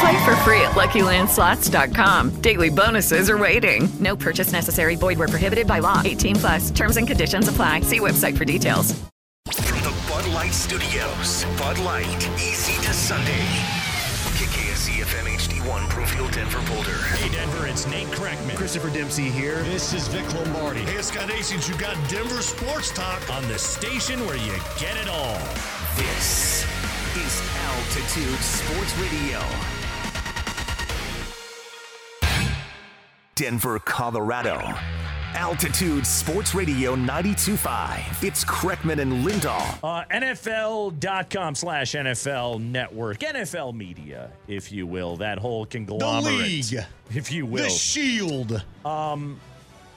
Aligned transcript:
Play 0.00 0.24
for 0.24 0.34
free 0.36 0.62
at 0.62 0.70
LuckyLandSlots.com. 0.70 2.40
Daily 2.40 2.70
bonuses 2.70 3.28
are 3.28 3.36
waiting. 3.36 3.86
No 4.00 4.16
purchase 4.16 4.50
necessary. 4.50 4.96
Void 4.96 5.18
where 5.18 5.28
prohibited 5.28 5.66
by 5.66 5.80
law. 5.80 6.00
18 6.02 6.36
plus. 6.36 6.70
Terms 6.70 6.96
and 6.96 7.06
conditions 7.06 7.48
apply. 7.48 7.80
See 7.82 8.00
website 8.00 8.36
for 8.38 8.46
details. 8.46 8.92
From 9.52 9.78
the 9.82 9.94
Bud 10.08 10.26
Light 10.32 10.52
Studios, 10.52 11.44
Bud 11.58 11.78
Light, 11.80 12.28
easy 12.38 12.80
to 12.82 12.92
Sunday. 12.94 13.44
KKSE 14.40 15.02
FM 15.04 15.26
HD1, 15.36 15.90
Broomfield, 15.90 16.30
Denver, 16.32 16.62
Boulder. 16.72 16.96
Hey, 17.16 17.28
Denver, 17.30 17.66
it's 17.66 17.86
Nate 17.86 18.06
Kreckman. 18.08 18.56
Christopher 18.56 18.88
Dempsey 18.90 19.28
here. 19.28 19.62
This 19.64 19.92
is 19.92 20.08
Vic 20.08 20.24
Lombardi. 20.34 20.80
Hey, 20.80 20.96
it's 20.96 21.08
Scott 21.08 21.30
Hastings. 21.30 21.68
You 21.68 21.76
got 21.76 21.96
Denver 22.08 22.40
Sports 22.40 22.90
Talk. 22.90 23.20
On 23.30 23.46
the 23.48 23.58
station 23.58 24.24
where 24.24 24.36
you 24.36 24.52
get 24.78 24.96
it 24.96 25.08
all. 25.08 25.38
This 25.96 26.64
is 27.16 27.42
Altitude 27.66 28.38
Sports 28.38 28.96
Radio. 28.98 29.40
Denver, 33.40 33.78
Colorado. 33.78 34.60
Altitude 35.34 36.06
Sports 36.06 36.54
Radio 36.54 36.94
92.5. 36.94 38.22
It's 38.22 38.44
Kreckman 38.44 39.00
and 39.00 39.24
Lindahl. 39.26 39.78
Uh, 39.82 40.04
NFL.com 40.10 41.54
slash 41.54 41.92
NFL 41.92 42.60
Network. 42.60 43.20
NFL 43.20 43.74
Media, 43.74 44.30
if 44.46 44.70
you 44.70 44.86
will. 44.86 45.16
That 45.16 45.38
whole 45.38 45.64
conglomerate. 45.64 46.24
The 46.24 46.36
league. 46.36 46.84
If 47.14 47.32
you 47.32 47.46
will. 47.46 47.62
The 47.64 47.70
shield. 47.70 48.62
Um, 48.84 49.40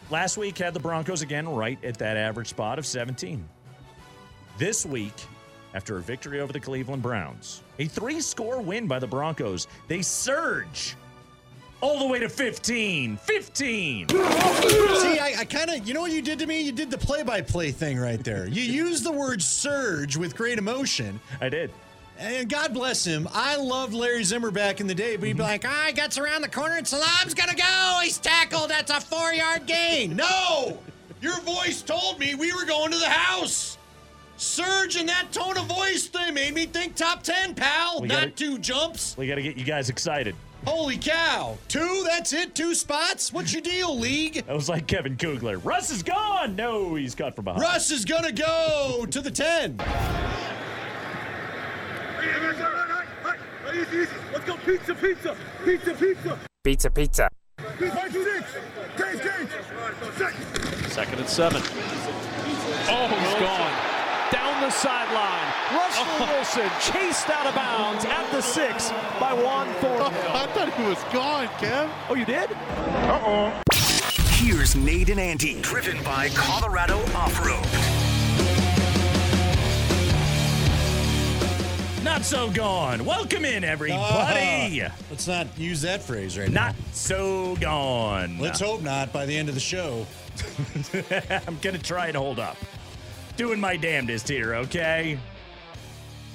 last 0.09 0.37
week 0.37 0.57
had 0.57 0.73
the 0.73 0.79
Broncos 0.79 1.21
again 1.21 1.49
right 1.49 1.83
at 1.83 1.97
that 1.97 2.15
average 2.15 2.47
spot 2.47 2.79
of 2.79 2.85
17. 2.85 3.43
This 4.57 4.85
week, 4.85 5.11
after 5.73 5.97
a 5.97 6.01
victory 6.01 6.39
over 6.39 6.53
the 6.53 6.61
Cleveland 6.61 7.03
Browns, 7.03 7.61
a 7.77 7.87
three 7.87 8.21
score 8.21 8.61
win 8.61 8.87
by 8.87 8.99
the 8.99 9.07
Broncos, 9.07 9.67
they 9.89 10.01
surge 10.01 10.95
all 11.83 11.99
the 11.99 12.07
way 12.07 12.17
to 12.17 12.29
15. 12.29 13.17
15. 13.17 14.07
See, 14.09 14.15
I, 14.15 15.35
I 15.39 15.45
kind 15.45 15.69
of, 15.69 15.85
you 15.85 15.93
know 15.93 15.99
what 15.99 16.13
you 16.13 16.21
did 16.21 16.39
to 16.39 16.47
me? 16.47 16.61
You 16.61 16.71
did 16.71 16.89
the 16.89 16.97
play 16.97 17.23
by 17.23 17.41
play 17.41 17.71
thing 17.71 17.99
right 17.99 18.23
there. 18.23 18.47
You 18.47 18.61
used 18.85 19.03
the 19.03 19.11
word 19.11 19.41
surge 19.41 20.15
with 20.15 20.33
great 20.33 20.57
emotion. 20.57 21.19
I 21.41 21.49
did. 21.49 21.71
And 22.17 22.47
God 22.47 22.73
bless 22.73 23.03
him. 23.03 23.27
I 23.33 23.57
loved 23.57 23.93
Larry 23.93 24.23
Zimmer 24.23 24.49
back 24.49 24.79
in 24.79 24.87
the 24.87 24.95
day, 24.95 25.17
but 25.17 25.27
he'd 25.27 25.35
be 25.35 25.43
like, 25.43 25.65
ah, 25.67 25.85
he 25.87 25.93
gets 25.93 26.17
around 26.17 26.41
the 26.43 26.47
corner 26.47 26.75
and 26.77 26.87
Salam's 26.87 27.33
going 27.33 27.49
to 27.49 27.55
go. 27.55 27.99
He's 28.01 28.17
tackled. 28.17 28.69
That's 28.69 28.89
a 28.91 29.01
four 29.01 29.33
yard 29.33 29.65
gain. 29.65 30.15
No! 30.15 30.77
Your 31.19 31.39
voice 31.41 31.81
told 31.81 32.17
me 32.17 32.33
we 32.35 32.53
were 32.53 32.65
going 32.65 32.91
to 32.91 32.97
the 32.97 33.09
house. 33.09 33.77
Surge 34.37 34.95
in 34.95 35.05
that 35.07 35.33
tone 35.33 35.57
of 35.57 35.65
voice 35.65 36.07
thing 36.07 36.33
made 36.33 36.53
me 36.53 36.65
think 36.65 36.95
top 36.95 37.23
10, 37.23 37.55
pal. 37.55 37.99
We 38.01 38.07
Not 38.07 38.15
gotta- 38.15 38.31
two 38.31 38.57
jumps. 38.57 39.17
We 39.17 39.27
got 39.27 39.35
to 39.35 39.41
get 39.41 39.57
you 39.57 39.65
guys 39.65 39.89
excited. 39.89 40.35
Holy 40.65 40.97
cow. 40.97 41.57
Two? 41.67 42.03
That's 42.07 42.33
it? 42.33 42.55
Two 42.55 42.73
spots? 42.73 43.33
What's 43.33 43.53
your 43.53 43.61
deal, 43.61 43.97
league? 43.97 44.45
That 44.45 44.55
was 44.55 44.69
like 44.69 44.87
Kevin 44.87 45.17
Kugler. 45.17 45.57
Russ 45.59 45.89
is 45.89 46.03
gone. 46.03 46.55
No, 46.55 46.95
he's 46.95 47.15
cut 47.15 47.35
from 47.35 47.45
behind. 47.45 47.61
Russ 47.61 47.91
is 47.91 48.05
going 48.05 48.23
to 48.23 48.31
go 48.31 49.05
to 49.09 49.21
the 49.21 49.31
10. 49.31 49.77
Let's 54.31 54.45
go 54.45 54.55
pizza, 54.65 54.95
pizza, 54.95 55.35
pizza, 55.65 55.93
pizza. 55.93 56.39
Pizza, 56.63 56.89
pizza. 56.89 57.29
Second 60.89 61.19
and 61.19 61.29
seven. 61.29 61.61
Oh, 62.87 63.07
he's 63.07 63.33
gone. 63.35 64.31
Down 64.31 64.61
the 64.61 64.69
sideline. 64.69 65.52
Russell 65.73 66.27
Wilson 66.27 66.69
chased 66.79 67.29
out 67.31 67.47
of 67.47 67.55
bounds 67.55 68.05
at 68.05 68.29
the 68.31 68.41
six 68.41 68.91
by 69.19 69.33
Juan 69.33 69.67
Thornhill. 69.81 70.05
I 70.31 70.45
thought 70.53 70.71
he 70.75 70.83
was 70.83 71.03
gone, 71.11 71.47
Kev. 71.57 71.89
Oh, 72.09 72.13
you 72.13 72.25
did? 72.25 72.51
Uh-oh. 72.51 73.61
Here's 74.35 74.75
Nate 74.75 75.09
and 75.09 75.19
Andy, 75.19 75.59
driven 75.61 76.03
by 76.03 76.29
Colorado 76.29 76.99
Off-Road. 77.15 77.65
Not 82.03 82.23
so 82.23 82.51
gone. 82.51 83.03
Welcome 83.03 83.43
in, 83.43 83.63
everybody. 83.63 83.99
Ah, 83.99 84.95
let's 85.09 85.27
not 85.27 85.47
use 85.57 85.81
that 85.81 86.03
phrase 86.03 86.37
right 86.37 86.49
now. 86.49 86.67
Not 86.67 86.75
so 86.91 87.55
gone. 87.55 88.37
Let's 88.37 88.59
hope 88.59 88.83
not 88.83 89.11
by 89.11 89.25
the 89.25 89.35
end 89.35 89.49
of 89.49 89.55
the 89.55 89.61
show. 89.61 90.05
I'm 91.47 91.57
gonna 91.63 91.79
try 91.79 92.07
and 92.07 92.17
hold 92.17 92.37
up. 92.37 92.57
Doing 93.37 93.59
my 93.59 93.75
damnedest 93.75 94.29
here, 94.29 94.53
okay? 94.53 95.17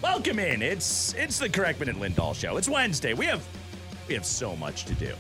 Welcome 0.02 0.38
in. 0.38 0.62
It's 0.62 1.12
it's 1.14 1.38
the 1.40 1.48
Kreckman 1.48 1.88
and 1.88 1.96
Lindahl 1.98 2.34
show. 2.34 2.56
It's 2.56 2.68
Wednesday. 2.68 3.14
We 3.14 3.26
have 3.26 3.44
we 4.06 4.14
have 4.14 4.24
so 4.24 4.54
much 4.54 4.84
to 4.84 4.94
do 4.94 5.12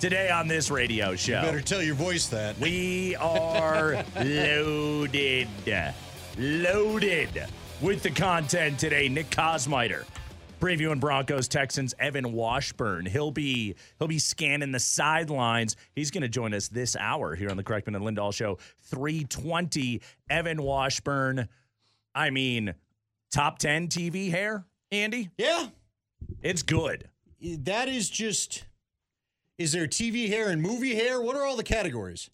today 0.00 0.30
on 0.30 0.46
this 0.46 0.70
radio 0.70 1.16
show. 1.16 1.40
You 1.40 1.46
better 1.46 1.60
tell 1.62 1.82
your 1.82 1.94
voice 1.94 2.26
that. 2.28 2.58
We 2.58 3.16
are 3.16 4.04
loaded, 4.16 5.48
loaded 6.36 7.46
with 7.80 8.02
the 8.02 8.10
content 8.10 8.78
today. 8.78 9.08
Nick 9.08 9.30
Kosmider 9.30 10.04
previewing 10.60 11.00
Broncos 11.00 11.48
Texans. 11.48 11.94
Evan 11.98 12.32
Washburn. 12.32 13.06
He'll 13.06 13.30
be 13.30 13.76
he'll 13.98 14.08
be 14.08 14.18
scanning 14.18 14.72
the 14.72 14.80
sidelines. 14.80 15.74
He's 15.94 16.10
going 16.10 16.22
to 16.22 16.28
join 16.28 16.52
us 16.52 16.68
this 16.68 16.96
hour 16.96 17.34
here 17.34 17.48
on 17.50 17.56
the 17.56 17.64
Kreckman 17.64 17.96
and 17.96 18.04
Lindahl 18.04 18.34
show. 18.34 18.58
Three 18.82 19.24
twenty. 19.24 20.02
Evan 20.28 20.62
Washburn. 20.62 21.48
I 22.14 22.28
mean, 22.28 22.74
top 23.30 23.58
ten 23.58 23.88
TV 23.88 24.30
hair. 24.30 24.64
Andy. 24.90 25.30
Yeah, 25.38 25.68
it's 26.42 26.62
good. 26.62 27.08
That 27.42 27.88
is 27.88 28.08
just. 28.08 28.64
Is 29.58 29.72
there 29.72 29.86
TV 29.88 30.28
hair 30.28 30.48
and 30.50 30.62
movie 30.62 30.94
hair? 30.94 31.20
What 31.20 31.36
are 31.36 31.44
all 31.44 31.56
the 31.56 31.64
categories? 31.64 32.30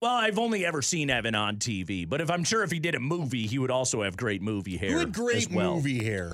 Well, 0.00 0.12
I've 0.14 0.38
only 0.38 0.64
ever 0.64 0.80
seen 0.82 1.10
Evan 1.10 1.34
on 1.34 1.56
TV, 1.56 2.08
but 2.08 2.20
if 2.20 2.30
I'm 2.30 2.44
sure 2.44 2.62
if 2.62 2.70
he 2.70 2.78
did 2.80 2.94
a 2.94 3.00
movie, 3.00 3.46
he 3.46 3.58
would 3.58 3.70
also 3.70 4.02
have 4.02 4.16
great 4.16 4.42
movie 4.42 4.76
hair. 4.76 4.92
Who 4.92 4.98
had 4.98 5.12
great 5.12 5.50
well. 5.50 5.74
movie 5.76 6.02
hair? 6.04 6.32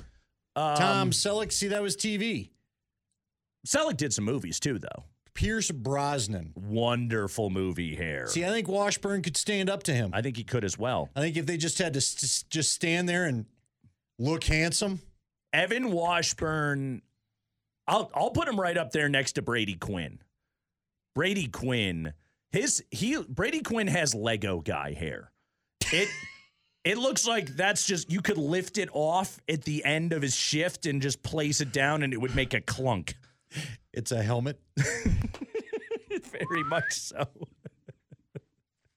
Um, 0.57 0.77
Tom 0.77 1.11
Selleck. 1.11 1.53
See, 1.53 1.69
that 1.69 1.83
was 1.83 1.97
TV. 1.97 2.51
Selleck 3.67 3.97
did 3.97 4.13
some 4.13 4.25
movies 4.25 4.61
too, 4.61 4.79
though. 4.79 5.05
Pierce 5.35 5.71
Brosnan. 5.71 6.53
Wonderful 6.57 7.51
movie 7.51 7.95
hair. 7.95 8.27
See, 8.27 8.45
I 8.45 8.49
think 8.49 8.69
Washburn 8.69 9.23
could 9.23 9.37
stand 9.37 9.71
up 9.71 9.83
to 9.85 9.93
him. 9.95 10.11
I 10.13 10.21
think 10.23 10.37
he 10.37 10.45
could 10.45 10.65
as 10.65 10.79
well. 10.79 11.11
I 11.15 11.21
think 11.21 11.37
if 11.37 11.47
they 11.47 11.57
just 11.57 11.79
had 11.79 11.93
to 11.95 11.99
s- 11.99 12.45
just 12.51 12.73
stand 12.73 13.09
there 13.09 13.25
and 13.25 13.47
look 14.19 14.45
handsome. 14.45 15.01
Evan 15.53 15.91
Washburn, 15.91 17.03
I'll 17.87 18.11
I'll 18.15 18.31
put 18.31 18.49
him 18.49 18.61
right 18.61 18.77
up 18.77 18.93
there 18.93 19.09
next 19.09 19.33
to 19.33 19.43
Brady 19.43 19.75
Quinn. 19.75 20.19
Brady 21.15 21.49
Quinn, 21.49 22.13
his 22.51 22.85
he 22.91 23.21
Brady 23.23 23.61
Quinn 23.61 23.87
has 23.87 24.15
Lego 24.15 24.61
guy 24.61 24.93
hair. 24.93 25.33
It 25.93 26.09
it 26.85 26.99
looks 26.99 27.27
like 27.27 27.57
that's 27.57 27.87
just 27.87 28.11
you 28.11 28.21
could 28.21 28.39
lift 28.39 28.79
it 28.79 28.89
off 28.93 29.41
at 29.49 29.65
the 29.65 29.85
end 29.85 30.13
of 30.13 30.23
his 30.23 30.35
shift 30.35 30.87
and 30.87 31.01
just 31.01 31.23
place 31.23 31.61
it 31.61 31.73
down 31.73 32.03
and 32.03 32.13
it 32.13 32.21
would 32.21 32.35
make 32.35 32.55
a 32.55 32.61
clunk. 32.61 33.17
It's 33.93 34.13
a 34.13 34.23
helmet. 34.23 34.61
Very 34.77 36.65
much 36.65 36.93
so. 36.93 37.27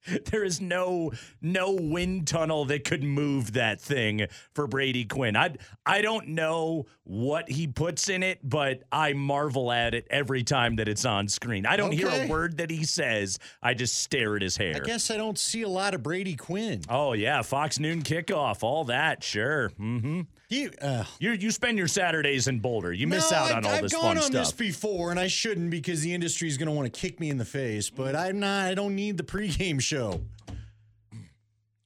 there 0.32 0.44
is 0.44 0.62
no 0.62 1.12
no 1.42 1.72
wind 1.72 2.28
tunnel 2.28 2.66
that 2.66 2.84
could 2.84 3.04
move 3.04 3.54
that 3.54 3.80
thing 3.80 4.28
for 4.54 4.68
Brady 4.68 5.06
Quinn. 5.06 5.36
I 5.36 5.56
I 5.86 6.02
don't 6.02 6.30
know 6.30 6.86
what 7.04 7.50
he 7.50 7.68
puts 7.68 8.10
in 8.10 8.24
it, 8.24 8.40
but 8.44 8.84
I 8.92 9.14
marvel 9.14 9.72
at 9.72 9.94
it 9.94 10.08
every 10.10 10.44
time 10.44 10.78
that 10.78 10.88
it's 10.88 11.06
on 11.06 11.28
screen. 11.28 11.66
I 11.66 11.76
don't 11.76 11.92
hear 11.92 12.10
a 12.10 12.28
word 12.28 12.58
that 12.58 12.70
he 12.70 12.84
says. 12.84 13.40
I 13.62 13.74
just 13.74 14.02
stare 14.02 14.36
at 14.36 14.42
his 14.42 14.58
hair. 14.58 14.76
I 14.76 14.80
guess 14.80 15.12
I 15.12 15.18
don't 15.18 15.38
see 15.38 15.62
a 15.64 15.70
lot 15.70 15.94
of 15.94 16.04
Brady 16.04 16.36
Quinn. 16.36 16.82
Oh 16.90 17.14
yeah, 17.14 17.42
Fox 17.42 17.80
Noon 17.80 18.02
kickoff, 18.02 18.64
all 18.64 18.86
that, 18.86 19.24
sure. 19.24 19.70
Mm-hmm. 19.80 20.22
You, 20.52 20.70
uh, 20.82 21.06
you 21.20 21.32
you 21.32 21.50
spend 21.50 21.78
your 21.78 21.88
Saturdays 21.88 22.48
in 22.50 22.60
Boulder. 22.60 22.92
You 22.92 23.08
miss 23.08 23.32
No, 23.32 23.38
out 23.38 23.52
I- 23.52 23.58
on 23.58 23.66
all 23.66 23.72
this. 23.72 23.80
fun 23.80 23.90
stuff. 23.90 24.04
I've 24.04 24.16
gone 24.16 24.24
on 24.26 24.32
this 24.34 24.52
before, 24.52 25.10
and 25.10 25.20
I 25.20 25.28
shouldn't 25.28 25.72
because 25.72 26.02
the 26.02 26.14
industry 26.14 26.50
is 26.50 26.58
going 26.58 26.68
to 26.68 26.74
want 26.74 26.94
to 26.94 27.00
kick 27.00 27.22
me 27.22 27.30
in 27.30 27.38
the 27.38 27.46
face. 27.46 27.90
But 27.90 28.18
I'm 28.18 28.40
not. 28.42 28.68
I 28.68 28.74
don't 28.74 28.94
need 28.94 29.16
the 29.18 29.24
pregame 29.24 29.80
show. 29.82 30.20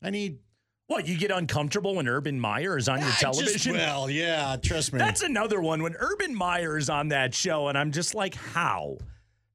I 0.02 0.10
need. 0.10 0.40
What 0.88 1.08
you 1.08 1.18
get 1.18 1.30
uncomfortable 1.32 1.96
when 1.96 2.08
Urban 2.08 2.40
Meyer 2.40 2.76
is 2.78 2.88
on 2.90 3.00
your 3.00 3.08
I 3.08 3.12
just- 3.12 3.22
television? 3.22 3.74
well, 3.76 4.10
yeah, 4.10 4.56
trust 4.62 4.94
me. 4.94 5.00
That's 5.00 5.22
another 5.24 5.60
one 5.62 5.82
when 5.84 5.96
Urban 6.00 6.34
Meyer 6.36 6.78
is 6.78 6.90
on 6.90 7.08
that 7.10 7.34
show, 7.36 7.68
and 7.70 7.78
I'm 7.78 7.92
just 7.92 8.14
like, 8.16 8.34
how? 8.36 8.98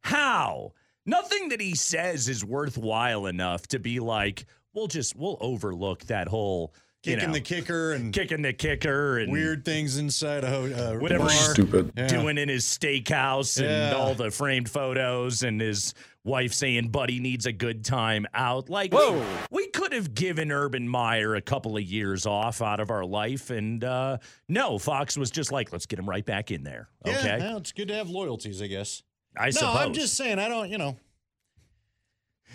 How? 0.02 0.72
Nothing 1.06 1.48
that 1.50 1.60
he 1.60 1.74
says 1.74 2.28
is 2.28 2.44
worthwhile 2.44 3.26
enough 3.26 3.66
to 3.68 3.78
be 3.80 3.98
like, 4.00 4.44
we'll 4.72 4.86
just 4.88 5.14
we'll 5.16 5.36
overlook 5.40 6.04
that 6.06 6.28
whole 6.28 6.72
you 7.04 7.14
kicking 7.14 7.28
know, 7.28 7.34
the 7.34 7.40
kicker 7.40 7.92
and 7.92 8.12
kicking 8.12 8.42
the 8.42 8.52
kicker 8.52 9.18
and 9.18 9.32
weird 9.32 9.64
things 9.64 9.96
inside 9.96 10.44
a 10.44 10.48
ho- 10.48 10.66
uh, 10.94 10.98
whatever 10.98 11.24
bar. 11.24 11.30
he's 11.32 11.90
Yeah. 11.96 12.06
doing 12.08 12.36
in 12.36 12.48
his 12.48 12.64
steakhouse 12.64 13.58
and 13.58 13.66
Yeah. 13.70 13.92
all 13.92 14.14
the 14.14 14.30
framed 14.30 14.68
photos 14.68 15.42
and 15.42 15.60
his 15.62 15.94
wife 16.24 16.52
saying 16.52 16.88
buddy 16.90 17.18
needs 17.18 17.46
a 17.46 17.52
good 17.52 17.82
time 17.86 18.26
out 18.34 18.68
like 18.68 18.92
Whoa. 18.92 19.24
we 19.50 19.68
could 19.68 19.94
have 19.94 20.14
given 20.14 20.52
urban 20.52 20.86
meyer 20.86 21.34
a 21.34 21.40
couple 21.40 21.78
of 21.78 21.82
years 21.82 22.26
off 22.26 22.60
out 22.60 22.78
of 22.80 22.90
our 22.90 23.06
life 23.06 23.48
and 23.48 23.82
uh 23.82 24.18
no 24.46 24.76
fox 24.78 25.16
was 25.16 25.30
just 25.30 25.50
like 25.50 25.72
let's 25.72 25.86
get 25.86 25.98
him 25.98 26.06
right 26.06 26.26
back 26.26 26.50
in 26.50 26.62
there 26.62 26.90
Yeah, 27.06 27.18
okay 27.18 27.38
well, 27.40 27.56
it's 27.56 27.72
good 27.72 27.88
to 27.88 27.94
have 27.94 28.10
loyalties, 28.10 28.60
I 28.60 28.66
guess. 28.66 29.02
i 29.38 29.46
no, 29.46 29.50
suppose 29.52 29.76
I'm 29.76 29.92
just 29.94 30.14
saying. 30.18 30.38
I 30.38 30.48
don't. 30.48 30.68
You 30.68 30.76
know. 30.76 30.98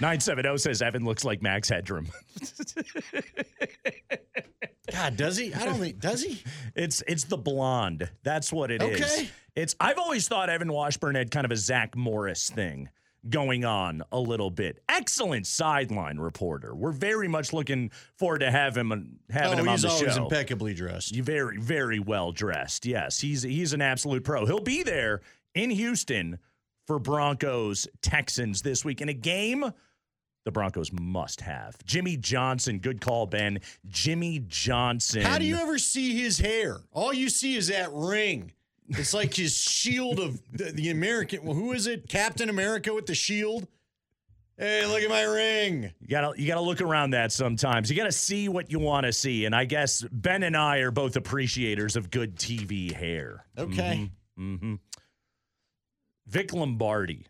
970 0.00 0.58
says 0.58 0.82
evan 0.82 1.04
looks 1.04 1.24
like 1.24 1.42
max 1.42 1.68
headroom 1.68 2.08
God, 4.90 5.16
does 5.16 5.36
he? 5.36 5.52
I 5.54 5.64
don't 5.64 5.78
think. 5.78 5.98
Does 5.98 6.22
he? 6.22 6.42
It's 6.74 7.02
it's 7.08 7.24
the 7.24 7.36
blonde. 7.36 8.10
That's 8.22 8.52
what 8.52 8.70
it 8.70 8.82
is. 8.82 9.00
Okay. 9.00 9.28
It's 9.56 9.74
I've 9.80 9.98
always 9.98 10.28
thought 10.28 10.50
Evan 10.50 10.72
Washburn 10.72 11.14
had 11.14 11.30
kind 11.30 11.44
of 11.44 11.50
a 11.50 11.56
Zach 11.56 11.96
Morris 11.96 12.50
thing 12.50 12.90
going 13.28 13.64
on 13.64 14.02
a 14.12 14.20
little 14.20 14.50
bit. 14.50 14.80
Excellent 14.88 15.46
sideline 15.46 16.18
reporter. 16.18 16.74
We're 16.74 16.92
very 16.92 17.28
much 17.28 17.52
looking 17.52 17.90
forward 18.18 18.40
to 18.40 18.50
have 18.50 18.76
him 18.76 19.18
having 19.30 19.58
oh, 19.58 19.62
him 19.62 19.68
on 19.68 19.74
he's 19.74 19.82
the 19.82 19.88
always 19.88 20.16
impeccably 20.16 20.74
dressed. 20.74 21.14
You 21.14 21.22
very 21.22 21.58
very 21.58 21.98
well 21.98 22.32
dressed. 22.32 22.84
Yes, 22.84 23.20
he's 23.20 23.42
he's 23.42 23.72
an 23.72 23.80
absolute 23.80 24.22
pro. 24.22 24.44
He'll 24.44 24.60
be 24.60 24.82
there 24.82 25.22
in 25.54 25.70
Houston 25.70 26.38
for 26.86 26.98
Broncos 26.98 27.86
Texans 28.02 28.62
this 28.62 28.84
week 28.84 29.00
in 29.00 29.08
a 29.08 29.14
game 29.14 29.72
the 30.44 30.52
Broncos 30.52 30.92
must 30.92 31.40
have. 31.40 31.76
Jimmy 31.84 32.16
Johnson, 32.16 32.78
good 32.78 33.00
call, 33.00 33.26
Ben. 33.26 33.60
Jimmy 33.88 34.44
Johnson. 34.46 35.22
How 35.22 35.38
do 35.38 35.46
you 35.46 35.56
ever 35.56 35.78
see 35.78 36.20
his 36.20 36.38
hair? 36.38 36.80
All 36.92 37.12
you 37.14 37.30
see 37.30 37.56
is 37.56 37.68
that 37.68 37.88
ring. 37.92 38.52
It's 38.90 39.14
like 39.14 39.32
his 39.32 39.56
shield 39.56 40.20
of 40.20 40.42
the, 40.52 40.64
the 40.64 40.90
American. 40.90 41.44
Well, 41.44 41.54
who 41.54 41.72
is 41.72 41.86
it? 41.86 42.08
Captain 42.08 42.50
America 42.50 42.92
with 42.92 43.06
the 43.06 43.14
shield. 43.14 43.66
Hey, 44.58 44.84
look 44.86 45.02
at 45.02 45.08
my 45.08 45.22
ring. 45.22 45.90
You 46.00 46.08
gotta 46.08 46.40
you 46.40 46.46
gotta 46.46 46.60
look 46.60 46.80
around 46.80 47.10
that 47.10 47.32
sometimes. 47.32 47.90
You 47.90 47.96
gotta 47.96 48.12
see 48.12 48.48
what 48.48 48.70
you 48.70 48.78
want 48.78 49.04
to 49.04 49.12
see, 49.12 49.46
and 49.46 49.54
I 49.54 49.64
guess 49.64 50.04
Ben 50.12 50.44
and 50.44 50.56
I 50.56 50.78
are 50.78 50.92
both 50.92 51.16
appreciators 51.16 51.96
of 51.96 52.10
good 52.10 52.36
TV 52.36 52.92
hair. 52.92 53.46
Okay. 53.58 54.10
hmm 54.36 54.74
Vic 56.26 56.52
Lombardi. 56.52 57.26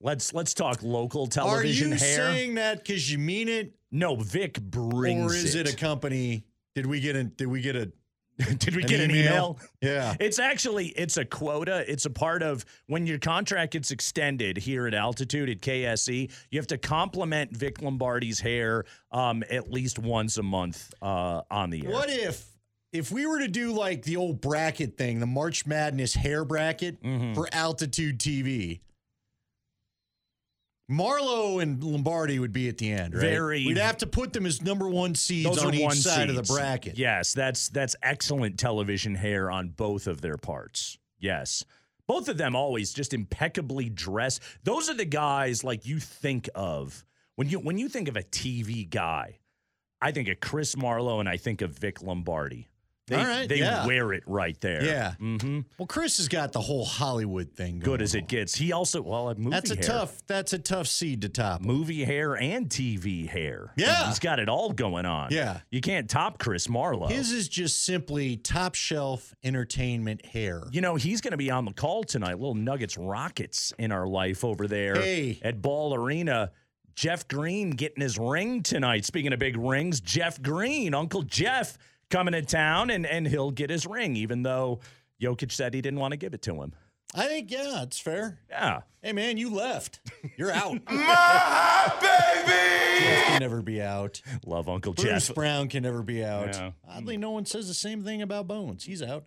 Let's 0.00 0.32
let's 0.32 0.54
talk 0.54 0.82
local 0.82 1.26
television. 1.26 1.92
Hair. 1.92 1.98
Are 1.98 2.00
you 2.00 2.16
hair. 2.16 2.32
saying 2.34 2.54
that 2.54 2.84
because 2.84 3.10
you 3.10 3.18
mean 3.18 3.48
it, 3.48 3.74
no, 3.90 4.16
Vic 4.16 4.60
brings 4.60 5.32
or 5.32 5.36
is 5.36 5.54
it. 5.54 5.72
a 5.72 5.76
company? 5.76 6.44
Did 6.74 6.86
we 6.86 7.00
get 7.00 7.16
a? 7.16 7.24
Did 7.24 7.48
we 7.48 7.60
get 7.60 7.74
a? 7.74 7.90
Did 8.58 8.76
we 8.76 8.82
an 8.82 8.88
get 8.88 9.00
an 9.00 9.10
email? 9.10 9.58
Yeah. 9.82 10.14
It's 10.20 10.38
actually 10.38 10.88
it's 10.88 11.16
a 11.16 11.24
quota. 11.24 11.84
It's 11.90 12.04
a 12.04 12.10
part 12.10 12.44
of 12.44 12.64
when 12.86 13.04
your 13.04 13.18
contract 13.18 13.72
gets 13.72 13.90
extended 13.90 14.56
here 14.56 14.86
at 14.86 14.94
Altitude 14.94 15.50
at 15.50 15.60
KSE. 15.60 16.30
You 16.50 16.58
have 16.60 16.68
to 16.68 16.78
compliment 16.78 17.56
Vic 17.56 17.82
Lombardi's 17.82 18.38
hair 18.38 18.84
um, 19.10 19.42
at 19.50 19.72
least 19.72 19.98
once 19.98 20.38
a 20.38 20.44
month 20.44 20.94
uh, 21.02 21.42
on 21.50 21.70
the 21.70 21.84
air. 21.84 21.92
What 21.92 22.10
if 22.10 22.44
if 22.92 23.10
we 23.12 23.26
were 23.26 23.38
to 23.40 23.48
do 23.48 23.72
like 23.72 24.02
the 24.02 24.16
old 24.16 24.40
bracket 24.40 24.96
thing, 24.96 25.20
the 25.20 25.26
March 25.26 25.66
Madness 25.66 26.14
hair 26.14 26.44
bracket 26.44 27.02
Mm-hmm. 27.02 27.34
for 27.34 27.48
Altitude 27.52 28.18
TV? 28.18 28.80
Marlowe 30.90 31.58
and 31.58 31.84
Lombardi 31.84 32.38
would 32.38 32.52
be 32.52 32.68
at 32.68 32.78
the 32.78 32.90
end, 32.90 33.12
right? 33.14 33.20
Very- 33.20 33.66
We'd 33.66 33.76
have 33.76 33.98
to 33.98 34.06
put 34.06 34.32
them 34.32 34.46
as 34.46 34.62
number 34.62 34.88
one 34.88 35.14
seeds 35.14 35.44
Those 35.48 35.62
on 35.64 35.74
each 35.74 35.82
one 35.82 35.96
side 35.96 36.30
of 36.30 36.36
the 36.36 36.42
bracket. 36.42 36.96
Yes, 36.96 37.34
that's 37.34 37.68
that's 37.68 37.94
excellent 38.02 38.58
television 38.58 39.14
hair 39.14 39.50
on 39.50 39.68
both 39.68 40.06
of 40.06 40.22
their 40.22 40.38
parts. 40.38 40.96
Yes. 41.18 41.62
Both 42.06 42.30
of 42.30 42.38
them 42.38 42.56
always 42.56 42.94
just 42.94 43.12
impeccably 43.12 43.90
dressed. 43.90 44.40
Those 44.64 44.88
are 44.88 44.94
the 44.94 45.04
guys 45.04 45.62
like 45.62 45.84
you 45.84 45.98
think 46.00 46.48
of 46.54 47.04
when 47.36 47.50
you 47.50 47.58
when 47.58 47.76
you 47.76 47.90
think 47.90 48.08
of 48.08 48.16
a 48.16 48.22
TV 48.22 48.88
guy. 48.88 49.40
I 50.00 50.12
think 50.12 50.28
of 50.28 50.40
Chris 50.40 50.74
Marlowe 50.74 51.20
and 51.20 51.28
I 51.28 51.36
think 51.36 51.60
of 51.60 51.76
Vic 51.78 52.00
Lombardi. 52.02 52.68
They, 53.08 53.16
right, 53.16 53.48
they 53.48 53.58
yeah. 53.58 53.86
wear 53.86 54.12
it 54.12 54.22
right 54.26 54.58
there. 54.60 54.84
Yeah. 54.84 55.14
hmm 55.14 55.60
Well, 55.78 55.86
Chris 55.86 56.18
has 56.18 56.28
got 56.28 56.52
the 56.52 56.60
whole 56.60 56.84
Hollywood 56.84 57.52
thing. 57.52 57.78
Good 57.80 58.00
as 58.02 58.14
on. 58.14 58.20
it 58.20 58.28
gets. 58.28 58.54
He 58.54 58.72
also 58.72 59.02
well, 59.02 59.30
a 59.30 59.34
movie 59.34 59.50
That's 59.50 59.70
a 59.70 59.74
hair. 59.74 59.82
tough. 59.82 60.22
That's 60.26 60.52
a 60.52 60.58
tough 60.58 60.86
seed 60.86 61.22
to 61.22 61.28
top. 61.28 61.60
movie 61.62 62.04
hair 62.04 62.34
and 62.34 62.68
TV 62.68 63.26
hair. 63.28 63.72
Yeah. 63.76 64.06
he's 64.08 64.18
got 64.18 64.38
it 64.38 64.48
all 64.48 64.72
going 64.72 65.06
on. 65.06 65.28
Yeah. 65.32 65.60
you 65.70 65.80
can't 65.80 66.08
top 66.08 66.38
Chris 66.38 66.68
Marlowe. 66.68 67.08
His 67.08 67.32
is 67.32 67.48
just 67.48 67.82
simply 67.84 68.36
top 68.36 68.74
shelf 68.74 69.34
entertainment 69.42 70.24
hair. 70.26 70.62
You 70.70 70.80
know, 70.80 70.94
he's 70.96 71.20
going 71.20 71.32
to 71.32 71.36
be 71.38 71.50
on 71.50 71.64
the 71.64 71.72
call 71.72 72.04
tonight. 72.04 72.34
Little 72.38 72.54
Nuggets 72.54 72.96
Rockets 72.96 73.72
in 73.78 73.90
our 73.92 74.06
life 74.06 74.44
over 74.44 74.68
there 74.68 74.94
Hey. 74.96 75.38
at 75.42 75.60
Ball 75.62 75.94
Arena. 75.94 76.52
Jeff 76.94 77.28
Green 77.28 77.70
getting 77.70 78.02
his 78.02 78.18
ring 78.18 78.62
tonight. 78.62 79.04
Speaking 79.04 79.32
of 79.32 79.38
big 79.38 79.56
rings, 79.56 80.00
Jeff 80.00 80.42
Green, 80.42 80.94
Uncle 80.94 81.22
Jeff, 81.22 81.78
coming 82.10 82.32
to 82.32 82.42
town 82.42 82.90
and, 82.90 83.06
and 83.06 83.26
he'll 83.26 83.50
get 83.50 83.70
his 83.70 83.86
ring, 83.86 84.16
even 84.16 84.42
though 84.42 84.80
Jokic 85.20 85.52
said 85.52 85.74
he 85.74 85.80
didn't 85.80 86.00
want 86.00 86.12
to 86.12 86.16
give 86.16 86.34
it 86.34 86.42
to 86.42 86.62
him. 86.62 86.72
I 87.14 87.26
think 87.26 87.50
yeah, 87.50 87.82
it's 87.82 87.98
fair. 87.98 88.38
Yeah. 88.50 88.80
Hey 89.02 89.12
man, 89.12 89.38
you 89.38 89.50
left. 89.50 90.00
You're 90.36 90.52
out. 90.52 90.78
My 90.90 91.92
baby! 92.00 93.04
Jeff 93.04 93.24
can 93.26 93.40
never 93.40 93.62
be 93.62 93.80
out. 93.80 94.20
Love 94.44 94.68
Uncle 94.68 94.92
Bruce 94.92 95.28
Jeff. 95.28 95.34
Brown 95.34 95.68
can 95.68 95.84
never 95.84 96.02
be 96.02 96.22
out. 96.22 96.54
Yeah. 96.54 96.72
Oddly, 96.86 97.16
no 97.16 97.30
one 97.30 97.46
says 97.46 97.66
the 97.66 97.74
same 97.74 98.04
thing 98.04 98.20
about 98.20 98.46
Bones. 98.46 98.84
He's 98.84 99.02
out. 99.02 99.24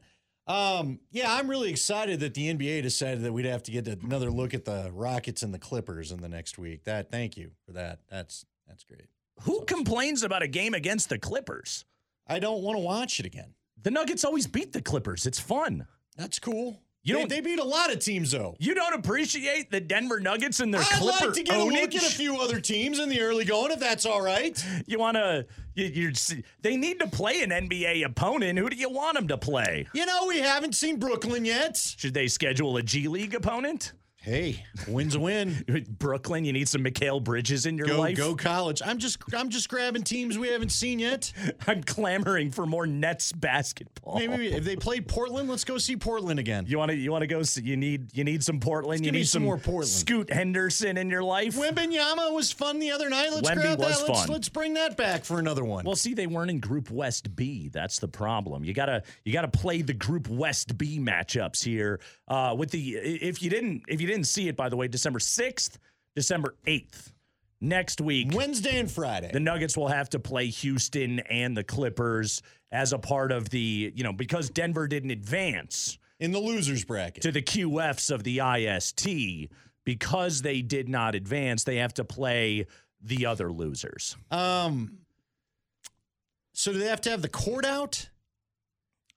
Um, 0.47 0.99
yeah, 1.11 1.33
I'm 1.33 1.49
really 1.49 1.69
excited 1.69 2.19
that 2.19 2.33
the 2.33 2.53
NBA 2.53 2.81
decided 2.81 3.21
that 3.23 3.31
we'd 3.31 3.45
have 3.45 3.63
to 3.63 3.71
get 3.71 3.87
another 3.87 4.29
look 4.29 4.53
at 4.53 4.65
the 4.65 4.91
Rockets 4.93 5.43
and 5.43 5.53
the 5.53 5.59
Clippers 5.59 6.11
in 6.11 6.21
the 6.21 6.29
next 6.29 6.57
week. 6.57 6.83
That 6.83 7.09
thank 7.09 7.37
you 7.37 7.51
for 7.65 7.73
that. 7.73 7.99
That's 8.09 8.45
that's 8.67 8.83
great. 8.83 9.07
Who 9.43 9.65
complains 9.65 10.21
about 10.21 10.43
a 10.43 10.47
game 10.47 10.75
against 10.75 11.09
the 11.09 11.17
Clippers? 11.17 11.85
I 12.31 12.39
don't 12.39 12.61
want 12.63 12.77
to 12.77 12.81
watch 12.81 13.19
it 13.19 13.25
again. 13.25 13.53
The 13.83 13.91
Nuggets 13.91 14.23
always 14.23 14.47
beat 14.47 14.71
the 14.73 14.81
Clippers. 14.81 15.25
It's 15.25 15.39
fun. 15.39 15.85
That's 16.15 16.39
cool. 16.39 16.79
You 17.03 17.15
they, 17.15 17.19
don't- 17.19 17.29
they 17.29 17.41
beat 17.41 17.59
a 17.59 17.63
lot 17.63 17.91
of 17.91 17.99
teams 17.99 18.31
though. 18.31 18.55
You 18.59 18.73
don't 18.75 18.93
appreciate 18.93 19.71
the 19.71 19.79
Denver 19.81 20.19
Nuggets 20.19 20.59
and 20.59 20.71
their 20.73 20.81
Clippers. 20.81 21.01
I'd 21.01 21.01
Clipper 21.19 21.25
like 21.25 21.33
to 21.35 21.43
get 21.43 21.59
a 21.59 21.63
look 21.63 21.95
at 21.95 22.03
a 22.03 22.11
few 22.15 22.37
other 22.39 22.59
teams 22.61 22.99
in 22.99 23.09
the 23.09 23.21
early 23.21 23.43
going, 23.43 23.71
if 23.71 23.79
that's 23.79 24.05
all 24.05 24.21
right. 24.21 24.63
You 24.85 24.99
want 24.99 25.17
to? 25.17 25.45
You, 25.73 25.85
you're, 25.85 26.11
they 26.61 26.77
need 26.77 26.99
to 26.99 27.07
play 27.07 27.41
an 27.41 27.49
NBA 27.49 28.05
opponent. 28.05 28.59
Who 28.59 28.69
do 28.69 28.75
you 28.75 28.89
want 28.89 29.15
them 29.17 29.27
to 29.29 29.37
play? 29.37 29.87
You 29.93 30.05
know, 30.05 30.27
we 30.27 30.39
haven't 30.39 30.75
seen 30.75 30.99
Brooklyn 30.99 31.43
yet. 31.43 31.75
Should 31.75 32.13
they 32.13 32.27
schedule 32.27 32.77
a 32.77 32.83
G 32.83 33.07
League 33.07 33.33
opponent? 33.33 33.93
Hey, 34.23 34.63
win's 34.87 35.15
a 35.15 35.19
win. 35.19 35.65
Brooklyn, 35.97 36.45
you 36.45 36.53
need 36.53 36.69
some 36.69 36.83
Mikal 36.83 37.23
Bridges 37.23 37.65
in 37.65 37.75
your 37.75 37.87
Go 37.87 37.97
life. 37.97 38.15
go 38.15 38.35
college. 38.35 38.79
I'm 38.85 38.99
just 38.99 39.17
I'm 39.33 39.49
just 39.49 39.67
grabbing 39.67 40.03
teams 40.03 40.37
we 40.37 40.49
haven't 40.49 40.71
seen 40.71 40.99
yet. 40.99 41.33
I'm 41.67 41.81
clamoring 41.81 42.51
for 42.51 42.67
more 42.67 42.85
Nets 42.85 43.31
basketball. 43.31 44.19
Maybe 44.19 44.53
if 44.53 44.63
they 44.63 44.75
played 44.75 45.07
Portland, 45.07 45.49
let's 45.49 45.63
go 45.63 45.79
see 45.79 45.97
Portland 45.97 46.39
again. 46.39 46.65
you 46.67 46.77
want 46.77 46.91
to. 46.91 46.97
You 46.97 47.11
want 47.11 47.23
to 47.23 47.27
go. 47.27 47.41
See, 47.41 47.63
you 47.63 47.75
need. 47.75 48.15
You 48.15 48.23
need 48.23 48.43
some 48.43 48.59
Portland. 48.59 49.03
you 49.03 49.11
need 49.11 49.27
some 49.27 49.41
more 49.41 49.57
Portland. 49.57 49.87
Scoot 49.89 50.31
Henderson 50.31 50.97
in 50.97 51.09
your 51.09 51.23
life. 51.23 51.55
Wembanyama 51.55 52.31
was 52.31 52.51
fun 52.51 52.77
the 52.77 52.91
other 52.91 53.09
night. 53.09 53.31
Let's 53.31 53.49
Wemby 53.49 53.55
grab 53.55 53.79
that. 53.79 54.07
Let's, 54.07 54.29
let's 54.29 54.49
bring 54.49 54.75
that 54.75 54.97
back 54.97 55.25
for 55.25 55.39
another 55.39 55.63
one. 55.63 55.83
Well, 55.83 55.95
see, 55.95 56.13
they 56.13 56.27
weren't 56.27 56.51
in 56.51 56.59
Group 56.59 56.91
West 56.91 57.35
B. 57.35 57.69
That's 57.69 57.97
the 57.97 58.07
problem. 58.07 58.63
You 58.63 58.75
gotta 58.75 59.01
you 59.25 59.33
gotta 59.33 59.47
play 59.47 59.81
the 59.81 59.93
Group 59.95 60.29
West 60.29 60.77
B 60.77 60.99
matchups 60.99 61.63
here. 61.63 61.99
Uh, 62.27 62.55
with 62.55 62.69
the 62.69 62.91
if 62.91 63.41
you 63.41 63.49
didn't 63.49 63.81
if 63.87 63.99
you 63.99 64.10
didn't 64.11 64.27
see 64.27 64.47
it, 64.47 64.55
by 64.55 64.69
the 64.69 64.77
way, 64.77 64.87
December 64.87 65.19
sixth, 65.19 65.79
December 66.15 66.55
eighth, 66.67 67.13
next 67.59 68.01
week. 68.01 68.29
Wednesday 68.33 68.79
and 68.79 68.91
Friday. 68.91 69.31
The 69.31 69.39
Nuggets 69.39 69.77
will 69.77 69.87
have 69.87 70.09
to 70.11 70.19
play 70.19 70.47
Houston 70.47 71.19
and 71.19 71.55
the 71.55 71.63
Clippers 71.63 72.41
as 72.71 72.93
a 72.93 72.99
part 72.99 73.31
of 73.31 73.49
the, 73.49 73.91
you 73.95 74.03
know, 74.03 74.13
because 74.13 74.49
Denver 74.49 74.87
didn't 74.87 75.11
advance 75.11 75.97
in 76.19 76.31
the 76.31 76.39
losers 76.39 76.85
bracket 76.85 77.23
to 77.23 77.31
the 77.31 77.41
QFs 77.41 78.11
of 78.11 78.23
the 78.23 78.39
IST, 78.39 79.49
because 79.83 80.41
they 80.41 80.61
did 80.61 80.87
not 80.87 81.15
advance, 81.15 81.63
they 81.63 81.77
have 81.77 81.93
to 81.95 82.03
play 82.03 82.67
the 83.01 83.25
other 83.25 83.51
losers. 83.51 84.15
Um 84.29 84.99
so 86.53 86.73
do 86.73 86.79
they 86.79 86.87
have 86.87 87.01
to 87.01 87.09
have 87.09 87.21
the 87.21 87.29
court 87.29 87.65
out? 87.65 88.09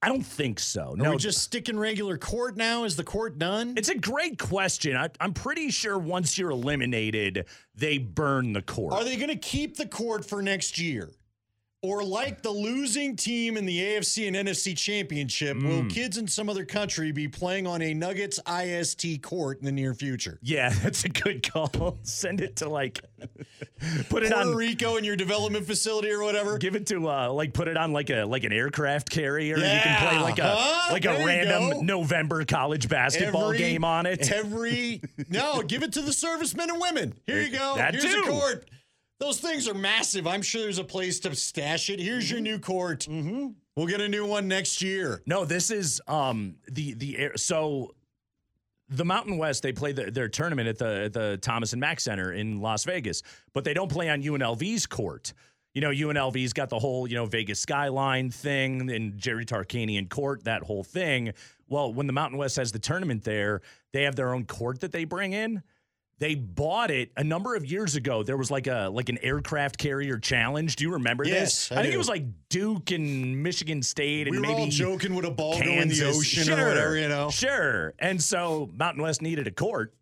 I 0.04 0.08
don't 0.08 0.22
think 0.22 0.60
so. 0.60 0.90
Are 0.90 0.96
no, 0.96 1.10
we 1.12 1.16
just 1.16 1.38
sticking 1.38 1.78
regular 1.78 2.18
court 2.18 2.58
now? 2.58 2.84
Is 2.84 2.94
the 2.94 3.04
court 3.04 3.38
done? 3.38 3.72
It's 3.74 3.88
a 3.88 3.94
great 3.94 4.38
question. 4.38 4.96
I, 4.98 5.08
I'm 5.18 5.32
pretty 5.32 5.70
sure 5.70 5.98
once 5.98 6.36
you're 6.36 6.50
eliminated, 6.50 7.46
they 7.74 7.96
burn 7.96 8.52
the 8.52 8.60
court. 8.60 8.92
Are 8.92 9.02
they 9.02 9.16
going 9.16 9.30
to 9.30 9.36
keep 9.36 9.78
the 9.78 9.86
court 9.86 10.26
for 10.26 10.42
next 10.42 10.78
year? 10.78 11.10
Or 11.84 12.02
like 12.02 12.40
the 12.40 12.50
losing 12.50 13.14
team 13.14 13.58
in 13.58 13.66
the 13.66 13.78
AFC 13.78 14.26
and 14.26 14.34
NFC 14.34 14.74
championship, 14.74 15.54
Mm. 15.58 15.68
will 15.68 15.90
kids 15.90 16.16
in 16.16 16.26
some 16.26 16.48
other 16.48 16.64
country 16.64 17.12
be 17.12 17.28
playing 17.28 17.66
on 17.66 17.82
a 17.82 17.92
Nuggets 17.92 18.40
IST 18.46 19.20
court 19.20 19.58
in 19.58 19.66
the 19.66 19.72
near 19.72 19.92
future? 19.92 20.38
Yeah, 20.42 20.70
that's 20.82 21.04
a 21.04 21.10
good 21.10 21.42
call. 21.52 21.98
Send 22.02 22.40
it 22.40 22.56
to 22.56 22.70
like 22.70 23.02
put 24.08 24.22
it 24.22 24.30
Puerto 24.32 24.34
on 24.34 24.54
Rico 24.54 24.96
in 24.96 25.04
your 25.04 25.14
development 25.16 25.66
facility 25.66 26.10
or 26.10 26.22
whatever. 26.22 26.56
Give 26.56 26.74
it 26.74 26.86
to 26.86 27.06
uh 27.10 27.30
like 27.30 27.52
put 27.52 27.68
it 27.68 27.76
on 27.76 27.92
like 27.92 28.08
a 28.08 28.24
like 28.24 28.44
an 28.44 28.52
aircraft 28.52 29.10
carrier. 29.10 29.56
and 29.56 29.62
you 29.64 29.68
can 29.80 29.98
play 30.08 30.16
Yeah, 30.16 30.22
like 30.22 30.38
a 30.38 30.54
huh? 30.56 30.92
like 30.92 31.02
There 31.02 31.20
a 31.20 31.26
random. 31.26 31.84
November 31.84 32.46
college 32.46 32.88
basketball 32.88 33.46
Every- 33.48 33.58
game 33.58 33.84
on 33.84 34.06
it. 34.06 34.32
Every 34.32 35.02
no, 35.28 35.60
give 35.62 35.82
it 35.82 35.92
to 35.92 36.00
the 36.00 36.14
servicemen 36.14 36.70
and 36.70 36.80
women. 36.80 37.12
Here 37.26 37.42
you 37.42 37.50
go. 37.50 37.74
That 37.76 37.92
Here's 37.92 38.04
too. 38.06 38.22
a 38.26 38.30
court. 38.30 38.70
Those 39.20 39.40
things 39.40 39.68
are 39.68 39.74
massive. 39.74 40.26
I'm 40.26 40.42
sure 40.42 40.62
there's 40.62 40.78
a 40.78 40.84
place 40.84 41.20
to 41.20 41.34
stash 41.34 41.88
it. 41.88 42.00
Here's 42.00 42.30
your 42.30 42.40
new 42.40 42.58
court. 42.58 43.06
Mm-hmm. 43.08 43.48
We'll 43.76 43.86
get 43.86 44.00
a 44.00 44.08
new 44.08 44.26
one 44.26 44.48
next 44.48 44.82
year. 44.82 45.22
No, 45.26 45.44
this 45.44 45.70
is 45.70 46.00
um 46.06 46.56
the 46.70 46.94
the 46.94 47.18
air 47.18 47.36
so 47.36 47.94
the 48.88 49.04
Mountain 49.04 49.38
West 49.38 49.62
they 49.62 49.72
play 49.72 49.92
the, 49.92 50.10
their 50.10 50.28
tournament 50.28 50.68
at 50.68 50.78
the 50.78 51.04
at 51.04 51.12
the 51.12 51.38
Thomas 51.40 51.72
and 51.72 51.80
Mack 51.80 52.00
Center 52.00 52.32
in 52.32 52.60
Las 52.60 52.84
Vegas, 52.84 53.22
but 53.52 53.64
they 53.64 53.74
don't 53.74 53.90
play 53.90 54.08
on 54.10 54.22
UNLV's 54.22 54.86
court. 54.86 55.32
You 55.74 55.80
know, 55.80 55.90
UNLV's 55.90 56.52
got 56.52 56.68
the 56.68 56.78
whole, 56.78 57.08
you 57.08 57.16
know, 57.16 57.26
Vegas 57.26 57.58
skyline 57.58 58.30
thing 58.30 58.88
and 58.92 59.18
Jerry 59.18 59.44
Tarkanian 59.44 60.08
court, 60.08 60.44
that 60.44 60.62
whole 60.62 60.84
thing. 60.84 61.32
Well, 61.68 61.92
when 61.92 62.06
the 62.06 62.12
Mountain 62.12 62.38
West 62.38 62.56
has 62.56 62.70
the 62.70 62.78
tournament 62.78 63.24
there, 63.24 63.60
they 63.92 64.04
have 64.04 64.14
their 64.14 64.32
own 64.32 64.44
court 64.44 64.80
that 64.82 64.92
they 64.92 65.04
bring 65.04 65.32
in. 65.32 65.64
They 66.18 66.36
bought 66.36 66.90
it 66.92 67.10
a 67.16 67.24
number 67.24 67.56
of 67.56 67.66
years 67.66 67.96
ago. 67.96 68.22
There 68.22 68.36
was 68.36 68.50
like 68.50 68.66
a 68.68 68.88
like 68.92 69.08
an 69.08 69.18
aircraft 69.22 69.78
carrier 69.78 70.18
challenge. 70.18 70.76
Do 70.76 70.84
you 70.84 70.92
remember 70.92 71.24
Yes, 71.24 71.68
this? 71.68 71.72
I 71.72 71.82
think 71.82 71.88
do. 71.88 71.94
it 71.94 71.98
was 71.98 72.08
like 72.08 72.24
Duke 72.50 72.92
and 72.92 73.42
Michigan 73.42 73.82
State 73.82 74.28
and 74.28 74.30
We 74.30 74.38
were 74.38 74.42
maybe 74.46 74.62
all 74.62 74.68
joking 74.68 75.14
with 75.14 75.24
a 75.24 75.30
ball 75.30 75.58
going 75.58 75.80
in 75.80 75.88
the 75.88 76.04
ocean 76.06 76.44
sure, 76.44 76.58
or 76.58 76.68
whatever, 76.68 76.96
you 76.96 77.08
know. 77.08 77.30
Sure. 77.30 77.94
And 77.98 78.22
so 78.22 78.70
Mountain 78.74 79.02
West 79.02 79.22
needed 79.22 79.46
a 79.48 79.50
court. 79.50 79.92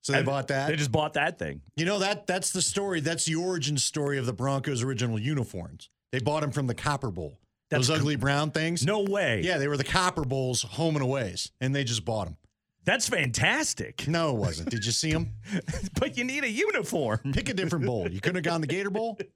So 0.00 0.12
they 0.12 0.18
And 0.18 0.26
bought 0.26 0.48
that. 0.48 0.68
They 0.68 0.76
just 0.76 0.92
bought 0.92 1.14
that 1.14 1.38
thing. 1.38 1.60
You 1.76 1.84
know 1.84 1.98
that 1.98 2.26
that's 2.26 2.50
the 2.50 2.62
story. 2.62 3.00
That's 3.00 3.24
the 3.26 3.34
origin 3.36 3.76
story 3.76 4.18
of 4.18 4.26
the 4.26 4.32
Broncos' 4.34 4.82
original 4.82 5.18
uniforms. 5.18 5.90
They 6.12 6.20
bought 6.20 6.40
them 6.40 6.52
from 6.52 6.66
the 6.66 6.74
Copper 6.74 7.10
Bowl. 7.10 7.38
That's 7.70 7.88
Those 7.88 7.98
ugly 8.00 8.16
brown 8.16 8.50
things. 8.50 8.84
No 8.84 9.00
way. 9.02 9.40
Yeah, 9.42 9.58
they 9.58 9.66
were 9.68 9.76
the 9.78 9.84
Copper 9.84 10.22
Bowls 10.24 10.62
home 10.62 10.96
and 10.96 11.02
aways, 11.02 11.50
and 11.60 11.74
they 11.74 11.84
just 11.84 12.04
bought 12.04 12.26
them. 12.26 12.36
That's 12.84 13.08
fantastic. 13.08 14.06
No, 14.06 14.30
it 14.30 14.36
wasn't. 14.36 14.70
Did 14.70 14.84
you 14.84 14.92
see 14.92 15.10
him? 15.10 15.30
but 15.98 16.16
you 16.16 16.24
need 16.24 16.44
a 16.44 16.50
uniform. 16.50 17.20
Pick 17.32 17.48
a 17.48 17.54
different 17.54 17.86
bowl. 17.86 18.10
You 18.10 18.20
couldn't 18.20 18.36
have 18.36 18.44
gone 18.44 18.60
the 18.60 18.66
Gator 18.66 18.90
Bowl. 18.90 19.18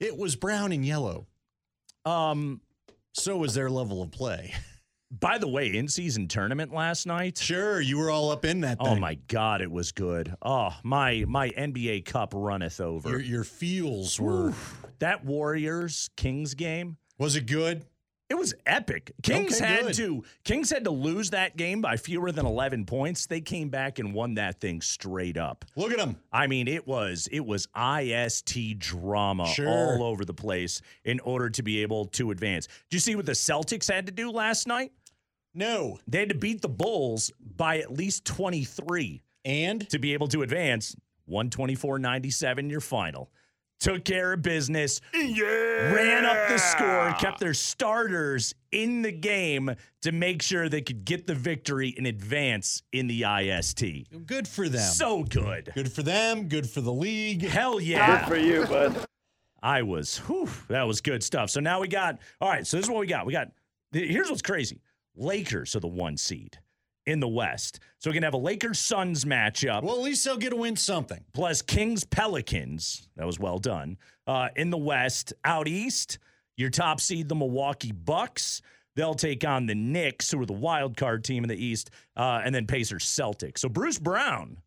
It 0.00 0.16
was 0.16 0.36
brown 0.36 0.70
and 0.70 0.86
yellow. 0.86 1.26
Um, 2.04 2.60
so 3.14 3.36
was 3.36 3.54
their 3.54 3.68
level 3.68 4.00
of 4.00 4.12
play. 4.12 4.54
By 5.10 5.38
the 5.38 5.48
way, 5.48 5.74
in 5.74 5.88
season 5.88 6.28
tournament 6.28 6.72
last 6.72 7.06
night. 7.06 7.38
Sure, 7.38 7.80
you 7.80 7.98
were 7.98 8.10
all 8.10 8.30
up 8.30 8.44
in 8.44 8.60
that. 8.60 8.76
Oh 8.78 8.94
my 8.94 9.14
God, 9.26 9.60
it 9.60 9.70
was 9.70 9.90
good. 9.90 10.34
Oh 10.42 10.72
my 10.84 11.24
my 11.26 11.48
NBA 11.50 12.04
cup 12.04 12.32
runneth 12.32 12.80
over. 12.80 13.10
Your, 13.10 13.20
your 13.20 13.44
feels 13.44 14.20
were. 14.20 14.52
that 14.98 15.24
Warriors 15.24 16.10
Kings 16.16 16.54
game 16.54 16.98
Was 17.18 17.36
it 17.36 17.46
good? 17.46 17.84
It 18.30 18.36
was 18.36 18.52
epic. 18.66 19.12
Kings 19.22 19.56
Okay, 19.60 19.66
had 19.66 19.82
good. 19.86 19.94
to 19.94 20.24
Kings 20.44 20.68
had 20.70 20.84
to 20.84 20.90
lose 20.90 21.30
that 21.30 21.56
game 21.56 21.80
by 21.80 21.96
fewer 21.96 22.30
than 22.30 22.44
11 22.44 22.84
points. 22.84 23.24
They 23.24 23.40
came 23.40 23.70
back 23.70 23.98
and 23.98 24.12
won 24.12 24.34
that 24.34 24.60
thing 24.60 24.82
straight 24.82 25.38
up. 25.38 25.64
Look 25.76 25.92
at 25.92 25.96
them. 25.98 26.16
I 26.30 26.46
mean, 26.46 26.68
it 26.68 26.86
was 26.86 27.26
it 27.32 27.40
was 27.46 27.68
IST 27.74 28.78
drama 28.78 29.46
Sure. 29.46 29.68
all 29.68 30.02
over 30.02 30.26
the 30.26 30.34
place 30.34 30.82
in 31.04 31.20
order 31.20 31.48
to 31.48 31.62
be 31.62 31.80
able 31.82 32.04
to 32.06 32.30
advance. 32.30 32.66
Do 32.90 32.96
you 32.96 33.00
see 33.00 33.16
what 33.16 33.24
the 33.24 33.32
Celtics 33.32 33.90
had 33.90 34.04
to 34.06 34.12
do 34.12 34.30
last 34.30 34.66
night? 34.66 34.92
No. 35.54 35.98
They 36.06 36.18
had 36.18 36.28
to 36.28 36.34
beat 36.34 36.60
the 36.60 36.68
Bulls 36.68 37.32
by 37.56 37.78
at 37.78 37.90
least 37.90 38.26
23 38.26 39.22
And 39.46 39.88
to 39.88 39.98
be 39.98 40.12
able 40.12 40.28
to 40.28 40.42
advance. 40.42 40.94
124-97 41.30 42.70
your 42.70 42.80
final. 42.80 43.30
Took 43.80 44.04
care 44.04 44.32
of 44.32 44.42
business. 44.42 45.00
Ran 45.14 46.24
up 46.24 46.48
the 46.48 46.58
score, 46.58 47.14
kept 47.18 47.38
their 47.38 47.54
starters 47.54 48.54
in 48.72 49.02
the 49.02 49.12
game 49.12 49.74
to 50.02 50.12
make 50.12 50.42
sure 50.42 50.68
they 50.68 50.80
could 50.80 51.04
get 51.04 51.26
the 51.26 51.34
victory 51.34 51.94
and 51.96 52.06
advance 52.06 52.82
in 52.92 53.06
the 53.06 53.24
IST. 53.24 54.26
good 54.26 54.48
for 54.48 54.68
them. 54.68 54.80
So 54.80 55.22
good. 55.22 55.70
good 55.74 55.92
for 55.92 56.02
them. 56.02 56.48
Good 56.48 56.68
for 56.68 56.80
the 56.80 56.92
league. 56.92 57.42
Hell 57.42 57.80
yeah. 57.80 58.20
Good 58.20 58.28
for 58.28 58.36
you, 58.36 58.66
bud. 58.66 59.06
I 59.62 59.82
was, 59.82 60.18
whew, 60.18 60.48
that 60.68 60.84
was 60.84 61.00
good 61.00 61.22
stuff. 61.22 61.50
So 61.50 61.60
now 61.60 61.80
we 61.80 61.88
got, 61.88 62.18
all 62.40 62.48
right, 62.48 62.66
so 62.66 62.76
this 62.76 62.86
is 62.86 62.90
what 62.90 63.00
we 63.00 63.06
got. 63.06 63.26
We 63.26 63.32
got, 63.32 63.48
here's 63.92 64.28
what's 64.28 64.42
crazy 64.42 64.80
Lakers 65.16 65.74
are 65.74 65.80
the 65.80 65.88
one 65.88 66.16
seed 66.16 66.58
in 67.08 67.20
the 67.20 67.28
West. 67.28 67.80
So 67.98 68.10
we 68.10 68.14
can 68.14 68.22
have 68.22 68.34
a 68.34 68.38
Lakers 68.38 68.78
Suns 68.78 69.24
matchup. 69.24 69.82
Well, 69.82 69.96
at 69.96 70.02
least 70.02 70.24
they'll 70.24 70.36
get 70.36 70.50
to 70.50 70.56
win 70.56 70.76
something. 70.76 71.24
plus 71.32 71.62
Kings 71.62 72.04
Pelicans. 72.04 73.08
That 73.16 73.26
was 73.26 73.40
well 73.40 73.58
done. 73.58 73.96
Uh, 74.26 74.48
in 74.56 74.68
the 74.68 74.76
West, 74.78 75.32
out 75.44 75.66
east, 75.66 76.18
your 76.56 76.68
top 76.68 77.00
seed, 77.00 77.28
the 77.28 77.34
Milwaukee 77.34 77.92
Bucks. 77.92 78.60
They'll 78.94 79.14
take 79.14 79.44
on 79.44 79.66
the 79.66 79.74
Knicks, 79.74 80.30
who 80.30 80.40
are 80.40 80.46
the 80.46 80.52
wild 80.52 80.96
card 80.96 81.24
team 81.24 81.44
in 81.44 81.48
the 81.48 81.56
East, 81.56 81.90
uh, 82.16 82.42
and 82.44 82.54
then 82.54 82.66
Pacers 82.66 83.04
Celtics. 83.04 83.58
So 83.58 83.68
Bruce 83.68 83.98
Brown 83.98 84.58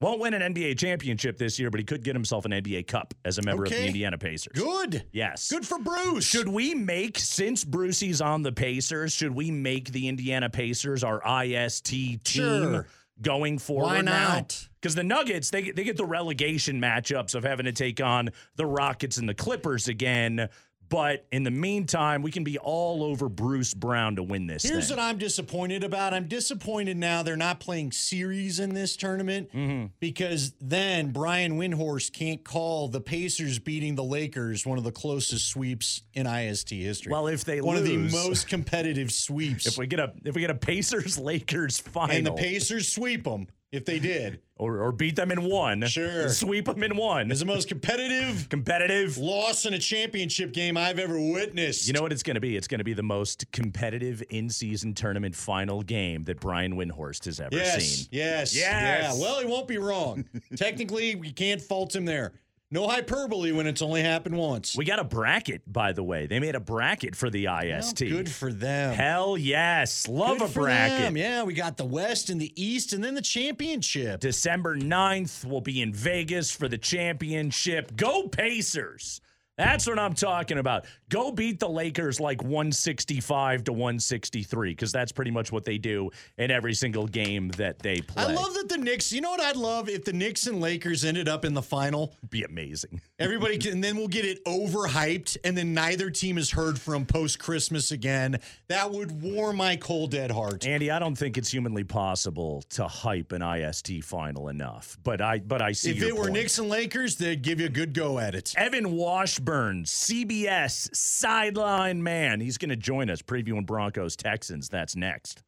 won't 0.00 0.20
win 0.20 0.34
an 0.34 0.54
NBA 0.54 0.78
championship 0.78 1.38
this 1.38 1.58
year, 1.58 1.70
but 1.70 1.80
he 1.80 1.84
could 1.84 2.04
get 2.04 2.14
himself 2.14 2.44
an 2.44 2.52
NBA 2.52 2.86
Cup 2.86 3.14
as 3.24 3.38
a 3.38 3.42
member 3.42 3.64
of 3.64 3.70
the 3.70 3.86
Indiana 3.86 4.18
Pacers. 4.18 4.52
Good. 4.54 5.04
Yes. 5.12 5.50
Good 5.50 5.66
for 5.66 5.78
Bruce. 5.78 6.24
Should 6.24 6.48
we 6.48 6.74
make, 6.74 7.18
since 7.18 7.64
Brucey's 7.64 8.20
on 8.20 8.42
the 8.42 8.52
Pacers, 8.52 9.12
should 9.12 9.34
we 9.34 9.50
make 9.50 9.90
the 9.90 10.08
Indiana 10.08 10.48
Pacers 10.50 11.02
our 11.02 11.20
IST 11.44 11.86
team 11.86 12.18
Sure. 12.22 12.86
going 13.20 13.58
forward 13.58 13.86
Why 13.86 14.00
not? 14.02 14.68
Because 14.80 14.94
the 14.94 15.02
Nuggets, 15.02 15.50
they, 15.50 15.72
they 15.72 15.82
get 15.82 15.96
the 15.96 16.04
relegation 16.04 16.80
matchups 16.80 17.34
of 17.34 17.42
having 17.42 17.66
to 17.66 17.72
take 17.72 18.00
on 18.00 18.30
the 18.54 18.66
Rockets 18.66 19.16
and 19.18 19.28
the 19.28 19.34
Clippers 19.34 19.88
again. 19.88 20.48
But 20.90 21.26
in 21.30 21.42
the 21.42 21.50
meantime, 21.50 22.22
we 22.22 22.30
can 22.30 22.44
be 22.44 22.56
all 22.58 23.02
over 23.04 23.28
Bruce 23.28 23.74
Brown 23.74 24.16
to 24.16 24.22
win 24.22 24.46
this 24.46 24.62
Here's 24.62 24.88
thing. 24.88 24.96
what 24.96 25.02
I'm 25.02 25.18
disappointed 25.18 25.84
about. 25.84 26.14
I'm 26.14 26.28
disappointed 26.28 26.96
now 26.96 27.22
they're 27.22 27.36
not 27.36 27.60
playing 27.60 27.92
series 27.92 28.58
in 28.58 28.72
this 28.74 28.96
tournament 28.96 29.52
Mm-hmm. 29.52 29.86
because 30.00 30.52
then 30.60 31.10
Brian 31.10 31.58
Windhorst 31.58 32.12
can't 32.12 32.42
call 32.42 32.88
the 32.88 33.00
Pacers 33.00 33.58
beating 33.58 33.94
the 33.96 34.04
Lakers 34.04 34.64
one 34.64 34.78
of 34.78 34.84
the 34.84 34.92
closest 34.92 35.46
sweeps 35.48 36.02
in 36.14 36.26
IST 36.26 36.70
history. 36.70 37.12
Well, 37.12 37.26
if 37.26 37.44
they 37.44 37.60
one 37.60 37.76
lose- 37.76 37.88
of 37.90 38.10
the 38.22 38.28
most 38.28 38.48
competitive 38.48 39.10
sweeps, 39.12 39.66
if 39.66 39.76
we 39.78 39.86
get 39.86 40.00
a 40.00 40.12
if 40.24 40.34
we 40.34 40.40
get 40.40 40.50
a 40.50 40.54
Pacers 40.54 41.18
Lakers 41.18 41.78
final 41.78 42.16
and 42.16 42.26
the 42.26 42.32
Pacers 42.32 42.88
sweep 42.92 43.24
them 43.24 43.46
if 43.70 43.84
they 43.84 43.98
did, 43.98 44.40
or, 44.56 44.78
or 44.78 44.92
beat 44.92 45.14
them 45.16 45.30
in 45.30 45.42
one, 45.42 45.86
Sure. 45.86 46.28
sweep 46.30 46.64
them 46.64 46.82
in 46.82 46.96
one, 46.96 47.30
is 47.30 47.40
the 47.40 47.46
most 47.46 47.68
competitive 47.68 48.48
competitive 48.48 49.18
loss 49.18 49.66
in 49.66 49.74
a 49.74 49.78
championship 49.78 50.52
game 50.52 50.76
I've 50.76 50.98
ever 50.98 51.20
witnessed. 51.20 51.86
You 51.86 51.92
know 51.92 52.00
what 52.02 52.12
it's 52.12 52.22
going 52.22 52.36
to 52.36 52.40
be? 52.40 52.56
It's 52.56 52.66
going 52.66 52.78
to 52.78 52.84
be 52.84 52.94
the 52.94 53.02
most 53.02 53.50
competitive 53.52 54.22
in-season 54.30 54.94
tournament 54.94 55.36
final 55.36 55.82
game 55.82 56.24
that 56.24 56.40
Brian 56.40 56.76
Windhorst 56.76 57.26
has 57.26 57.40
ever 57.40 57.54
Yes, 57.54 57.84
seen. 57.84 58.08
yes, 58.10 58.56
Yes. 58.56 59.14
Yeah. 59.14 59.20
Well, 59.20 59.40
he 59.40 59.46
won't 59.46 59.68
be 59.68 59.78
wrong. 59.78 60.24
Technically, 60.56 61.14
we 61.14 61.30
can't 61.30 61.60
fault 61.60 61.94
him 61.94 62.04
there. 62.06 62.32
No 62.70 62.86
hyperbole 62.86 63.50
when 63.52 63.66
it's 63.66 63.80
only 63.80 64.02
happened 64.02 64.36
once. 64.36 64.76
We 64.76 64.84
got 64.84 64.98
a 64.98 65.04
bracket, 65.04 65.62
by 65.66 65.92
the 65.92 66.02
way. 66.02 66.26
They 66.26 66.38
made 66.38 66.54
a 66.54 66.60
bracket 66.60 67.16
for 67.16 67.30
the 67.30 67.46
IST. 67.46 68.02
Well, 68.02 68.10
good 68.10 68.30
for 68.30 68.52
them. 68.52 68.92
Hell 68.94 69.38
yes. 69.38 70.06
Love 70.06 70.40
Good 70.40 70.50
a 70.50 70.52
bracket. 70.52 70.98
them. 70.98 71.16
Yeah, 71.16 71.44
we 71.44 71.54
got 71.54 71.78
the 71.78 71.86
West 71.86 72.28
and 72.28 72.38
the 72.38 72.52
East, 72.62 72.92
and 72.92 73.02
then 73.02 73.14
the 73.14 73.22
championship. 73.22 74.20
December 74.20 74.76
9th, 74.76 75.46
we'll 75.46 75.62
be 75.62 75.80
in 75.80 75.94
Vegas 75.94 76.50
for 76.50 76.68
the 76.68 76.76
championship. 76.76 77.96
Go 77.96 78.28
Pacers. 78.28 79.22
That's 79.56 79.86
what 79.86 79.98
I'm 79.98 80.14
talking 80.14 80.58
about. 80.58 80.84
Go 81.08 81.32
beat 81.32 81.58
the 81.58 81.68
Lakers 81.68 82.20
like 82.20 82.42
165 82.42 83.64
to 83.64 83.72
163 83.72 84.70
because 84.72 84.92
that's 84.92 85.10
pretty 85.10 85.30
much 85.30 85.50
what 85.50 85.64
they 85.64 85.78
do 85.78 86.10
in 86.36 86.50
every 86.50 86.74
single 86.74 87.06
game 87.06 87.48
that 87.50 87.78
they 87.78 88.02
play. 88.02 88.24
I 88.24 88.32
love 88.32 88.52
that 88.54 88.68
the 88.68 88.76
Knicks. 88.76 89.10
You 89.10 89.22
know 89.22 89.30
what 89.30 89.40
I'd 89.40 89.56
love 89.56 89.88
if 89.88 90.04
the 90.04 90.12
Knicks 90.12 90.46
and 90.46 90.60
Lakers 90.60 91.04
ended 91.04 91.26
up 91.26 91.46
in 91.46 91.54
the 91.54 91.62
final. 91.62 92.14
Be 92.28 92.44
amazing. 92.44 93.00
Everybody 93.18 93.56
can, 93.56 93.72
and 93.72 93.84
then 93.84 93.96
we'll 93.96 94.08
get 94.08 94.26
it 94.26 94.44
overhyped, 94.44 95.38
and 95.44 95.56
then 95.56 95.72
neither 95.72 96.10
team 96.10 96.36
is 96.36 96.50
heard 96.50 96.78
from 96.78 97.06
post 97.06 97.38
Christmas 97.38 97.90
again. 97.90 98.40
That 98.68 98.90
would 98.90 99.22
warm 99.22 99.56
my 99.56 99.76
cold 99.76 100.10
dead 100.10 100.30
heart. 100.30 100.66
Andy, 100.66 100.90
I 100.90 100.98
don't 100.98 101.16
think 101.16 101.38
it's 101.38 101.50
humanly 101.50 101.84
possible 101.84 102.62
to 102.70 102.86
hype 102.86 103.32
an 103.32 103.42
IST 103.42 104.04
final 104.04 104.48
enough. 104.48 104.98
But 105.02 105.22
I, 105.22 105.38
but 105.38 105.62
I 105.62 105.72
see. 105.72 105.92
If 105.92 106.02
it 106.02 106.14
were 106.14 106.24
point. 106.24 106.34
Knicks 106.34 106.58
and 106.58 106.68
Lakers, 106.68 107.16
they'd 107.16 107.40
give 107.40 107.60
you 107.60 107.66
a 107.66 107.70
good 107.70 107.94
go 107.94 108.18
at 108.18 108.34
it. 108.34 108.52
Evan 108.56 108.92
Washburn, 108.92 109.84
CBS 109.84 110.94
sideline 110.98 112.02
man. 112.02 112.40
He's 112.40 112.58
going 112.58 112.70
to 112.70 112.76
join 112.76 113.08
us 113.08 113.22
previewing 113.22 113.66
Broncos 113.66 114.16
Texans. 114.16 114.68
That's 114.68 114.96
next. 114.96 115.42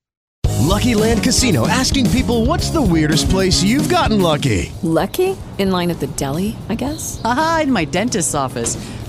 Lucky 0.60 0.94
Land 0.94 1.22
Casino 1.22 1.66
asking 1.66 2.10
people 2.10 2.46
what's 2.46 2.70
the 2.70 2.82
weirdest 2.82 3.28
place 3.28 3.62
you've 3.62 3.88
gotten 3.88 4.20
lucky? 4.20 4.72
Lucky? 4.82 5.36
In 5.58 5.70
line 5.70 5.90
at 5.90 6.00
the 6.00 6.06
deli, 6.06 6.54
I 6.68 6.74
guess? 6.76 7.20
Aha, 7.24 7.60
in 7.64 7.72
my 7.72 7.84
dentist's 7.84 8.34
office. 8.34 8.76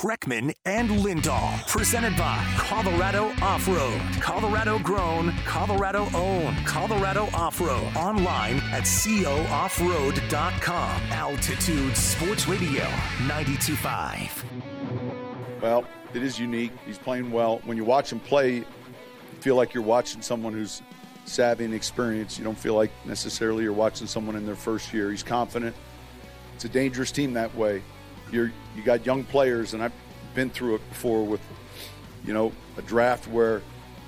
Kreckman 0.00 0.52
and 0.64 0.88
Lindahl, 0.88 1.66
presented 1.66 2.16
by 2.16 2.42
Colorado 2.56 3.34
Off 3.42 3.68
Road. 3.68 4.00
Colorado 4.18 4.78
grown, 4.78 5.30
Colorado 5.44 6.08
owned, 6.14 6.56
Colorado 6.64 7.28
Off 7.34 7.60
Road. 7.60 7.84
Online 7.94 8.56
at 8.72 8.84
cooffroad.com. 8.84 11.02
Altitude 11.12 11.94
Sports 11.94 12.48
Radio 12.48 12.84
925. 13.28 14.44
Well, 15.60 15.84
it 16.14 16.22
is 16.22 16.38
unique. 16.38 16.72
He's 16.86 16.96
playing 16.96 17.30
well. 17.30 17.60
When 17.66 17.76
you 17.76 17.84
watch 17.84 18.10
him 18.10 18.20
play, 18.20 18.54
you 18.54 18.64
feel 19.40 19.56
like 19.56 19.74
you're 19.74 19.82
watching 19.82 20.22
someone 20.22 20.54
who's 20.54 20.80
savvy 21.26 21.66
and 21.66 21.74
experienced. 21.74 22.38
You 22.38 22.44
don't 22.44 22.58
feel 22.58 22.72
like 22.72 22.90
necessarily 23.04 23.64
you're 23.64 23.74
watching 23.74 24.06
someone 24.06 24.34
in 24.34 24.46
their 24.46 24.56
first 24.56 24.94
year. 24.94 25.10
He's 25.10 25.22
confident. 25.22 25.76
It's 26.54 26.64
a 26.64 26.70
dangerous 26.70 27.12
team 27.12 27.34
that 27.34 27.54
way. 27.54 27.82
You're 28.32 28.52
you 28.76 28.82
got 28.82 29.04
young 29.06 29.24
players, 29.24 29.74
and 29.74 29.82
I've 29.82 29.92
been 30.34 30.50
through 30.50 30.76
it 30.76 30.88
before 30.88 31.24
with, 31.24 31.40
you 32.24 32.32
know, 32.32 32.52
a 32.76 32.82
draft 32.82 33.26
where 33.26 33.62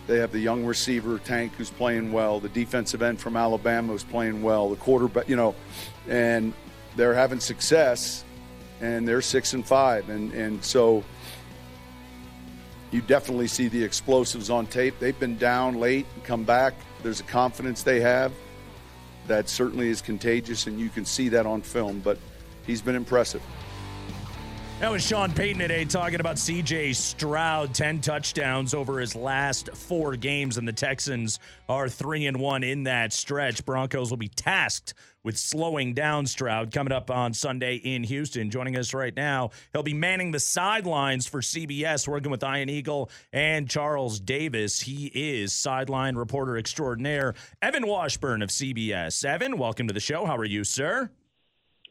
they 0.06 0.18
have 0.18 0.32
the 0.32 0.38
young 0.38 0.64
receiver 0.64 1.18
Tank 1.18 1.52
who's 1.56 1.70
playing 1.70 2.12
well, 2.12 2.40
the 2.40 2.48
defensive 2.48 3.02
end 3.02 3.20
from 3.20 3.36
Alabama 3.36 3.92
who's 3.92 4.04
playing 4.04 4.42
well, 4.42 4.68
the 4.68 4.76
quarterback, 4.76 5.28
you 5.28 5.36
know, 5.36 5.54
and 6.08 6.52
they're 6.96 7.14
having 7.14 7.40
success, 7.40 8.24
and 8.80 9.06
they're 9.06 9.22
six 9.22 9.52
and 9.52 9.66
five, 9.66 10.08
and 10.08 10.32
and 10.32 10.64
so 10.64 11.04
you 12.90 13.00
definitely 13.00 13.48
see 13.48 13.68
the 13.68 13.82
explosives 13.82 14.50
on 14.50 14.66
tape. 14.66 14.98
They've 14.98 15.18
been 15.18 15.38
down 15.38 15.80
late 15.80 16.06
and 16.14 16.22
come 16.24 16.44
back. 16.44 16.74
There's 17.02 17.20
a 17.20 17.24
confidence 17.24 17.82
they 17.82 18.00
have 18.00 18.32
that 19.26 19.48
certainly 19.48 19.88
is 19.88 20.02
contagious, 20.02 20.66
and 20.66 20.78
you 20.78 20.90
can 20.90 21.04
see 21.04 21.30
that 21.30 21.46
on 21.46 21.62
film. 21.62 22.00
But 22.00 22.18
he's 22.66 22.82
been 22.82 22.96
impressive. 22.96 23.42
That 24.82 24.90
was 24.90 25.06
Sean 25.06 25.32
Payton 25.32 25.60
today 25.60 25.84
talking 25.84 26.18
about 26.18 26.34
CJ 26.34 26.96
Stroud, 26.96 27.72
10 27.72 28.00
touchdowns 28.00 28.74
over 28.74 28.98
his 28.98 29.14
last 29.14 29.70
four 29.76 30.16
games, 30.16 30.58
and 30.58 30.66
the 30.66 30.72
Texans 30.72 31.38
are 31.68 31.88
3 31.88 32.26
and 32.26 32.40
1 32.40 32.64
in 32.64 32.82
that 32.82 33.12
stretch. 33.12 33.64
Broncos 33.64 34.10
will 34.10 34.16
be 34.16 34.26
tasked 34.26 34.94
with 35.22 35.38
slowing 35.38 35.94
down 35.94 36.26
Stroud 36.26 36.72
coming 36.72 36.92
up 36.92 37.12
on 37.12 37.32
Sunday 37.32 37.76
in 37.76 38.02
Houston. 38.02 38.50
Joining 38.50 38.76
us 38.76 38.92
right 38.92 39.14
now, 39.14 39.50
he'll 39.72 39.84
be 39.84 39.94
manning 39.94 40.32
the 40.32 40.40
sidelines 40.40 41.28
for 41.28 41.42
CBS, 41.42 42.08
working 42.08 42.32
with 42.32 42.42
Ian 42.42 42.68
Eagle 42.68 43.08
and 43.32 43.70
Charles 43.70 44.18
Davis. 44.18 44.80
He 44.80 45.12
is 45.14 45.52
sideline 45.52 46.16
reporter 46.16 46.58
extraordinaire, 46.58 47.34
Evan 47.62 47.86
Washburn 47.86 48.42
of 48.42 48.48
CBS. 48.48 49.24
Evan, 49.24 49.58
welcome 49.58 49.86
to 49.86 49.94
the 49.94 50.00
show. 50.00 50.26
How 50.26 50.36
are 50.36 50.44
you, 50.44 50.64
sir? 50.64 51.08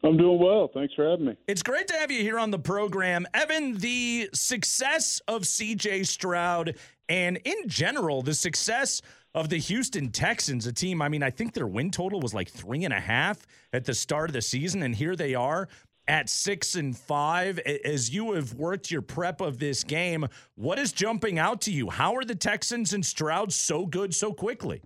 I'm 0.04 0.16
doing 0.16 0.40
well. 0.40 0.68
Thanks 0.74 0.94
for 0.94 1.08
having 1.08 1.26
me. 1.26 1.36
It's 1.46 1.62
great 1.62 1.86
to 1.88 1.94
have 1.94 2.10
you 2.10 2.22
here 2.22 2.38
on 2.38 2.50
the 2.50 2.58
program. 2.58 3.26
Evan, 3.34 3.76
the 3.78 4.28
success 4.34 5.20
of 5.28 5.42
CJ 5.42 6.06
Stroud 6.06 6.76
and 7.08 7.38
in 7.44 7.68
general, 7.68 8.22
the 8.22 8.34
success 8.34 9.00
of 9.34 9.48
the 9.48 9.58
Houston 9.58 10.10
Texans, 10.10 10.66
a 10.66 10.72
team, 10.72 11.00
I 11.00 11.08
mean, 11.08 11.22
I 11.22 11.30
think 11.30 11.54
their 11.54 11.66
win 11.66 11.90
total 11.90 12.20
was 12.20 12.34
like 12.34 12.50
three 12.50 12.84
and 12.84 12.92
a 12.92 13.00
half 13.00 13.46
at 13.72 13.84
the 13.84 13.94
start 13.94 14.30
of 14.30 14.34
the 14.34 14.42
season, 14.42 14.82
and 14.82 14.94
here 14.94 15.16
they 15.16 15.34
are 15.34 15.68
at 16.08 16.28
six 16.28 16.74
and 16.74 16.96
five. 16.96 17.58
As 17.60 18.12
you 18.12 18.32
have 18.32 18.54
worked 18.54 18.90
your 18.90 19.02
prep 19.02 19.40
of 19.40 19.58
this 19.58 19.84
game, 19.84 20.26
what 20.56 20.78
is 20.78 20.92
jumping 20.92 21.38
out 21.38 21.60
to 21.62 21.72
you? 21.72 21.90
How 21.90 22.16
are 22.16 22.24
the 22.24 22.34
Texans 22.34 22.92
and 22.92 23.04
Stroud 23.06 23.52
so 23.52 23.86
good 23.86 24.14
so 24.14 24.32
quickly? 24.32 24.82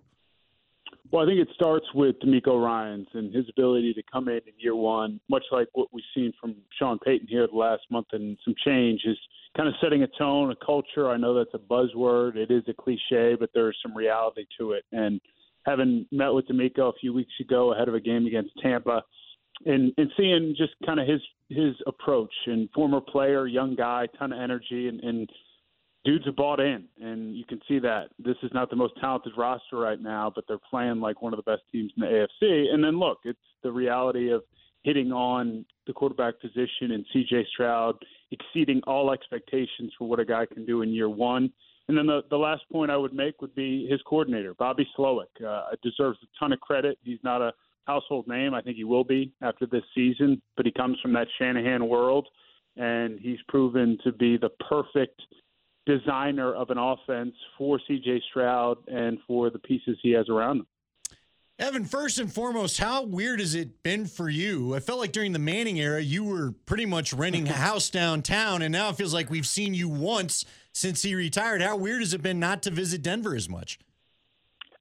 Well, 1.13 1.23
I 1.25 1.27
think 1.27 1.41
it 1.41 1.49
starts 1.55 1.87
with 1.95 2.17
DeMeco 2.21 2.63
Ryans 2.63 3.07
and 3.15 3.35
his 3.35 3.49
ability 3.49 3.95
to 3.95 4.03
come 4.13 4.29
in 4.29 4.37
in 4.39 4.53
year 4.59 4.75
one, 4.75 5.21
much 5.29 5.45
like 5.53 5.69
what 5.73 5.89
we've 5.93 6.05
seen 6.15 6.33
from 6.41 6.57
Sean 6.79 6.99
Payton 6.99 7.29
here 7.29 7.47
the 7.47 7.57
last 7.57 7.83
month 7.91 8.09
and 8.13 8.37
some 8.45 8.55
change 8.65 9.03
is 9.05 9.17
kind 9.57 9.69
of 9.69 9.75
setting 9.81 10.03
a 10.03 10.09
tone, 10.19 10.51
a 10.51 10.57
culture. 10.65 11.09
I 11.09 11.17
know 11.17 11.35
that's 11.35 11.55
a 11.55 11.59
buzzword. 11.59 12.37
It 12.37 12.51
is 12.51 12.65
a 12.69 12.75
cliche, 12.75 13.37
but 13.39 13.51
there's 13.55 13.79
some 13.83 13.97
reality 13.97 14.47
to 14.59 14.73
it. 14.73 14.85
And 14.93 15.21
having 15.65 16.07
met 16.11 16.31
with 16.31 16.49
DeMeco 16.49 16.91
a 16.91 16.99
few 17.01 17.13
weeks 17.13 17.33
ago 17.41 17.73
ahead 17.73 17.89
of 17.89 17.95
a 17.95 18.01
game 18.01 18.27
against 18.27 18.51
Tampa 18.63 19.03
and, 19.65 19.93
and 19.97 20.11
seeing 20.17 20.55
just 20.57 20.75
kind 20.85 21.01
of 21.01 21.07
his 21.07 21.21
his 21.49 21.75
approach 21.87 22.33
and 22.47 22.69
former 22.75 23.01
player, 23.01 23.47
young 23.47 23.77
guy, 23.77 24.07
ton 24.19 24.33
of 24.33 24.41
energy 24.41 24.89
and, 24.89 25.01
and 25.01 25.31
dudes 26.07 26.25
have 26.25 26.37
bought 26.37 26.61
in, 26.61 26.85
and 27.03 27.37
you 27.37 27.45
can 27.45 27.61
see 27.67 27.81
that 27.81 28.11
this 28.19 28.37
is 28.45 28.51
not 28.55 28.71
the 28.71 28.77
most 28.77 28.95
talented 29.01 29.33
roster 29.37 29.77
right 29.77 30.01
now, 30.01 30.33
but 30.33 30.45
they're 30.47 30.61
playing 30.71 31.01
like 31.01 31.21
one 31.21 31.35
of 31.35 31.37
the 31.37 31.51
best 31.51 31.63
teams 31.71 31.93
in 31.97 32.01
the 32.01 32.07
AFC. 32.07 32.73
And 32.73 32.83
then 32.83 32.99
look, 32.99 33.19
it's 33.25 33.39
the 33.65 33.73
reality 33.73 34.31
of 34.31 34.43
hitting 34.85 35.11
on 35.11 35.65
the 35.89 35.93
quarterback 35.93 36.41
position 36.41 36.93
and 36.93 37.05
CJ 37.15 37.47
Stroud 37.49 37.97
exceeding 38.31 38.81
all 38.87 39.11
expectations 39.11 39.93
for 39.99 40.09
what 40.09 40.21
a 40.21 40.25
guy 40.25 40.47
can 40.47 40.65
do 40.65 40.83
in 40.83 40.91
year 40.91 41.11
one. 41.11 41.53
And 41.89 41.99
then 41.99 42.07
the, 42.07 42.23
the 42.31 42.37
last 42.37 42.63
point 42.71 42.91
I 42.91 42.97
would 42.97 43.13
make 43.13 43.41
would 43.43 43.55
be 43.57 43.89
his 43.89 44.01
coordinator, 44.07 44.55
Bobby 44.55 44.89
Slowik. 44.97 45.27
Uh, 45.45 45.63
deserves 45.83 46.19
a 46.23 46.27
ton 46.39 46.53
of 46.53 46.61
credit. 46.61 46.99
He's 47.03 47.19
not 47.25 47.43
a 47.43 47.53
household 47.87 48.29
name. 48.29 48.55
I 48.55 48.63
think 48.63 48.77
he 48.77 48.85
will 48.85 49.05
be 49.05 49.33
after 49.43 49.67
this 49.67 49.85
season, 49.93 50.41
but 50.57 50.67
he 50.67 50.73
comes 50.73 50.99
from 51.01 51.13
that 51.15 51.27
Shanahan 51.39 51.89
world, 51.89 52.29
and 52.77 53.19
he's 53.19 53.39
proven 53.49 53.99
to 54.05 54.13
be 54.13 54.37
the 54.37 54.51
perfect– 54.69 55.21
designer 55.87 56.55
of 56.55 56.71
an 56.71 56.79
offense 56.79 57.35
for 57.57 57.81
CJ 57.89 58.21
Stroud 58.31 58.79
and 58.89 59.19
for 59.27 59.51
the 59.51 59.59
pieces 59.59 59.97
he 60.03 60.11
has 60.13 60.29
around 60.29 60.59
him. 60.59 60.67
Evan, 61.59 61.87
first 61.87 62.19
and 62.19 62.31
foremost, 62.31 62.79
how 62.79 63.03
weird 63.03 63.41
has 63.41 63.55
it 63.55 63.83
been 63.83 64.05
for 64.05 64.29
you? 64.29 64.75
I 64.75 64.81
felt 64.81 64.99
like 64.99 65.13
during 65.13 65.33
the 65.33 65.39
Manning 65.39 65.79
era, 65.79 66.03
you 66.03 66.23
were 66.23 66.53
pretty 66.67 66.85
much 66.85 67.15
renting 67.15 67.49
a 67.49 67.53
house 67.55 67.89
downtown, 67.89 68.61
and 68.61 68.71
now 68.71 68.91
it 68.91 68.97
feels 68.97 69.15
like 69.15 69.31
we've 69.31 69.47
seen 69.47 69.73
you 69.73 69.89
once 69.89 70.45
since 70.73 71.03
he 71.03 71.15
retired. 71.15 71.63
How 71.63 71.77
weird 71.77 72.01
has 72.01 72.13
it 72.13 72.21
been 72.21 72.39
not 72.39 72.63
to 72.65 72.71
visit 72.71 73.01
Denver 73.01 73.35
as 73.35 73.49
much? 73.49 73.79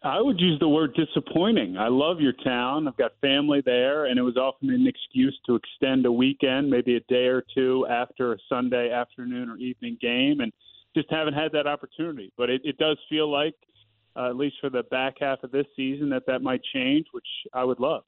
I 0.03 0.21
would 0.21 0.39
use 0.39 0.59
the 0.59 0.67
word 0.67 0.93
disappointing. 0.95 1.77
I 1.77 1.87
love 1.87 2.19
your 2.19 2.33
town. 2.33 2.87
I've 2.87 2.97
got 2.97 3.13
family 3.21 3.61
there, 3.65 4.05
and 4.05 4.19
it 4.19 4.21
was 4.21 4.35
often 4.35 4.69
an 4.69 4.85
excuse 4.85 5.39
to 5.45 5.55
extend 5.55 6.05
a 6.05 6.11
weekend, 6.11 6.69
maybe 6.69 6.97
a 6.97 6.99
day 7.11 7.27
or 7.27 7.43
two 7.55 7.87
after 7.89 8.33
a 8.33 8.37
Sunday 8.49 8.91
afternoon 8.91 9.49
or 9.49 9.57
evening 9.57 9.97
game. 9.99 10.41
And 10.41 10.51
just 10.95 11.11
haven't 11.11 11.35
had 11.35 11.51
that 11.51 11.67
opportunity. 11.67 12.31
But 12.37 12.49
it, 12.49 12.61
it 12.63 12.77
does 12.77 12.97
feel 13.09 13.31
like, 13.31 13.53
uh, 14.15 14.29
at 14.29 14.35
least 14.35 14.55
for 14.61 14.69
the 14.71 14.83
back 14.83 15.15
half 15.19 15.43
of 15.43 15.51
this 15.51 15.67
season, 15.75 16.09
that 16.09 16.25
that 16.25 16.41
might 16.41 16.61
change, 16.73 17.05
which 17.11 17.27
I 17.53 17.63
would 17.63 17.79
love. 17.79 18.03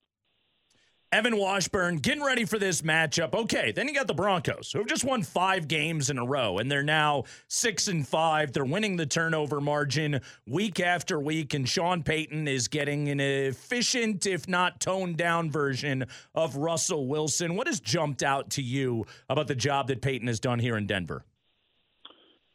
Evan 1.10 1.38
Washburn 1.38 1.98
getting 1.98 2.22
ready 2.22 2.44
for 2.44 2.60
this 2.60 2.82
matchup. 2.82 3.34
Okay, 3.34 3.72
then 3.72 3.88
you 3.88 3.94
got 3.94 4.08
the 4.08 4.14
Broncos, 4.14 4.74
who 4.74 4.80
have 4.80 4.90
just 4.90 5.06
won 5.06 5.24
five 5.24 5.70
games 5.70 6.10
in 6.10 6.18
a 6.18 6.26
row, 6.26 6.58
and 6.58 6.70
they're 6.70 6.84
now 6.84 7.24
six 7.48 7.88
and 7.88 8.06
five. 8.06 8.52
They're 8.52 8.66
winning 8.66 8.98
the 8.98 9.06
turnover 9.06 9.62
margin 9.62 10.20
week 10.46 10.82
after 10.82 11.18
week, 11.18 11.54
and 11.54 11.68
Sean 11.68 12.04
Payton 12.04 12.50
is 12.50 12.68
getting 12.68 13.08
an 13.08 13.22
efficient, 13.22 14.26
if 14.26 14.50
not 14.50 14.82
toned 14.82 15.16
down 15.16 15.50
version 15.50 16.06
of 16.36 16.58
Russell 16.58 17.08
Wilson. 17.08 17.56
What 17.56 17.68
has 17.68 17.80
jumped 17.80 18.22
out 18.22 18.50
to 18.52 18.62
you 18.62 19.06
about 19.30 19.48
the 19.48 19.56
job 19.56 19.88
that 19.88 20.02
Payton 20.02 20.28
has 20.28 20.42
done 20.42 20.60
here 20.60 20.76
in 20.76 20.88
Denver? 20.88 21.24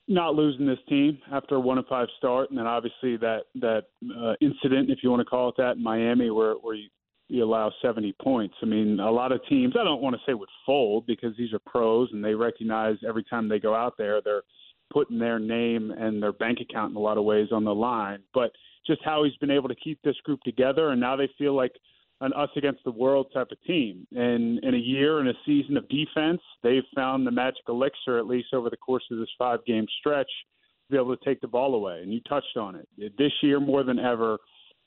Not 0.09 0.35
losing 0.35 0.67
this 0.67 0.79
team 0.89 1.19
after 1.33 1.57
a 1.57 1.61
one 1.61 1.79
and 1.79 1.87
five 1.87 2.09
start, 2.19 2.51
and 2.51 2.59
then 2.59 2.67
obviously 2.67 3.17
that 3.19 3.43
that 3.57 3.85
uh, 4.19 4.35
incident, 4.41 4.91
if 4.91 4.99
you 5.03 5.11
want 5.11 5.21
to 5.21 5.25
call 5.25 5.49
it 5.49 5.55
that, 5.59 5.77
in 5.77 5.83
Miami, 5.83 6.31
where 6.31 6.55
where 6.55 6.75
you, 6.75 6.89
you 7.29 7.45
allow 7.45 7.73
70 7.81 8.15
points. 8.21 8.55
I 8.63 8.67
mean, 8.67 9.01
a 9.01 9.11
lot 9.11 9.33
of 9.33 9.41
teams, 9.49 9.75
I 9.79 9.85
don't 9.85 10.03
want 10.03 10.15
to 10.17 10.23
say 10.27 10.35
would 10.35 10.49
fold 10.67 11.07
because 11.07 11.37
these 11.37 11.53
are 11.53 11.61
pros 11.61 12.11
and 12.13 12.23
they 12.23 12.35
recognize 12.35 12.97
every 13.07 13.25
time 13.25 13.49
they 13.49 13.59
go 13.59 13.75
out 13.75 13.95
there, 13.97 14.21
they're 14.21 14.43
putting 14.93 15.19
their 15.19 15.39
name 15.39 15.93
and 15.93 16.23
their 16.23 16.33
bank 16.33 16.59
account 16.61 16.91
in 16.91 16.97
a 16.97 17.01
lot 17.01 17.17
of 17.17 17.25
ways 17.25 17.49
on 17.51 17.65
the 17.65 17.75
line. 17.75 18.19
But 18.35 18.51
just 18.87 19.01
how 19.05 19.25
he's 19.25 19.37
been 19.37 19.51
able 19.51 19.69
to 19.69 19.75
keep 19.77 19.99
this 20.03 20.17
group 20.25 20.41
together, 20.43 20.91
and 20.91 21.01
now 21.01 21.17
they 21.17 21.31
feel 21.39 21.55
like 21.55 21.73
an 22.23 22.33
us 22.35 22.49
against 22.57 22.83
the 22.85 22.91
world 22.91 23.27
type 23.35 23.49
of 23.51 23.63
team. 23.65 24.07
And 24.13 24.61
in 24.61 24.75
a 24.75 24.79
year 24.79 25.19
and 25.19 25.29
a 25.29 25.35
season 25.45 25.77
of 25.77 25.89
defense, 25.89 26.41
they've 26.63 26.85
found 26.95 27.27
the 27.27 27.33
magic 27.33 27.65
elixir, 27.69 28.17
at 28.17 28.27
least 28.27 28.55
over 28.55 28.71
the 28.71 28.77
course 28.77 29.03
of 29.11 29.19
this 29.19 29.29
five 29.37 29.65
game 29.67 29.87
stretch, 29.99 30.31
to 30.87 30.93
be 30.93 30.97
able 30.97 31.17
to 31.17 31.25
take 31.25 31.41
the 31.41 31.49
ball 31.49 31.75
away. 31.75 32.01
And 32.01 32.13
you 32.13 32.21
touched 32.29 32.57
on 32.57 32.77
it. 32.77 32.89
This 33.19 33.33
year, 33.43 33.59
more 33.59 33.83
than 33.83 33.99
ever, 33.99 34.39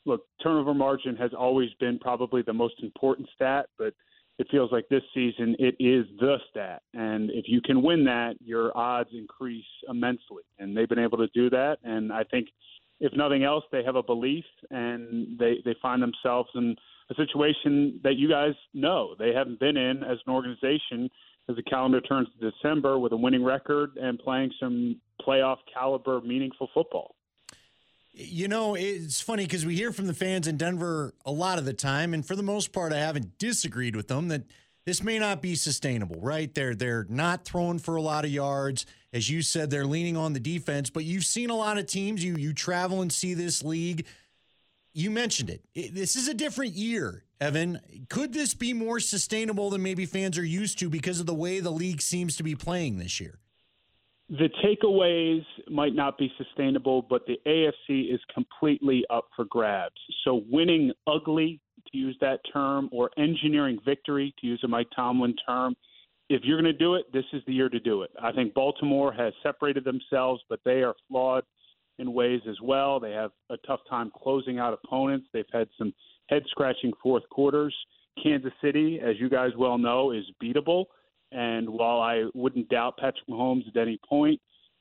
look, 0.05 0.21
turnover 0.41 0.73
margin 0.73 1.17
has 1.17 1.31
always 1.37 1.69
been 1.79 1.99
probably 1.99 2.41
the 2.41 2.53
most 2.53 2.75
important 2.81 3.27
stat, 3.35 3.65
but 3.77 3.93
it 4.39 4.47
feels 4.49 4.71
like 4.71 4.87
this 4.89 5.03
season 5.13 5.57
it 5.59 5.75
is 5.77 6.05
the 6.19 6.37
stat. 6.49 6.83
And 6.93 7.29
if 7.31 7.45
you 7.47 7.59
can 7.59 7.83
win 7.83 8.05
that, 8.05 8.35
your 8.39 8.75
odds 8.77 9.09
increase 9.13 9.65
immensely. 9.89 10.43
And 10.57 10.75
they've 10.75 10.89
been 10.89 10.99
able 10.99 11.17
to 11.17 11.27
do 11.33 11.49
that. 11.49 11.79
And 11.83 12.13
I 12.13 12.23
think, 12.23 12.47
if 13.01 13.11
nothing 13.13 13.43
else, 13.43 13.65
they 13.73 13.83
have 13.83 13.97
a 13.97 14.03
belief 14.03 14.45
and 14.71 15.37
they, 15.37 15.55
they 15.65 15.75
find 15.81 16.01
themselves 16.01 16.49
in 16.55 16.77
a 17.09 17.15
situation 17.15 17.99
that 18.03 18.15
you 18.15 18.29
guys 18.29 18.53
know 18.73 19.15
they 19.17 19.33
haven't 19.33 19.59
been 19.59 19.77
in 19.77 20.03
as 20.03 20.17
an 20.25 20.33
organization 20.33 21.09
as 21.47 21.55
the 21.55 21.63
calendar 21.63 22.01
turns 22.01 22.27
to 22.39 22.51
December 22.51 22.97
with 22.97 23.11
a 23.11 23.17
winning 23.17 23.43
record 23.43 23.91
and 24.01 24.17
playing 24.17 24.51
some 24.59 24.99
playoff 25.21 25.57
caliber, 25.71 26.21
meaningful 26.21 26.69
football. 26.73 27.15
You 28.13 28.47
know, 28.47 28.75
it's 28.75 29.19
funny 29.19 29.43
because 29.43 29.65
we 29.65 29.75
hear 29.75 29.91
from 29.91 30.07
the 30.07 30.13
fans 30.13 30.47
in 30.47 30.55
Denver 30.55 31.13
a 31.25 31.31
lot 31.31 31.57
of 31.57 31.65
the 31.65 31.73
time, 31.73 32.13
and 32.13 32.25
for 32.25 32.35
the 32.35 32.43
most 32.43 32.71
part, 32.71 32.93
I 32.93 32.97
haven't 32.97 33.37
disagreed 33.37 33.95
with 33.95 34.07
them 34.07 34.29
that 34.29 34.43
this 34.85 35.03
may 35.03 35.19
not 35.19 35.41
be 35.41 35.55
sustainable. 35.55 36.21
Right? 36.21 36.53
They're 36.53 36.75
they're 36.75 37.05
not 37.09 37.43
throwing 37.43 37.77
for 37.77 37.97
a 37.97 38.01
lot 38.01 38.23
of 38.23 38.31
yards, 38.31 38.85
as 39.11 39.29
you 39.29 39.41
said. 39.41 39.69
They're 39.69 39.85
leaning 39.85 40.15
on 40.15 40.31
the 40.31 40.39
defense, 40.39 40.89
but 40.89 41.03
you've 41.03 41.25
seen 41.25 41.49
a 41.49 41.55
lot 41.55 41.77
of 41.77 41.87
teams. 41.87 42.23
You 42.23 42.37
you 42.37 42.53
travel 42.53 43.01
and 43.01 43.11
see 43.11 43.33
this 43.33 43.61
league. 43.63 44.05
You 44.95 45.11
mentioned 45.11 45.49
it. 45.51 45.61
it 45.75 45.93
this 45.93 46.15
is 46.15 46.27
a 46.27 46.33
different 46.33 46.73
year, 46.73 47.25
Evan. 47.39 47.79
Could 48.09 48.33
this 48.33 48.53
be 48.53 48.73
more 48.73 48.99
sustainable 48.99 49.69
than 49.69 49.83
maybe 49.83 50.05
fans 50.05 50.37
are 50.37 50.45
used 50.45 50.79
to 50.79 50.89
because 50.89 51.19
of 51.19 51.25
the 51.25 51.33
way 51.33 51.59
the 51.59 51.69
league 51.69 52.01
seems 52.01 52.35
to 52.37 52.43
be 52.43 52.55
playing 52.55 52.97
this 52.97 53.19
year? 53.19 53.39
the 54.29 54.49
takeaways 54.63 55.43
might 55.69 55.93
not 55.93 56.17
be 56.17 56.31
sustainable, 56.37 57.03
but 57.03 57.25
the 57.27 57.39
AFC 57.45 58.13
is 58.13 58.19
completely 58.33 59.05
up 59.09 59.25
for 59.35 59.45
grabs. 59.45 59.95
So 60.23 60.43
winning 60.49 60.91
ugly, 61.05 61.59
to 61.91 61.97
use 61.97 62.17
that 62.21 62.39
term, 62.51 62.89
or 62.91 63.11
engineering 63.17 63.77
victory, 63.85 64.33
to 64.39 64.47
use 64.47 64.59
a 64.63 64.67
Mike 64.67 64.87
Tomlin 64.95 65.35
term, 65.47 65.75
if 66.29 66.41
you're 66.43 66.59
going 66.59 66.73
to 66.73 66.77
do 66.77 66.95
it, 66.95 67.05
this 67.13 67.25
is 67.33 67.43
the 67.45 67.53
year 67.53 67.69
to 67.69 67.79
do 67.79 68.01
it. 68.01 68.09
I 68.19 68.31
think 68.31 68.55
Baltimore 68.55 69.13
has 69.13 69.31
separated 69.43 69.83
themselves, 69.83 70.41
but 70.49 70.59
they 70.65 70.81
are 70.81 70.95
flawed 71.07 71.43
in 71.99 72.13
ways 72.13 72.41
as 72.49 72.57
well. 72.61 72.99
They 72.99 73.11
have 73.11 73.31
a 73.49 73.57
tough 73.65 73.81
time 73.89 74.11
closing 74.15 74.59
out 74.59 74.77
opponents. 74.83 75.27
They've 75.33 75.45
had 75.53 75.67
some 75.77 75.93
head 76.29 76.43
scratching 76.49 76.91
fourth 77.01 77.27
quarters. 77.29 77.75
Kansas 78.21 78.53
City, 78.61 78.99
as 79.03 79.15
you 79.19 79.29
guys 79.29 79.51
well 79.57 79.77
know, 79.77 80.11
is 80.11 80.23
beatable. 80.41 80.85
And 81.31 81.69
while 81.69 82.01
I 82.01 82.25
wouldn't 82.33 82.69
doubt 82.69 82.97
Patrick 82.97 83.27
Mahomes 83.29 83.67
at 83.67 83.77
any 83.77 83.99
point, 84.07 84.39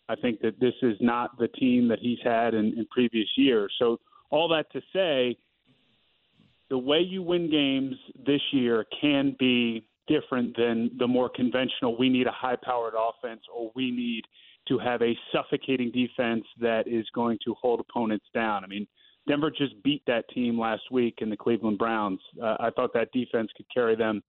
I 0.08 0.14
think 0.16 0.40
that 0.40 0.60
this 0.60 0.74
is 0.82 0.96
not 1.00 1.38
the 1.38 1.48
team 1.48 1.88
that 1.88 1.98
he's 1.98 2.18
had 2.22 2.54
in, 2.54 2.78
in 2.78 2.86
previous 2.90 3.28
years. 3.36 3.72
So, 3.78 3.98
all 4.30 4.48
that 4.48 4.70
to 4.72 4.80
say, 4.92 5.36
the 6.68 6.78
way 6.78 6.98
you 6.98 7.22
win 7.22 7.50
games 7.50 7.94
this 8.26 8.40
year 8.52 8.84
can 9.00 9.36
be 9.38 9.86
different 10.06 10.56
than 10.56 10.90
the 10.98 11.06
more 11.06 11.28
conventional 11.28 11.96
we 11.96 12.08
need 12.08 12.26
a 12.26 12.32
high 12.32 12.56
powered 12.62 12.94
offense 12.94 13.40
or 13.54 13.70
we 13.74 13.90
need 13.90 14.24
to 14.68 14.78
have 14.78 15.02
a 15.02 15.16
suffocating 15.32 15.90
defense 15.90 16.44
that 16.60 16.86
is 16.86 17.06
going 17.14 17.38
to 17.44 17.54
hold 17.60 17.80
opponents 17.80 18.26
down. 18.34 18.64
I 18.64 18.66
mean, 18.66 18.86
Denver 19.28 19.50
just 19.50 19.82
beat 19.82 20.02
that 20.06 20.28
team 20.30 20.58
last 20.58 20.82
week 20.90 21.16
in 21.18 21.30
the 21.30 21.36
Cleveland 21.36 21.78
Browns. 21.78 22.20
Uh, 22.42 22.56
I 22.60 22.70
thought 22.70 22.92
that 22.94 23.12
defense 23.12 23.50
could 23.56 23.66
carry 23.72 23.96
them 23.96 24.22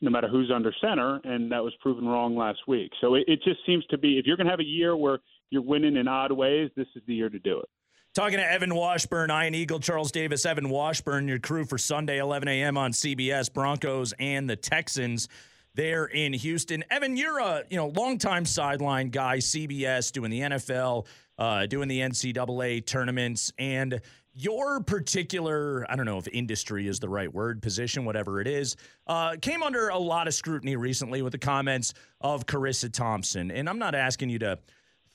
no 0.00 0.10
matter 0.10 0.28
who's 0.28 0.50
under 0.54 0.72
center, 0.80 1.20
and 1.24 1.50
that 1.50 1.62
was 1.62 1.72
proven 1.80 2.06
wrong 2.06 2.36
last 2.36 2.60
week. 2.68 2.92
So 3.00 3.14
it, 3.14 3.24
it 3.26 3.40
just 3.42 3.60
seems 3.66 3.84
to 3.86 3.98
be 3.98 4.18
if 4.18 4.26
you're 4.26 4.36
going 4.36 4.46
to 4.46 4.52
have 4.52 4.60
a 4.60 4.64
year 4.64 4.96
where 4.96 5.18
you're 5.50 5.62
winning 5.62 5.96
in 5.96 6.06
odd 6.06 6.32
ways, 6.32 6.70
this 6.76 6.86
is 6.94 7.02
the 7.06 7.14
year 7.14 7.30
to 7.30 7.38
do 7.38 7.58
it. 7.60 7.68
Talking 8.14 8.38
to 8.38 8.50
Evan 8.50 8.74
Washburn, 8.74 9.30
Ian 9.30 9.54
Eagle, 9.54 9.78
Charles 9.78 10.10
Davis, 10.10 10.46
Evan 10.46 10.70
Washburn, 10.70 11.28
your 11.28 11.38
crew 11.38 11.64
for 11.64 11.76
Sunday, 11.76 12.18
11 12.18 12.48
a.m. 12.48 12.78
on 12.78 12.92
CBS, 12.92 13.52
Broncos 13.52 14.14
and 14.18 14.48
the 14.48 14.56
Texans 14.56 15.28
there 15.76 16.06
in 16.06 16.32
Houston. 16.32 16.82
Evan, 16.90 17.16
you're 17.16 17.38
a 17.38 17.62
you 17.70 17.76
know 17.76 17.88
longtime 17.88 18.44
sideline 18.44 19.10
guy, 19.10 19.38
CBS, 19.38 20.10
doing 20.10 20.30
the 20.30 20.40
NFL, 20.40 21.06
uh, 21.38 21.66
doing 21.66 21.86
the 21.86 22.00
NCAA 22.00 22.84
tournaments, 22.84 23.52
and 23.58 24.00
your 24.38 24.82
particular, 24.82 25.90
I 25.90 25.96
don't 25.96 26.04
know 26.04 26.18
if 26.18 26.28
industry 26.28 26.88
is 26.88 27.00
the 27.00 27.08
right 27.08 27.32
word, 27.32 27.62
position, 27.62 28.04
whatever 28.04 28.40
it 28.40 28.46
is, 28.46 28.76
uh, 29.06 29.36
came 29.40 29.62
under 29.62 29.88
a 29.88 29.98
lot 29.98 30.28
of 30.28 30.34
scrutiny 30.34 30.76
recently 30.76 31.22
with 31.22 31.32
the 31.32 31.38
comments 31.38 31.94
of 32.20 32.44
Charissa 32.44 32.92
Thompson. 32.92 33.50
And 33.50 33.66
I'm 33.66 33.78
not 33.78 33.94
asking 33.94 34.28
you 34.28 34.38
to 34.40 34.58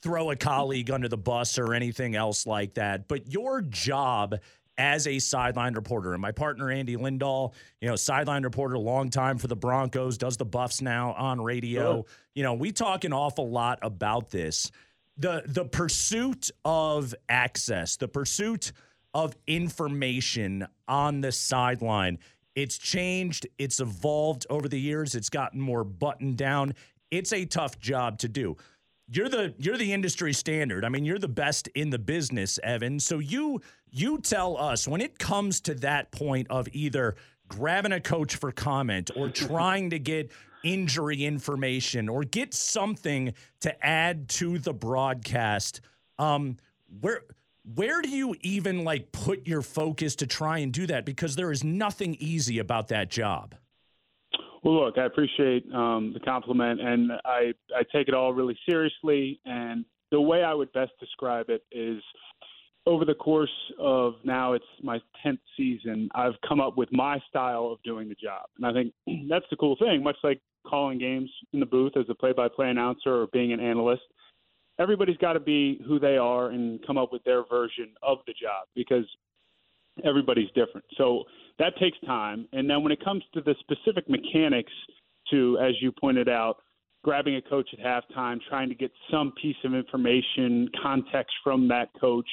throw 0.02 0.32
a 0.32 0.36
colleague 0.36 0.90
under 0.90 1.08
the 1.08 1.18
bus 1.18 1.60
or 1.60 1.76
anything 1.76 2.16
else 2.16 2.48
like 2.48 2.74
that, 2.74 3.08
but 3.08 3.32
your 3.32 3.62
job 3.62 4.40
as 4.82 5.06
a 5.06 5.20
sideline 5.20 5.76
reporter. 5.76 6.14
And 6.14 6.22
my 6.22 6.32
partner, 6.32 6.72
Andy 6.72 6.98
Lindahl, 6.98 7.54
you 7.82 7.88
know, 7.88 7.96
sideline 7.96 8.42
reporter, 8.42 8.80
long 8.80 9.12
time 9.12 9.38
for 9.38 9.46
the 9.46 9.56
Broncos, 9.56 10.18
does 10.18 10.38
the 10.38 10.46
Buffs 10.46 10.82
now 10.82 11.14
on 11.14 11.40
radio. 11.40 11.98
Sure. 11.98 12.06
You 12.34 12.44
know, 12.44 12.56
we 12.56 12.72
talk 12.72 13.04
an 13.04 13.14
awful 13.14 13.52
lot 13.52 13.78
about 13.84 14.32
this. 14.32 14.72
The 15.18 15.44
the 15.46 15.66
pursuit 15.66 16.50
of 16.66 17.14
access, 17.30 17.98
the 17.98 18.08
pursuit 18.08 18.72
of 19.14 19.36
information 19.46 20.66
on 20.88 21.22
the 21.22 21.32
sideline. 21.32 22.18
It's 22.56 22.80
changed, 22.80 23.46
it's 23.60 23.80
evolved 23.80 24.48
over 24.50 24.68
the 24.68 24.80
years, 24.80 25.14
it's 25.14 25.30
gotten 25.30 25.62
more 25.62 25.84
buttoned 25.84 26.38
down. 26.38 26.74
It's 27.12 27.34
a 27.34 27.46
tough 27.46 27.80
job 27.80 28.18
to 28.20 28.28
do. 28.28 28.58
You're 29.14 29.28
the 29.28 29.54
you're 29.58 29.78
the 29.78 29.92
industry 29.92 30.32
standard. 30.32 30.86
I 30.86 30.90
mean, 30.90 31.04
you're 31.04 31.20
the 31.20 31.28
best 31.28 31.68
in 31.70 31.90
the 31.90 32.00
business, 32.00 32.60
Evan. 32.64 32.98
So 33.00 33.20
you 33.20 33.62
you 33.92 34.20
tell 34.20 34.56
us 34.56 34.88
when 34.88 35.02
it 35.02 35.20
comes 35.20 35.60
to 35.62 35.74
that 35.76 36.12
point 36.12 36.48
of 36.50 36.70
either 36.72 37.16
grabbing 37.50 37.92
a 37.92 38.00
coach 38.00 38.38
for 38.38 38.54
comment 38.54 39.12
or 39.14 39.28
trying 39.30 39.90
to 39.90 40.00
get 40.00 40.32
injury 40.64 41.26
information 41.26 42.08
or 42.08 42.24
get 42.24 42.54
something 42.54 43.34
to 43.60 43.86
add 43.86 44.30
to 44.30 44.60
the 44.60 44.74
broadcast. 44.74 45.82
Um, 46.18 46.56
where 47.02 47.24
where 47.76 48.02
do 48.02 48.10
you 48.10 48.34
even 48.42 48.86
like 48.86 49.12
put 49.12 49.46
your 49.46 49.62
focus 49.62 50.16
to 50.16 50.28
try 50.28 50.60
and 50.60 50.72
do 50.72 50.88
that 50.88 51.06
because 51.06 51.36
there 51.36 51.52
is 51.52 51.66
nothing 51.66 52.16
easy 52.20 52.60
about 52.60 52.88
that 52.88 53.10
job 53.10 53.56
well 54.64 54.86
look 54.86 54.98
i 54.98 55.06
appreciate 55.06 55.66
um, 55.74 56.12
the 56.14 56.20
compliment 56.20 56.80
and 56.80 57.12
i 57.26 57.54
i 57.76 57.84
take 57.94 58.08
it 58.08 58.14
all 58.14 58.34
really 58.34 58.58
seriously 58.70 59.40
and 59.46 59.86
the 60.12 60.20
way 60.20 60.44
i 60.44 60.54
would 60.54 60.72
best 60.74 60.92
describe 61.00 61.50
it 61.50 61.64
is 61.72 62.02
over 62.88 63.06
the 63.06 63.14
course 63.14 63.50
of 63.80 64.16
now 64.24 64.54
it's 64.54 64.66
my 64.82 65.00
10th 65.26 65.40
season 65.58 66.10
i've 66.16 66.34
come 66.48 66.60
up 66.60 66.78
with 66.78 66.90
my 66.92 67.20
style 67.30 67.68
of 67.72 67.82
doing 67.84 68.10
the 68.10 68.16
job 68.16 68.44
and 68.58 68.66
i 68.66 68.74
think 68.74 68.94
that's 69.30 69.46
the 69.50 69.58
cool 69.58 69.76
thing 69.78 70.04
much 70.04 70.18
like 70.24 70.40
calling 70.68 71.00
games 71.00 71.30
in 71.54 71.60
the 71.60 71.66
booth 71.66 71.94
as 71.98 72.06
a 72.10 72.16
play-by-play 72.16 72.70
announcer 72.70 73.22
or 73.22 73.28
being 73.34 73.52
an 73.52 73.60
analyst 73.60 74.04
everybody's 74.80 75.18
got 75.18 75.34
to 75.34 75.40
be 75.40 75.82
who 75.88 76.00
they 76.00 76.18
are 76.18 76.50
and 76.50 76.86
come 76.86 76.98
up 76.98 77.12
with 77.12 77.24
their 77.24 77.44
version 77.46 77.90
of 78.02 78.20
the 78.28 78.34
job 78.34 78.66
because 78.76 79.06
everybody's 80.04 80.50
different. 80.50 80.86
So 80.98 81.24
that 81.62 81.78
takes 81.78 81.98
time. 82.08 82.48
And 82.54 82.68
then 82.68 82.82
when 82.82 82.92
it 82.92 83.04
comes 83.04 83.24
to 83.36 83.42
the 83.42 83.56
specific 83.60 84.10
mechanics, 84.10 84.72
to 85.30 85.60
as 85.62 85.74
you 85.80 85.92
pointed 85.92 86.28
out, 86.28 86.58
grabbing 87.04 87.36
a 87.36 87.42
coach 87.42 87.70
at 87.72 87.80
halftime, 87.80 88.40
trying 88.50 88.68
to 88.68 88.76
get 88.76 88.92
some 89.12 89.32
piece 89.40 89.56
of 89.64 89.76
information, 89.76 90.68
context 90.82 91.34
from 91.44 91.68
that 91.68 91.90
coach, 92.00 92.28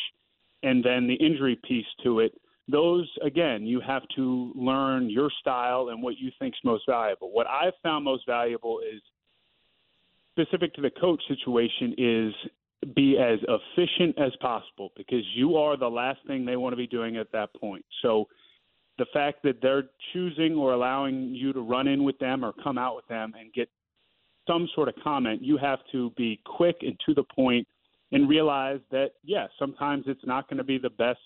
and 0.63 0.83
then 0.83 1.07
the 1.07 1.15
injury 1.15 1.61
piece 1.69 1.87
to 2.03 2.21
it. 2.21 2.33
Those 2.71 3.07
again, 3.23 3.67
you 3.67 3.81
have 3.81 4.03
to 4.17 4.51
learn 4.55 5.11
your 5.11 5.31
style 5.41 5.91
and 5.91 6.03
what 6.03 6.19
you 6.19 6.31
think's 6.39 6.59
most 6.65 6.85
valuable. 6.89 7.31
What 7.31 7.47
I've 7.47 7.75
found 7.83 8.05
most 8.05 8.27
valuable 8.27 8.81
is 8.81 9.03
specific 10.33 10.73
to 10.75 10.81
the 10.81 10.91
coach 10.91 11.21
situation 11.29 11.95
is 11.99 12.35
be 12.95 13.19
as 13.19 13.39
efficient 13.43 14.19
as 14.19 14.33
possible 14.41 14.91
because 14.97 15.25
you 15.35 15.57
are 15.57 15.77
the 15.77 15.89
last 15.89 16.21
thing 16.27 16.47
they 16.47 16.57
want 16.57 16.73
to 16.73 16.77
be 16.77 16.87
doing 16.87 17.19
at 17.19 17.31
that 17.33 17.55
point. 17.55 17.85
So 18.03 18.27
the 18.99 19.07
fact 19.13 19.43
that 19.45 19.63
they're 19.63 19.85
choosing 20.13 20.55
or 20.55 20.73
allowing 20.73 21.35
you 21.35 21.53
to 21.53 21.61
run 21.61 21.87
in 21.87 22.05
with 22.05 22.19
them 22.19 22.45
or 22.45 22.53
come 22.65 22.77
out 22.77 22.97
with 22.97 23.07
them 23.09 23.33
and 23.39 23.53
get 23.53 23.69
some 24.47 24.69
sort 24.75 24.89
of 24.89 24.95
comment, 25.03 25.43
you 25.43 25.57
have 25.57 25.79
to 25.93 26.11
be 26.17 26.41
quick 26.45 26.77
and 26.83 26.99
to 27.07 27.15
the 27.15 27.23
point 27.23 27.67
and 28.13 28.29
realize 28.29 28.81
that, 28.91 29.13
yes, 29.23 29.51
sometimes 29.59 30.05
it's 30.07 30.25
not 30.25 30.49
going 30.49 30.59
to 30.59 30.65
be 30.65 30.79
the 30.79 30.91
best, 30.91 31.21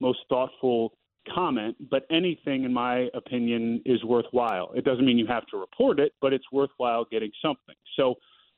most 0.00 0.20
thoughtful 0.28 0.92
comment, 1.34 1.76
but 1.90 2.06
anything, 2.10 2.64
in 2.64 2.72
my 2.72 3.08
opinion, 3.14 3.82
is 3.84 4.02
worthwhile. 4.04 4.70
It 4.74 4.84
doesn't 4.84 5.04
mean 5.04 5.18
you 5.18 5.26
have 5.26 5.46
to 5.46 5.56
report 5.56 5.98
it, 5.98 6.12
but 6.20 6.32
it's 6.32 6.44
worthwhile 6.52 7.06
getting 7.10 7.30
something. 7.42 7.74
So 7.96 8.14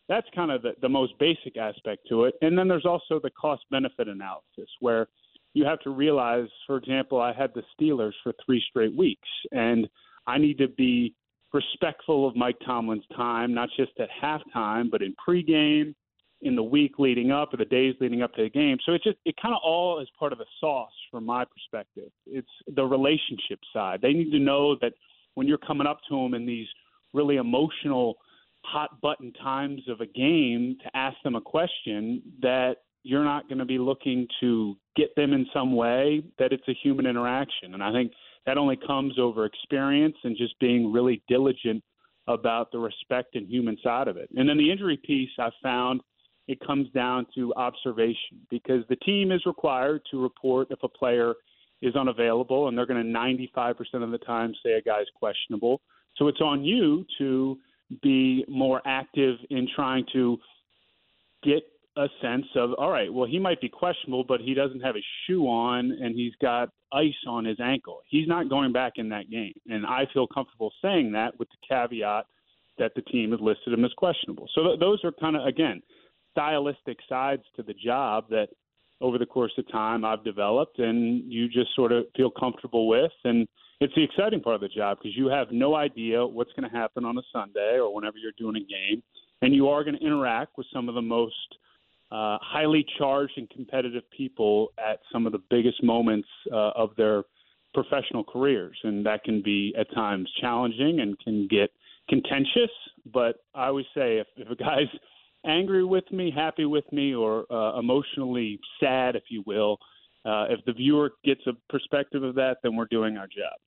that's 0.08 0.26
kind 0.34 0.50
of 0.50 0.62
the, 0.62 0.72
the 0.82 0.88
most 0.88 1.16
basic 1.18 1.56
aspect 1.56 2.06
to 2.08 2.24
it. 2.24 2.34
And 2.42 2.58
then 2.58 2.68
there's 2.68 2.86
also 2.86 3.20
the 3.20 3.30
cost 3.30 3.62
benefit 3.70 4.08
analysis 4.08 4.68
where 4.80 5.06
you 5.54 5.64
have 5.64 5.80
to 5.80 5.90
realize, 5.90 6.48
for 6.66 6.76
example, 6.76 7.20
I 7.20 7.32
had 7.32 7.52
the 7.54 7.62
Steelers 7.74 8.12
for 8.22 8.32
three 8.44 8.62
straight 8.68 8.96
weeks, 8.96 9.28
and 9.52 9.88
I 10.26 10.38
need 10.38 10.58
to 10.58 10.68
be 10.68 11.14
respectful 11.52 12.28
of 12.28 12.36
Mike 12.36 12.58
Tomlin's 12.64 13.04
time, 13.16 13.52
not 13.52 13.68
just 13.76 13.92
at 13.98 14.08
halftime, 14.22 14.90
but 14.90 15.02
in 15.02 15.14
pregame, 15.26 15.94
in 16.42 16.56
the 16.56 16.62
week 16.62 16.98
leading 16.98 17.30
up, 17.30 17.52
or 17.52 17.56
the 17.56 17.64
days 17.64 17.94
leading 18.00 18.22
up 18.22 18.32
to 18.34 18.42
the 18.44 18.50
game. 18.50 18.78
So 18.86 18.92
it 18.92 19.02
just 19.02 19.18
it 19.24 19.34
kind 19.42 19.54
of 19.54 19.60
all 19.64 20.00
is 20.00 20.08
part 20.18 20.32
of 20.32 20.38
the 20.38 20.46
sauce 20.58 20.92
from 21.10 21.26
my 21.26 21.44
perspective. 21.44 22.10
It's 22.26 22.48
the 22.74 22.84
relationship 22.84 23.58
side. 23.72 24.00
They 24.00 24.12
need 24.12 24.30
to 24.30 24.38
know 24.38 24.76
that 24.80 24.92
when 25.34 25.46
you're 25.46 25.58
coming 25.58 25.86
up 25.86 26.00
to 26.08 26.16
them 26.16 26.34
in 26.34 26.46
these 26.46 26.66
really 27.12 27.36
emotional, 27.36 28.16
hot 28.64 29.00
button 29.00 29.32
times 29.34 29.82
of 29.88 30.00
a 30.00 30.06
game, 30.06 30.76
to 30.82 30.96
ask 30.96 31.16
them 31.24 31.34
a 31.34 31.40
question 31.40 32.22
that 32.40 32.76
you're 33.02 33.24
not 33.24 33.48
going 33.48 33.58
to 33.58 33.64
be 33.64 33.78
looking 33.78 34.26
to 34.40 34.76
get 34.96 35.14
them 35.16 35.32
in 35.32 35.46
some 35.52 35.74
way. 35.74 36.22
That 36.38 36.52
it's 36.52 36.68
a 36.68 36.74
human 36.82 37.06
interaction, 37.06 37.74
and 37.74 37.82
I 37.82 37.92
think 37.92 38.12
that 38.46 38.58
only 38.58 38.76
comes 38.86 39.18
over 39.18 39.44
experience 39.44 40.16
and 40.24 40.36
just 40.36 40.58
being 40.60 40.92
really 40.92 41.22
diligent 41.28 41.82
about 42.26 42.70
the 42.72 42.78
respect 42.78 43.34
and 43.34 43.48
human 43.48 43.76
side 43.82 44.08
of 44.08 44.16
it. 44.16 44.28
And 44.36 44.48
then 44.48 44.56
the 44.56 44.70
injury 44.70 44.98
piece, 45.04 45.30
I 45.38 45.50
found 45.62 46.00
it 46.48 46.58
comes 46.66 46.88
down 46.90 47.26
to 47.34 47.54
observation 47.54 48.40
because 48.50 48.82
the 48.88 48.96
team 48.96 49.30
is 49.30 49.44
required 49.46 50.02
to 50.10 50.20
report 50.20 50.68
if 50.70 50.78
a 50.82 50.88
player 50.88 51.34
is 51.82 51.96
unavailable, 51.96 52.68
and 52.68 52.76
they're 52.76 52.86
going 52.86 53.02
to 53.02 53.18
95% 53.56 53.74
of 54.02 54.10
the 54.10 54.18
time 54.18 54.52
say 54.64 54.72
a 54.72 54.82
guy's 54.82 55.06
questionable. 55.14 55.80
So 56.16 56.28
it's 56.28 56.40
on 56.40 56.64
you 56.64 57.06
to 57.18 57.56
be 58.02 58.44
more 58.48 58.82
active 58.84 59.36
in 59.48 59.66
trying 59.74 60.04
to 60.12 60.38
get 61.42 61.62
a 61.96 62.06
sense 62.22 62.46
of 62.54 62.72
all 62.74 62.90
right, 62.90 63.12
well, 63.12 63.28
he 63.28 63.38
might 63.38 63.60
be 63.60 63.68
questionable, 63.68 64.24
but 64.24 64.40
he 64.40 64.54
doesn't 64.54 64.80
have 64.80 64.96
a 64.96 65.04
shoe 65.26 65.44
on 65.44 65.90
and 65.90 66.14
he's 66.14 66.34
got 66.40 66.70
ice 66.92 67.12
on 67.26 67.44
his 67.44 67.58
ankle. 67.60 68.00
He's 68.08 68.28
not 68.28 68.48
going 68.48 68.72
back 68.72 68.94
in 68.96 69.08
that 69.10 69.30
game. 69.30 69.52
And 69.68 69.86
I 69.86 70.06
feel 70.12 70.26
comfortable 70.26 70.72
saying 70.82 71.12
that 71.12 71.38
with 71.38 71.48
the 71.48 71.66
caveat 71.68 72.26
that 72.78 72.92
the 72.94 73.02
team 73.02 73.32
has 73.32 73.40
listed 73.40 73.72
him 73.72 73.84
as 73.84 73.92
questionable. 73.96 74.48
So 74.54 74.62
th- 74.62 74.80
those 74.80 75.04
are 75.04 75.12
kind 75.12 75.36
of, 75.36 75.46
again, 75.46 75.82
stylistic 76.32 76.98
sides 77.08 77.42
to 77.56 77.62
the 77.62 77.74
job 77.74 78.28
that 78.30 78.48
over 79.00 79.18
the 79.18 79.26
course 79.26 79.52
of 79.58 79.70
time 79.70 80.04
I've 80.04 80.24
developed 80.24 80.78
and 80.78 81.30
you 81.30 81.48
just 81.48 81.74
sort 81.74 81.92
of 81.92 82.04
feel 82.16 82.30
comfortable 82.30 82.88
with. 82.88 83.12
And 83.24 83.48
it's 83.80 83.94
the 83.94 84.04
exciting 84.04 84.40
part 84.40 84.56
of 84.56 84.60
the 84.60 84.68
job 84.68 84.98
because 84.98 85.16
you 85.16 85.26
have 85.28 85.48
no 85.50 85.74
idea 85.74 86.24
what's 86.24 86.52
going 86.52 86.70
to 86.70 86.76
happen 86.76 87.04
on 87.04 87.18
a 87.18 87.22
Sunday 87.32 87.78
or 87.78 87.94
whenever 87.94 88.18
you're 88.18 88.32
doing 88.38 88.56
a 88.56 88.60
game. 88.60 89.02
And 89.42 89.54
you 89.54 89.68
are 89.68 89.82
going 89.84 89.96
to 89.96 90.04
interact 90.04 90.52
with 90.58 90.66
some 90.72 90.88
of 90.88 90.94
the 90.94 91.02
most 91.02 91.56
uh, 92.12 92.38
highly 92.42 92.84
charged 92.98 93.34
and 93.36 93.48
competitive 93.50 94.02
people 94.10 94.72
at 94.78 95.00
some 95.12 95.26
of 95.26 95.32
the 95.32 95.42
biggest 95.50 95.82
moments 95.82 96.28
uh, 96.52 96.70
of 96.74 96.90
their 96.96 97.24
professional 97.72 98.24
careers. 98.24 98.76
And 98.82 99.06
that 99.06 99.22
can 99.24 99.42
be 99.42 99.74
at 99.78 99.92
times 99.94 100.28
challenging 100.40 101.00
and 101.00 101.18
can 101.20 101.46
get 101.48 101.70
contentious. 102.08 102.70
But 103.12 103.36
I 103.54 103.68
always 103.68 103.86
say 103.94 104.18
if, 104.18 104.26
if 104.36 104.50
a 104.50 104.56
guy's 104.56 104.88
angry 105.46 105.84
with 105.84 106.10
me, 106.10 106.32
happy 106.34 106.64
with 106.64 106.90
me, 106.92 107.14
or 107.14 107.46
uh, 107.50 107.78
emotionally 107.78 108.58
sad, 108.80 109.14
if 109.14 109.24
you 109.28 109.42
will, 109.46 109.78
uh, 110.24 110.46
if 110.50 110.64
the 110.66 110.72
viewer 110.72 111.12
gets 111.24 111.40
a 111.46 111.52
perspective 111.70 112.22
of 112.22 112.34
that, 112.34 112.58
then 112.62 112.76
we're 112.76 112.86
doing 112.86 113.16
our 113.16 113.26
job. 113.26 113.58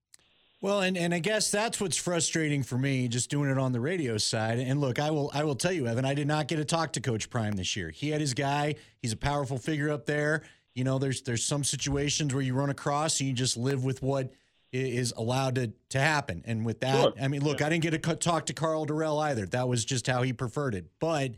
Well, 0.63 0.79
and, 0.79 0.95
and 0.95 1.13
I 1.13 1.19
guess 1.19 1.51
that's 1.51 1.81
what's 1.81 1.97
frustrating 1.97 2.63
for 2.63 2.77
me, 2.77 3.09
just 3.09 3.29
doing 3.29 3.49
it 3.49 3.57
on 3.57 3.73
the 3.73 3.81
radio 3.81 4.17
side. 4.17 4.59
And 4.59 4.79
look, 4.79 4.97
I 4.97 5.11
will 5.11 5.29
I 5.33 5.43
will 5.43 5.55
tell 5.55 5.73
you, 5.73 5.87
Evan, 5.87 6.05
I 6.05 6.13
did 6.13 6.25
not 6.25 6.47
get 6.47 6.55
to 6.55 6.63
talk 6.63 6.93
to 6.93 7.01
Coach 7.01 7.29
Prime 7.29 7.51
this 7.57 7.75
year. 7.75 7.89
He 7.89 8.11
had 8.11 8.21
his 8.21 8.33
guy. 8.33 8.75
He's 9.01 9.11
a 9.11 9.17
powerful 9.17 9.57
figure 9.57 9.91
up 9.91 10.05
there. 10.05 10.43
You 10.73 10.85
know, 10.85 10.99
there's 10.99 11.21
there's 11.23 11.43
some 11.43 11.65
situations 11.65 12.33
where 12.33 12.41
you 12.41 12.53
run 12.53 12.69
across 12.69 13.19
and 13.19 13.27
you 13.27 13.35
just 13.35 13.57
live 13.57 13.83
with 13.83 14.01
what 14.01 14.31
is 14.71 15.13
allowed 15.17 15.55
to 15.55 15.73
to 15.89 15.99
happen. 15.99 16.41
And 16.45 16.65
with 16.65 16.79
that, 16.79 17.01
sure. 17.01 17.13
I 17.21 17.27
mean, 17.27 17.43
look, 17.43 17.59
yeah. 17.59 17.65
I 17.65 17.69
didn't 17.69 17.83
get 17.83 18.01
to 18.01 18.15
talk 18.15 18.45
to 18.45 18.53
Karl 18.53 18.85
Dorrell 18.85 19.21
either. 19.21 19.45
That 19.47 19.67
was 19.67 19.83
just 19.83 20.07
how 20.07 20.21
he 20.21 20.31
preferred 20.31 20.75
it. 20.75 20.85
But 21.01 21.33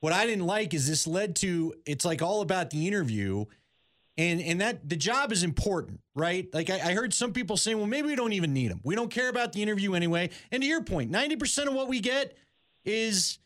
what 0.00 0.12
I 0.12 0.26
didn't 0.26 0.46
like 0.46 0.74
is 0.74 0.88
this 0.88 1.06
led 1.06 1.36
to 1.36 1.72
it's 1.86 2.04
like 2.04 2.20
all 2.20 2.40
about 2.40 2.70
the 2.70 2.88
interview 2.88 3.44
and 4.18 4.40
and 4.40 4.60
that 4.60 4.88
the 4.88 4.96
job 4.96 5.32
is 5.32 5.42
important, 5.42 6.00
right? 6.14 6.48
Like 6.52 6.70
I, 6.70 6.90
I, 6.90 6.94
heard 6.94 7.12
some 7.12 7.32
people 7.32 7.56
saying, 7.56 7.76
well, 7.76 7.86
maybe 7.86 8.08
we 8.08 8.16
don't 8.16 8.32
even 8.32 8.52
need 8.52 8.70
them. 8.70 8.80
We 8.82 8.94
don't 8.94 9.10
care 9.10 9.28
about 9.28 9.52
the 9.52 9.62
interview 9.62 9.94
anyway. 9.94 10.30
And 10.50 10.62
to 10.62 10.68
your 10.68 10.80
point, 10.80 10.96
point, 10.96 11.10
ninety 11.10 11.36
percent 11.36 11.68
of 11.68 11.74
what 11.74 11.88
we 11.88 12.00
get 12.00 12.36
is 12.84 13.38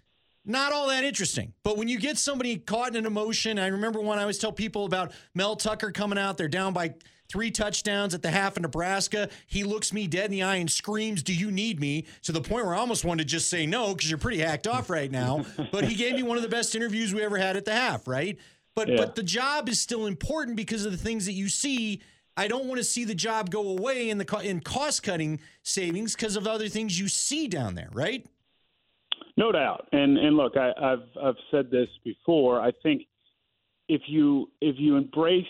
not 0.44 0.72
all 0.72 0.88
that 0.88 1.04
interesting. 1.04 1.52
But 1.62 1.76
when 1.76 1.88
you 1.88 1.98
get 1.98 2.18
somebody 2.18 2.56
caught 2.56 2.90
in 2.90 2.96
an 2.96 3.06
emotion, 3.06 3.58
I 3.58 3.68
remember 3.68 4.00
when 4.00 4.18
I 4.18 4.22
always 4.22 4.38
tell 4.38 4.52
people 4.52 4.84
about 4.84 5.12
Mel 5.34 5.56
Tucker 5.56 5.90
coming 5.90 6.18
out, 6.18 6.36
they're 6.36 6.48
down 6.48 6.72
by 6.72 6.94
three 7.30 7.50
touchdowns 7.50 8.14
at 8.14 8.22
the 8.22 8.30
half 8.30 8.56
in 8.56 8.62
Nebraska. 8.62 9.28
He 9.46 9.64
looks 9.64 9.92
me 9.92 10.06
dead 10.06 10.26
in 10.26 10.30
the 10.32 10.42
eye 10.42 10.56
and 10.56 10.70
screams, 10.70 11.22
Do 11.22 11.34
you 11.34 11.50
need 11.50 11.80
me? 11.80 12.06
To 12.22 12.32
the 12.32 12.40
point 12.40 12.66
where 12.66 12.74
I 12.74 12.78
almost 12.78 13.04
wanted 13.04 13.24
to 13.24 13.28
just 13.28 13.48
say 13.48 13.66
no 13.66 13.94
because 13.94 14.10
you're 14.10 14.18
pretty 14.18 14.38
hacked 14.38 14.66
off 14.66 14.90
right 14.90 15.10
now. 15.10 15.44
but 15.72 15.84
he 15.84 15.94
gave 15.94 16.14
me 16.14 16.22
one 16.22 16.36
of 16.36 16.42
the 16.42 16.48
best 16.48 16.74
interviews 16.74 17.14
we 17.14 17.22
ever 17.22 17.38
had 17.38 17.56
at 17.56 17.64
the 17.64 17.72
half, 17.72 18.06
right? 18.06 18.38
But 18.74 18.88
yeah. 18.88 18.96
but 18.96 19.14
the 19.14 19.22
job 19.22 19.68
is 19.68 19.80
still 19.80 20.06
important 20.06 20.56
because 20.56 20.84
of 20.84 20.92
the 20.92 20.98
things 20.98 21.26
that 21.26 21.32
you 21.32 21.48
see. 21.48 22.02
I 22.36 22.48
don't 22.48 22.66
want 22.66 22.78
to 22.78 22.84
see 22.84 23.04
the 23.04 23.14
job 23.14 23.50
go 23.50 23.68
away 23.68 24.08
in 24.08 24.18
the 24.18 24.40
in 24.42 24.60
cost 24.60 25.02
cutting 25.02 25.40
savings 25.62 26.14
because 26.14 26.36
of 26.36 26.46
other 26.46 26.68
things 26.68 26.98
you 26.98 27.08
see 27.08 27.48
down 27.48 27.74
there, 27.74 27.88
right? 27.92 28.26
No 29.36 29.52
doubt. 29.52 29.88
And 29.92 30.16
and 30.18 30.36
look, 30.36 30.56
I, 30.56 30.72
I've 30.80 31.08
I've 31.22 31.36
said 31.50 31.70
this 31.70 31.88
before. 32.04 32.60
I 32.60 32.72
think 32.82 33.02
if 33.88 34.02
you 34.06 34.50
if 34.60 34.76
you 34.78 34.96
embrace 34.96 35.44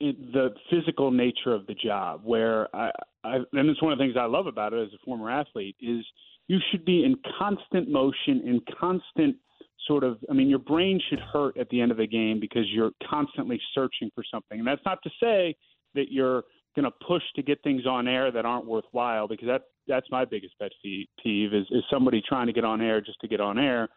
the 0.00 0.54
physical 0.70 1.10
nature 1.10 1.52
of 1.52 1.66
the 1.66 1.74
job, 1.74 2.20
where 2.24 2.74
I, 2.74 2.90
I 3.24 3.36
and 3.52 3.68
it's 3.68 3.82
one 3.82 3.92
of 3.92 3.98
the 3.98 4.04
things 4.04 4.16
I 4.18 4.24
love 4.24 4.46
about 4.46 4.72
it 4.72 4.82
as 4.82 4.92
a 4.94 5.04
former 5.04 5.30
athlete 5.30 5.76
is 5.80 6.04
you 6.48 6.58
should 6.70 6.84
be 6.84 7.04
in 7.04 7.16
constant 7.38 7.88
motion, 7.88 8.42
in 8.46 8.60
constant 8.78 9.36
sort 9.86 10.04
of 10.04 10.18
I 10.30 10.32
mean 10.32 10.48
your 10.48 10.58
brain 10.58 11.00
should 11.08 11.20
hurt 11.20 11.56
at 11.56 11.68
the 11.70 11.80
end 11.80 11.90
of 11.90 11.98
the 11.98 12.06
game 12.06 12.40
because 12.40 12.64
you're 12.72 12.92
constantly 13.08 13.60
searching 13.74 14.10
for 14.14 14.24
something. 14.30 14.58
And 14.58 14.66
that's 14.66 14.84
not 14.84 14.98
to 15.02 15.10
say 15.22 15.56
that 15.94 16.10
you're 16.10 16.44
going 16.76 16.84
to 16.84 17.06
push 17.06 17.22
to 17.34 17.42
get 17.42 17.62
things 17.62 17.86
on 17.86 18.06
air 18.06 18.30
that 18.30 18.44
aren't 18.44 18.66
worthwhile 18.66 19.26
because 19.26 19.46
that 19.46 19.62
that's 19.88 20.06
my 20.10 20.24
biggest 20.24 20.54
pet 20.60 20.70
peeve 20.82 21.54
is 21.54 21.66
is 21.70 21.82
somebody 21.90 22.22
trying 22.26 22.46
to 22.46 22.52
get 22.52 22.64
on 22.64 22.80
air 22.80 23.00
just 23.00 23.20
to 23.20 23.28
get 23.28 23.40
on 23.40 23.58
air 23.58 23.88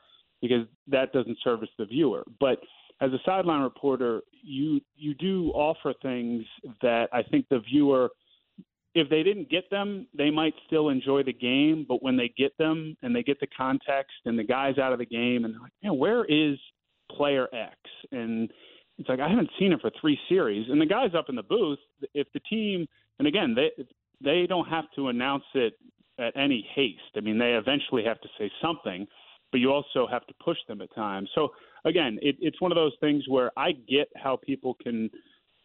because 0.41 0.65
that 0.87 1.13
doesn't 1.13 1.37
service 1.43 1.69
the 1.77 1.85
viewer. 1.85 2.23
But 2.39 2.59
as 3.01 3.11
a 3.11 3.19
sideline 3.25 3.61
reporter, 3.61 4.21
you 4.43 4.81
you 4.95 5.13
do 5.13 5.51
offer 5.53 5.93
things 6.01 6.43
that 6.81 7.07
I 7.13 7.23
think 7.23 7.47
the 7.49 7.59
viewer 7.59 8.09
if 8.95 9.09
they 9.09 9.23
didn't 9.23 9.49
get 9.49 9.69
them, 9.71 10.07
they 10.15 10.29
might 10.29 10.53
still 10.67 10.89
enjoy 10.89 11.23
the 11.23 11.33
game. 11.33 11.85
But 11.87 12.03
when 12.03 12.15
they 12.15 12.31
get 12.37 12.57
them 12.57 12.95
and 13.01 13.15
they 13.15 13.23
get 13.23 13.39
the 13.39 13.47
context 13.57 14.13
and 14.25 14.37
the 14.37 14.43
guys 14.43 14.77
out 14.77 14.93
of 14.93 14.99
the 14.99 15.05
game 15.05 15.45
and 15.45 15.53
they're 15.53 15.61
like, 15.61 15.71
man, 15.83 15.97
where 15.97 16.25
is 16.25 16.57
player 17.11 17.47
X? 17.53 17.75
And 18.11 18.51
it's 18.97 19.09
like 19.09 19.19
I 19.19 19.29
haven't 19.29 19.49
seen 19.59 19.71
him 19.71 19.79
for 19.79 19.91
three 19.99 20.19
series. 20.29 20.69
And 20.69 20.79
the 20.79 20.85
guys 20.85 21.11
up 21.17 21.25
in 21.29 21.35
the 21.35 21.43
booth, 21.43 21.79
if 22.13 22.27
the 22.33 22.39
team, 22.41 22.87
and 23.19 23.27
again, 23.27 23.55
they 23.55 23.71
they 24.23 24.45
don't 24.47 24.67
have 24.67 24.85
to 24.95 25.09
announce 25.09 25.43
it 25.55 25.73
at 26.19 26.35
any 26.37 26.67
haste. 26.75 27.01
I 27.15 27.21
mean, 27.21 27.39
they 27.39 27.53
eventually 27.53 28.03
have 28.03 28.21
to 28.21 28.29
say 28.37 28.51
something, 28.61 29.07
but 29.51 29.59
you 29.59 29.71
also 29.71 30.07
have 30.07 30.25
to 30.27 30.33
push 30.43 30.57
them 30.67 30.81
at 30.81 30.93
times. 30.93 31.29
So 31.33 31.49
again, 31.85 32.19
it, 32.21 32.35
it's 32.39 32.61
one 32.61 32.71
of 32.71 32.75
those 32.75 32.93
things 33.01 33.23
where 33.27 33.51
I 33.57 33.71
get 33.71 34.07
how 34.15 34.37
people 34.37 34.75
can 34.83 35.09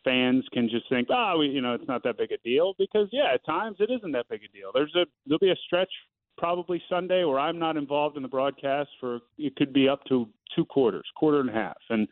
fans 0.09 0.45
can 0.53 0.69
just 0.69 0.89
think, 0.89 1.09
oh, 1.11 1.37
we, 1.39 1.47
you 1.47 1.61
know, 1.61 1.75
it's 1.75 1.89
not 1.89 2.03
that 2.05 2.17
big 2.17 2.33
a 2.33 2.39
deal 2.39 2.75
because 2.79 3.09
yeah, 3.13 3.33
at 3.35 3.45
times 3.45 3.77
it 3.81 3.91
isn't 3.91 4.13
that 4.13 4.29
big 4.29 4.41
a 4.43 4.57
deal. 4.57 4.71
There's 4.73 4.95
a 4.95 5.05
there'll 5.27 5.39
be 5.39 5.51
a 5.51 5.57
stretch 5.67 5.91
probably 6.37 6.83
Sunday 6.89 7.25
where 7.25 7.39
I'm 7.39 7.59
not 7.59 7.77
involved 7.77 8.17
in 8.17 8.23
the 8.23 8.29
broadcast 8.29 8.91
for 9.01 9.21
it 9.39 9.57
could 9.57 9.73
be 9.73 9.89
up 9.89 10.05
to 10.09 10.29
two 10.55 10.65
quarters, 10.65 11.05
quarter 11.17 11.41
and 11.41 11.51
a 11.51 11.53
half, 11.53 11.77
and 11.91 12.09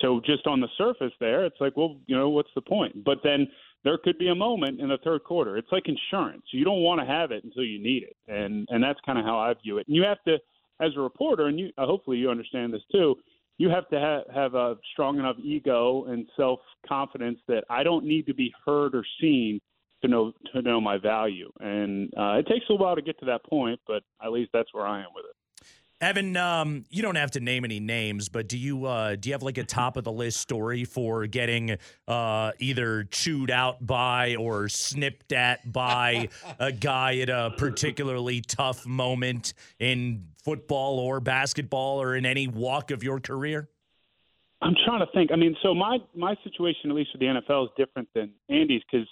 so 0.00 0.20
just 0.24 0.46
on 0.46 0.60
the 0.60 0.68
surface 0.76 1.12
there, 1.20 1.44
it's 1.44 1.60
like, 1.60 1.76
well, 1.76 1.96
you 2.06 2.16
know, 2.16 2.28
what's 2.28 2.50
the 2.54 2.60
point? 2.60 3.04
But 3.04 3.18
then 3.22 3.46
there 3.84 3.98
could 3.98 4.18
be 4.18 4.28
a 4.28 4.34
moment 4.34 4.80
in 4.80 4.88
the 4.88 4.98
third 5.04 5.22
quarter. 5.24 5.56
It's 5.56 5.70
like 5.70 5.84
insurance. 5.86 6.42
You 6.52 6.64
don't 6.64 6.82
want 6.82 7.00
to 7.00 7.06
have 7.06 7.30
it 7.30 7.44
until 7.44 7.64
you 7.64 7.82
need 7.82 8.04
it, 8.04 8.16
and 8.28 8.68
and 8.70 8.82
that's 8.82 9.00
kind 9.04 9.18
of 9.18 9.24
how 9.24 9.38
I 9.38 9.54
view 9.62 9.78
it. 9.78 9.86
And 9.86 9.96
you 9.96 10.04
have 10.04 10.22
to, 10.24 10.38
as 10.80 10.92
a 10.96 11.00
reporter, 11.00 11.46
and 11.46 11.58
you 11.58 11.70
hopefully 11.78 12.18
you 12.18 12.30
understand 12.30 12.72
this 12.72 12.82
too 12.92 13.16
you 13.58 13.68
have 13.68 13.88
to 13.88 14.00
ha- 14.00 14.32
have 14.34 14.54
a 14.54 14.76
strong 14.92 15.18
enough 15.18 15.36
ego 15.42 16.04
and 16.04 16.26
self 16.36 16.60
confidence 16.86 17.38
that 17.48 17.64
I 17.70 17.82
don't 17.82 18.04
need 18.04 18.26
to 18.26 18.34
be 18.34 18.52
heard 18.66 18.94
or 18.94 19.04
seen 19.20 19.60
to 20.02 20.08
know 20.08 20.32
to 20.52 20.62
know 20.62 20.80
my 20.80 20.98
value. 20.98 21.50
And 21.60 22.12
uh, 22.16 22.34
it 22.38 22.46
takes 22.46 22.66
a 22.70 22.74
while 22.74 22.96
to 22.96 23.02
get 23.02 23.18
to 23.20 23.26
that 23.26 23.44
point, 23.44 23.80
but 23.86 24.02
at 24.22 24.32
least 24.32 24.50
that's 24.52 24.72
where 24.72 24.86
I 24.86 25.00
am 25.00 25.08
with 25.14 25.24
it. 25.24 25.33
Evan, 26.00 26.36
um, 26.36 26.84
you 26.90 27.02
don't 27.02 27.14
have 27.14 27.30
to 27.32 27.40
name 27.40 27.64
any 27.64 27.80
names, 27.80 28.28
but 28.28 28.48
do 28.48 28.58
you 28.58 28.84
uh, 28.84 29.16
do 29.16 29.28
you 29.28 29.32
have 29.32 29.42
like 29.42 29.58
a 29.58 29.64
top 29.64 29.96
of 29.96 30.04
the 30.04 30.12
list 30.12 30.38
story 30.38 30.84
for 30.84 31.26
getting 31.26 31.76
uh, 32.08 32.52
either 32.58 33.04
chewed 33.04 33.50
out 33.50 33.84
by 33.86 34.34
or 34.36 34.68
snipped 34.68 35.32
at 35.32 35.72
by 35.72 36.28
a 36.58 36.72
guy 36.72 37.18
at 37.18 37.30
a 37.30 37.54
particularly 37.56 38.40
tough 38.40 38.84
moment 38.86 39.54
in 39.78 40.26
football 40.42 40.98
or 40.98 41.20
basketball 41.20 42.02
or 42.02 42.16
in 42.16 42.26
any 42.26 42.48
walk 42.48 42.90
of 42.90 43.02
your 43.02 43.20
career? 43.20 43.68
I'm 44.60 44.74
trying 44.84 45.00
to 45.00 45.12
think. 45.14 45.30
I 45.32 45.36
mean, 45.36 45.56
so 45.62 45.74
my 45.74 45.98
my 46.14 46.34
situation, 46.42 46.90
at 46.90 46.96
least 46.96 47.10
with 47.12 47.20
the 47.20 47.26
NFL, 47.26 47.64
is 47.64 47.70
different 47.76 48.08
than 48.14 48.32
Andy's 48.48 48.82
because 48.90 49.06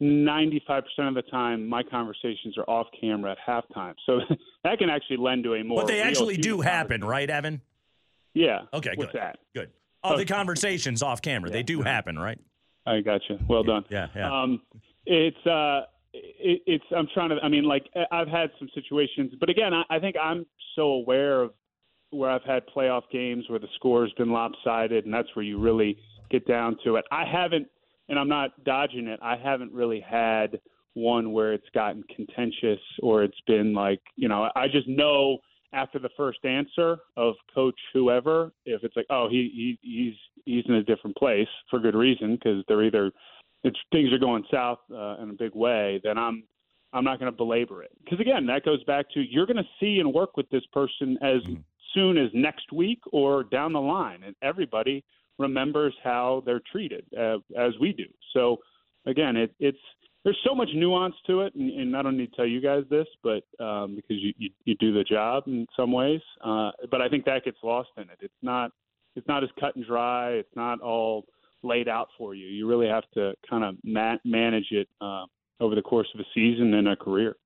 95% 0.00 0.82
of 1.08 1.14
the 1.14 1.22
time 1.30 1.66
my 1.66 1.82
conversations 1.82 2.56
are 2.58 2.68
off 2.68 2.86
camera 3.00 3.32
at 3.32 3.38
halftime. 3.46 3.94
So 4.04 4.20
that 4.64 4.78
can 4.78 4.90
actually 4.90 5.16
lend 5.18 5.44
to 5.44 5.54
a 5.54 5.64
more. 5.64 5.80
But 5.80 5.88
they 5.88 6.02
actually 6.02 6.36
do 6.36 6.60
happen, 6.60 7.02
right, 7.02 7.28
Evan? 7.28 7.60
Yeah. 8.34 8.62
Okay, 8.74 8.94
good. 8.96 9.10
that? 9.14 9.38
Good. 9.54 9.70
Oh, 10.04 10.16
the 10.16 10.24
conversations 10.24 11.02
off 11.02 11.22
camera, 11.22 11.50
they 11.50 11.62
do 11.62 11.82
happen, 11.82 12.18
right? 12.18 12.38
I 12.86 13.00
got 13.00 13.22
you. 13.28 13.38
Well 13.48 13.64
done. 13.64 13.84
Yeah, 13.90 14.06
yeah. 14.14 14.42
Um, 14.42 14.62
it's 15.04 15.46
uh, 15.46 15.82
it, 16.12 16.62
it's. 16.66 16.84
I'm 16.96 17.08
trying 17.12 17.30
to. 17.30 17.36
I 17.42 17.48
mean, 17.48 17.64
like 17.64 17.86
I've 18.12 18.28
had 18.28 18.50
some 18.58 18.68
situations, 18.74 19.32
but 19.40 19.50
again, 19.50 19.74
I, 19.74 19.82
I 19.90 19.98
think 19.98 20.16
I'm 20.22 20.46
so 20.76 20.82
aware 20.82 21.42
of 21.42 21.52
where 22.10 22.30
I've 22.30 22.44
had 22.44 22.62
playoff 22.74 23.02
games 23.10 23.44
where 23.48 23.58
the 23.58 23.68
score's 23.74 24.12
been 24.12 24.30
lopsided, 24.30 25.04
and 25.04 25.12
that's 25.12 25.28
where 25.34 25.44
you 25.44 25.58
really 25.58 25.98
get 26.30 26.46
down 26.46 26.76
to 26.84 26.96
it. 26.96 27.04
I 27.10 27.24
haven't, 27.24 27.66
and 28.08 28.18
I'm 28.18 28.28
not 28.28 28.64
dodging 28.64 29.06
it. 29.06 29.20
I 29.22 29.36
haven't 29.36 29.72
really 29.72 30.00
had 30.00 30.60
one 30.94 31.32
where 31.32 31.52
it's 31.52 31.68
gotten 31.74 32.02
contentious 32.14 32.80
or 33.02 33.22
it's 33.22 33.40
been 33.46 33.74
like, 33.74 34.00
you 34.16 34.28
know, 34.28 34.48
I 34.56 34.66
just 34.68 34.88
know 34.88 35.38
after 35.72 35.98
the 35.98 36.08
first 36.16 36.44
answer 36.44 36.98
of 37.16 37.34
coach 37.54 37.78
whoever, 37.92 38.52
if 38.64 38.82
it's 38.82 38.96
like, 38.96 39.06
oh, 39.10 39.28
he, 39.28 39.76
he 39.82 39.88
he's 39.88 40.14
he's 40.44 40.64
in 40.68 40.74
a 40.74 40.82
different 40.82 41.16
place 41.16 41.48
for 41.68 41.78
good 41.78 41.94
reason 41.94 42.36
because 42.36 42.64
they're 42.66 42.84
either 42.84 43.12
it's 43.64 43.78
things 43.92 44.12
are 44.12 44.18
going 44.18 44.44
south 44.50 44.78
uh, 44.92 45.16
in 45.22 45.30
a 45.30 45.34
big 45.34 45.54
way, 45.54 46.00
then 46.02 46.16
I'm 46.16 46.44
I'm 46.92 47.04
not 47.04 47.18
going 47.18 47.30
to 47.30 47.36
belabor 47.36 47.82
it 47.82 47.90
because 48.04 48.20
again, 48.20 48.46
that 48.46 48.64
goes 48.64 48.82
back 48.84 49.06
to 49.10 49.20
you're 49.20 49.46
going 49.46 49.56
to 49.56 49.68
see 49.78 49.98
and 49.98 50.12
work 50.12 50.36
with 50.36 50.48
this 50.50 50.64
person 50.72 51.18
as 51.20 51.42
soon 51.96 52.16
as 52.16 52.30
next 52.34 52.72
week 52.72 53.00
or 53.12 53.42
down 53.42 53.72
the 53.72 53.80
line, 53.80 54.22
and 54.22 54.36
everybody 54.42 55.02
remembers 55.38 55.94
how 56.04 56.42
they're 56.46 56.62
treated 56.70 57.04
uh, 57.18 57.38
as 57.58 57.72
we 57.80 57.92
do. 57.92 58.06
So 58.32 58.58
again, 59.06 59.36
it, 59.36 59.52
it's 59.58 59.78
there's 60.24 60.38
so 60.44 60.54
much 60.54 60.68
nuance 60.74 61.14
to 61.28 61.42
it, 61.42 61.54
and, 61.54 61.70
and 61.70 61.96
I 61.96 62.02
don't 62.02 62.16
need 62.16 62.30
to 62.30 62.36
tell 62.36 62.46
you 62.46 62.60
guys 62.60 62.82
this, 62.90 63.06
but 63.22 63.44
um, 63.64 63.94
because 63.96 64.16
you, 64.22 64.32
you 64.36 64.50
you 64.64 64.74
do 64.80 64.92
the 64.92 65.04
job 65.04 65.44
in 65.46 65.66
some 65.76 65.92
ways, 65.92 66.20
uh, 66.44 66.70
but 66.90 67.00
I 67.00 67.08
think 67.08 67.24
that 67.24 67.44
gets 67.44 67.58
lost 67.62 67.90
in 67.96 68.04
it. 68.04 68.18
It's 68.20 68.42
not 68.42 68.70
it's 69.14 69.26
not 69.28 69.42
as 69.42 69.50
cut 69.58 69.76
and 69.76 69.86
dry. 69.86 70.32
It's 70.32 70.56
not 70.56 70.80
all 70.80 71.24
laid 71.62 71.88
out 71.88 72.08
for 72.18 72.34
you. 72.34 72.46
You 72.46 72.68
really 72.68 72.88
have 72.88 73.04
to 73.14 73.34
kind 73.48 73.64
of 73.64 73.76
ma- 73.84 74.18
manage 74.24 74.66
it 74.70 74.88
uh, 75.00 75.24
over 75.60 75.74
the 75.74 75.82
course 75.82 76.08
of 76.14 76.20
a 76.20 76.24
season 76.34 76.74
and 76.74 76.88
a 76.88 76.96
career. 76.96 77.36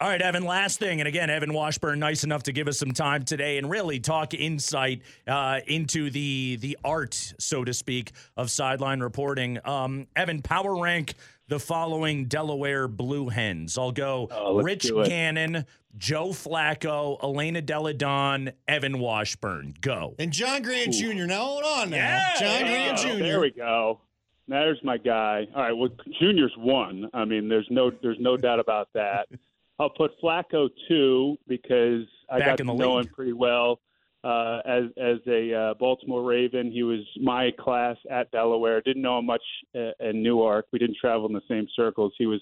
All 0.00 0.08
right, 0.08 0.22
Evan, 0.22 0.44
last 0.44 0.78
thing. 0.78 1.00
And 1.00 1.08
again, 1.08 1.28
Evan 1.28 1.52
Washburn, 1.52 1.98
nice 1.98 2.22
enough 2.22 2.44
to 2.44 2.52
give 2.52 2.68
us 2.68 2.78
some 2.78 2.92
time 2.92 3.24
today 3.24 3.58
and 3.58 3.68
really 3.68 3.98
talk 3.98 4.32
insight 4.32 5.02
uh, 5.26 5.58
into 5.66 6.08
the 6.08 6.56
the 6.60 6.78
art, 6.84 7.14
so 7.40 7.64
to 7.64 7.74
speak, 7.74 8.12
of 8.36 8.48
sideline 8.48 9.00
reporting. 9.00 9.58
Um, 9.64 10.06
Evan, 10.14 10.40
power 10.40 10.80
rank 10.80 11.14
the 11.48 11.58
following 11.58 12.26
Delaware 12.26 12.86
Blue 12.86 13.28
Hens. 13.28 13.76
I'll 13.76 13.90
go 13.90 14.28
Oh, 14.30 14.62
Rich. 14.62 14.88
Gannon, 15.04 15.66
Joe 15.96 16.28
Flacco, 16.28 17.20
Elena 17.20 17.60
Delle 17.60 17.92
Donne, 17.92 18.52
Evan 18.68 19.00
Washburn. 19.00 19.74
Go. 19.80 20.14
And 20.20 20.32
John 20.32 20.62
Grant 20.62 20.92
Jr. 20.92 21.24
Now 21.24 21.40
hold 21.40 21.64
on 21.64 21.90
now. 21.90 21.96
Yeah, 21.96 22.34
John 22.38 22.66
there 22.66 22.94
Grant 22.94 23.04
you 23.04 23.12
Jr. 23.14 23.18
There 23.18 23.40
we 23.40 23.50
go. 23.50 23.98
There's 24.46 24.78
my 24.84 24.96
guy. 24.96 25.48
All 25.56 25.62
right. 25.62 25.72
Well, 25.72 25.90
Junior's 26.20 26.54
one. 26.56 27.10
I 27.12 27.24
mean, 27.24 27.48
there's 27.48 27.66
no 27.68 27.90
there's 28.00 28.20
no 28.20 28.36
doubt 28.36 28.60
about 28.60 28.90
that. 28.94 29.26
I'll 29.78 29.90
put 29.90 30.20
Flacco 30.20 30.68
two 30.88 31.36
because 31.46 32.04
I 32.30 32.38
Back 32.38 32.48
got 32.48 32.58
to 32.58 32.64
know 32.64 32.96
league. 32.96 33.06
him 33.06 33.14
pretty 33.14 33.32
well 33.32 33.80
uh, 34.24 34.60
as 34.64 34.84
as 34.96 35.18
a 35.26 35.54
uh, 35.54 35.74
Baltimore 35.74 36.22
Raven. 36.22 36.72
He 36.72 36.82
was 36.82 37.00
my 37.20 37.52
class 37.58 37.96
at 38.10 38.30
Delaware. 38.32 38.80
Didn't 38.80 39.02
know 39.02 39.18
him 39.18 39.26
much 39.26 39.42
uh, 39.76 39.90
in 40.00 40.22
Newark. 40.22 40.66
We 40.72 40.78
didn't 40.78 40.96
travel 41.00 41.26
in 41.26 41.32
the 41.32 41.42
same 41.48 41.66
circles. 41.76 42.12
He 42.18 42.26
was 42.26 42.40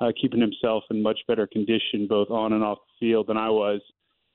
uh, 0.00 0.12
keeping 0.20 0.40
himself 0.40 0.84
in 0.90 1.02
much 1.02 1.20
better 1.26 1.46
condition, 1.46 2.06
both 2.08 2.30
on 2.30 2.52
and 2.52 2.62
off 2.62 2.78
the 2.78 3.06
field, 3.06 3.28
than 3.28 3.36
I 3.36 3.48
was. 3.48 3.80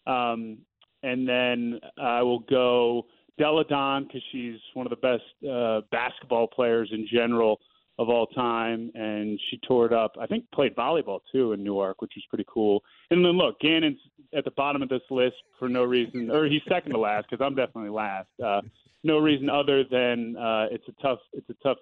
Um, 0.07 0.59
and 1.03 1.27
then 1.27 1.79
I 2.01 2.23
will 2.23 2.39
go 2.39 3.05
Delle 3.37 3.63
Donne 3.63 4.03
because 4.05 4.23
she's 4.31 4.59
one 4.73 4.85
of 4.85 4.89
the 4.89 4.95
best 4.95 5.23
uh, 5.49 5.81
basketball 5.91 6.47
players 6.47 6.89
in 6.91 7.07
general 7.11 7.59
of 7.99 8.07
all 8.07 8.25
time, 8.27 8.89
and 8.95 9.37
she 9.49 9.59
tore 9.67 9.85
it 9.85 9.91
up. 9.91 10.13
I 10.19 10.25
think 10.25 10.45
played 10.55 10.73
volleyball 10.73 11.19
too 11.33 11.51
in 11.51 11.61
Newark, 11.61 12.01
which 12.01 12.13
was 12.15 12.23
pretty 12.29 12.45
cool. 12.47 12.81
And 13.11 13.23
then 13.23 13.33
look, 13.33 13.59
Gannon's 13.59 13.99
at 14.33 14.45
the 14.45 14.51
bottom 14.51 14.81
of 14.81 14.87
this 14.87 15.01
list 15.11 15.35
for 15.59 15.67
no 15.67 15.83
reason, 15.83 16.31
or 16.31 16.45
he's 16.45 16.61
second 16.69 16.93
to 16.93 16.97
last 16.97 17.27
because 17.29 17.45
I'm 17.45 17.55
definitely 17.55 17.89
last. 17.89 18.29
Uh, 18.43 18.61
no 19.03 19.17
reason 19.17 19.49
other 19.49 19.83
than 19.83 20.37
uh, 20.37 20.67
it's 20.71 20.87
a 20.87 21.01
tough 21.01 21.19
it's 21.33 21.49
a 21.49 21.55
tough 21.61 21.77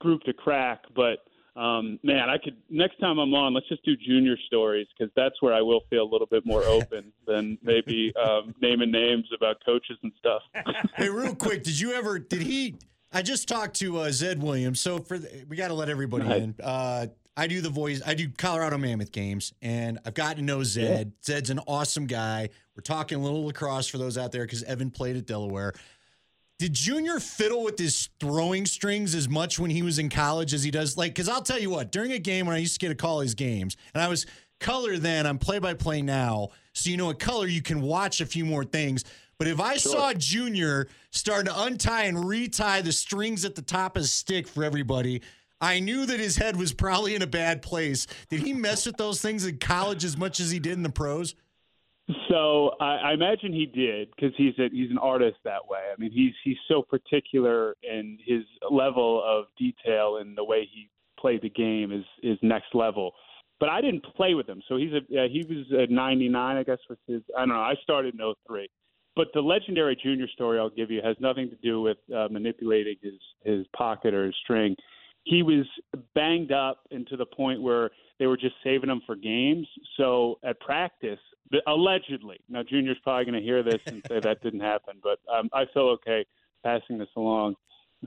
group 0.00 0.22
to 0.22 0.32
crack, 0.32 0.80
but. 0.96 1.18
Um, 1.54 2.00
man, 2.02 2.30
I 2.30 2.38
could 2.38 2.56
next 2.70 2.98
time 2.98 3.18
I'm 3.18 3.34
on. 3.34 3.52
Let's 3.52 3.68
just 3.68 3.84
do 3.84 3.94
junior 3.94 4.38
stories 4.46 4.86
because 4.96 5.12
that's 5.14 5.34
where 5.42 5.52
I 5.52 5.60
will 5.60 5.82
feel 5.90 6.02
a 6.02 6.10
little 6.10 6.26
bit 6.26 6.46
more 6.46 6.64
open 6.64 7.12
than 7.26 7.58
maybe 7.62 8.10
um, 8.16 8.54
naming 8.62 8.90
names 8.90 9.26
about 9.36 9.58
coaches 9.62 9.98
and 10.02 10.12
stuff. 10.18 10.40
hey, 10.96 11.10
real 11.10 11.34
quick, 11.34 11.62
did 11.62 11.78
you 11.78 11.92
ever? 11.92 12.18
Did 12.18 12.40
he? 12.40 12.76
I 13.12 13.22
just 13.22 13.46
talked 13.48 13.76
to 13.76 13.98
uh, 13.98 14.10
Zed 14.10 14.42
Williams. 14.42 14.80
So 14.80 14.98
for 14.98 15.18
the, 15.18 15.44
we 15.48 15.56
got 15.56 15.68
to 15.68 15.74
let 15.74 15.88
everybody 15.88 16.24
Right. 16.24 16.42
in. 16.42 16.54
Uh, 16.62 17.06
I 17.36 17.46
do 17.46 17.60
the 17.62 17.70
voice. 17.70 18.02
I 18.04 18.14
do 18.14 18.28
Colorado 18.28 18.76
Mammoth 18.76 19.10
games, 19.10 19.54
and 19.62 19.98
I've 20.04 20.12
gotten 20.14 20.36
to 20.36 20.42
know 20.42 20.62
Zed. 20.62 21.12
Zed's 21.24 21.48
an 21.50 21.60
awesome 21.66 22.06
guy. 22.06 22.50
We're 22.76 22.82
talking 22.82 23.18
a 23.18 23.22
little 23.22 23.46
lacrosse 23.46 23.88
for 23.88 23.96
those 23.98 24.18
out 24.18 24.32
there 24.32 24.44
because 24.44 24.62
Evan 24.64 24.90
played 24.90 25.16
at 25.16 25.26
Delaware. 25.26 25.72
Did 26.58 26.74
Junior 26.74 27.18
fiddle 27.20 27.64
with 27.64 27.78
his 27.78 28.10
throwing 28.20 28.66
strings 28.66 29.14
as 29.14 29.28
much 29.28 29.58
when 29.58 29.70
he 29.70 29.82
was 29.82 29.98
in 29.98 30.10
college 30.10 30.52
as 30.54 30.62
he 30.62 30.70
does? 30.70 30.96
Like, 30.98 31.12
because 31.14 31.28
I'll 31.28 31.42
tell 31.42 31.58
you 31.58 31.70
what, 31.70 31.90
during 31.90 32.12
a 32.12 32.18
game 32.18 32.46
when 32.46 32.54
I 32.54 32.58
used 32.58 32.74
to 32.74 32.78
get 32.78 32.88
to 32.90 32.94
call 32.94 33.20
his 33.20 33.34
games, 33.34 33.76
and 33.94 34.02
I 34.02 34.08
was 34.08 34.26
color 34.60 34.96
then, 34.98 35.26
I'm 35.26 35.38
play 35.38 35.58
by 35.58 35.74
play 35.74 36.02
now. 36.02 36.50
So, 36.74 36.90
you 36.90 36.96
know, 36.98 37.10
at 37.10 37.18
color, 37.18 37.46
you 37.46 37.62
can 37.62 37.80
watch 37.80 38.20
a 38.20 38.26
few 38.26 38.44
more 38.44 38.64
things. 38.64 39.04
But 39.42 39.50
if 39.50 39.58
I 39.58 39.76
saw 39.76 40.12
Junior 40.12 40.86
starting 41.10 41.52
to 41.52 41.62
untie 41.62 42.04
and 42.04 42.28
retie 42.28 42.80
the 42.80 42.92
strings 42.92 43.44
at 43.44 43.56
the 43.56 43.62
top 43.62 43.96
of 43.96 44.02
his 44.02 44.12
stick 44.12 44.46
for 44.46 44.62
everybody, 44.62 45.20
I 45.60 45.80
knew 45.80 46.06
that 46.06 46.20
his 46.20 46.36
head 46.36 46.56
was 46.56 46.72
probably 46.72 47.16
in 47.16 47.22
a 47.22 47.26
bad 47.26 47.60
place. 47.60 48.06
Did 48.28 48.42
he 48.42 48.52
mess 48.52 48.86
with 48.86 48.98
those 48.98 49.20
things 49.20 49.44
in 49.44 49.58
college 49.58 50.04
as 50.04 50.16
much 50.16 50.38
as 50.38 50.52
he 50.52 50.60
did 50.60 50.74
in 50.74 50.84
the 50.84 50.90
pros? 50.90 51.34
So 52.28 52.76
I, 52.80 52.98
I 52.98 53.12
imagine 53.14 53.52
he 53.52 53.66
did 53.66 54.10
because 54.14 54.32
he's 54.36 54.56
a, 54.60 54.68
he's 54.70 54.92
an 54.92 54.98
artist 54.98 55.38
that 55.42 55.66
way. 55.68 55.80
I 55.92 56.00
mean, 56.00 56.12
he's 56.12 56.34
he's 56.44 56.58
so 56.68 56.80
particular 56.80 57.74
in 57.82 58.18
his 58.24 58.44
level 58.70 59.24
of 59.26 59.46
detail 59.58 60.18
and 60.18 60.38
the 60.38 60.44
way 60.44 60.68
he 60.72 60.88
played 61.18 61.42
the 61.42 61.50
game 61.50 61.90
is 61.90 62.04
is 62.22 62.38
next 62.42 62.76
level. 62.76 63.10
But 63.58 63.70
I 63.70 63.80
didn't 63.80 64.04
play 64.14 64.34
with 64.34 64.48
him, 64.48 64.62
so 64.68 64.76
he's 64.76 64.92
a 64.92 64.98
uh, 64.98 65.26
he 65.28 65.44
was 65.48 65.66
a 65.72 65.92
99, 65.92 66.56
I 66.56 66.62
guess 66.62 66.78
was 66.88 66.98
his. 67.08 67.22
I 67.36 67.40
don't 67.40 67.48
know. 67.48 67.56
I 67.56 67.74
started 67.82 68.14
in 68.14 68.34
03. 68.46 68.68
But 69.14 69.28
the 69.34 69.40
legendary 69.40 69.96
junior 69.96 70.28
story 70.28 70.58
I'll 70.58 70.70
give 70.70 70.90
you 70.90 71.02
has 71.04 71.16
nothing 71.20 71.50
to 71.50 71.56
do 71.56 71.82
with 71.82 71.98
uh, 72.14 72.28
manipulating 72.30 72.96
his 73.02 73.14
his 73.44 73.66
pocket 73.76 74.14
or 74.14 74.26
his 74.26 74.34
string. 74.42 74.76
He 75.24 75.42
was 75.42 75.66
banged 76.14 76.50
up 76.50 76.80
and 76.90 77.06
to 77.08 77.16
the 77.16 77.26
point 77.26 77.62
where 77.62 77.90
they 78.18 78.26
were 78.26 78.36
just 78.36 78.54
saving 78.64 78.90
him 78.90 79.02
for 79.06 79.14
games. 79.14 79.68
So 79.96 80.38
at 80.42 80.58
practice, 80.60 81.20
allegedly, 81.66 82.40
now 82.48 82.62
Junior's 82.62 82.98
probably 83.04 83.24
going 83.24 83.40
to 83.40 83.44
hear 83.44 83.62
this 83.62 83.80
and 83.86 84.02
say 84.08 84.20
that 84.20 84.42
didn't 84.42 84.60
happen, 84.60 84.96
but 85.02 85.18
um, 85.32 85.48
I 85.52 85.64
feel 85.72 85.88
okay 86.00 86.24
passing 86.64 86.98
this 86.98 87.08
along. 87.16 87.54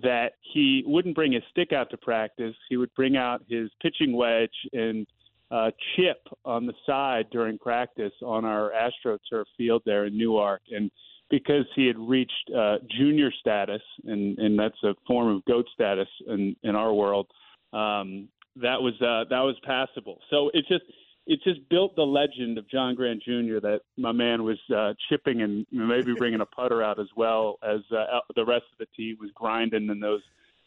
That 0.02 0.34
he 0.42 0.84
wouldn't 0.86 1.16
bring 1.16 1.32
his 1.32 1.44
stick 1.52 1.72
out 1.72 1.90
to 1.92 1.98
practice. 1.98 2.56
He 2.68 2.76
would 2.76 2.94
bring 2.96 3.16
out 3.16 3.44
his 3.48 3.70
pitching 3.82 4.14
wedge 4.14 4.56
and 4.74 5.08
uh, 5.52 5.72
chip 5.96 6.28
on 6.44 6.66
the 6.66 6.74
side 6.86 7.28
during 7.32 7.58
practice 7.58 8.14
on 8.24 8.46
our 8.46 8.72
AstroTurf 8.72 9.46
field 9.58 9.84
there 9.86 10.06
in 10.06 10.18
Newark, 10.18 10.62
and 10.72 10.90
because 11.30 11.66
he 11.76 11.88
had 11.88 11.98
reached 11.98 12.52
uh, 12.56 12.78
junior 12.98 13.32
status, 13.40 13.82
and, 14.06 14.38
and 14.38 14.58
that's 14.58 14.82
a 14.84 14.94
form 15.08 15.36
of 15.36 15.46
goat 15.46 15.66
status 15.74 16.08
in, 16.28 16.56
in 16.64 16.76
our 16.76 16.94
world, 16.94 17.28
um, 17.74 18.28
that 18.58 18.82
was 18.82 18.94
uh, 19.02 19.28
that 19.30 19.42
was 19.42 19.56
passable. 19.66 20.20
So 20.30 20.50
it 20.54 20.66
just 20.70 20.86
it 21.28 21.40
just 21.44 21.68
built 21.70 21.96
the 21.96 22.04
legend 22.04 22.58
of 22.58 22.70
John 22.70 22.96
Grant 22.96 23.24
Jr. 23.24 23.60
that 23.62 23.82
my 23.98 24.12
man 24.12 24.44
was 24.44 24.60
uh, 24.74 24.94
chipping 25.10 25.42
and 25.42 25.66
maybe 25.72 26.14
bringing 26.14 26.42
a 26.42 26.46
putter 26.46 26.84
out 26.84 27.00
as 27.00 27.08
well 27.18 27.58
as 27.64 27.80
uh, 27.92 28.20
the 28.36 28.46
rest 28.46 28.66
of 28.72 28.78
the 28.80 28.86
team 28.96 29.18
was 29.20 29.32
grinding 29.36 29.90
in 29.90 30.00
those 30.00 30.22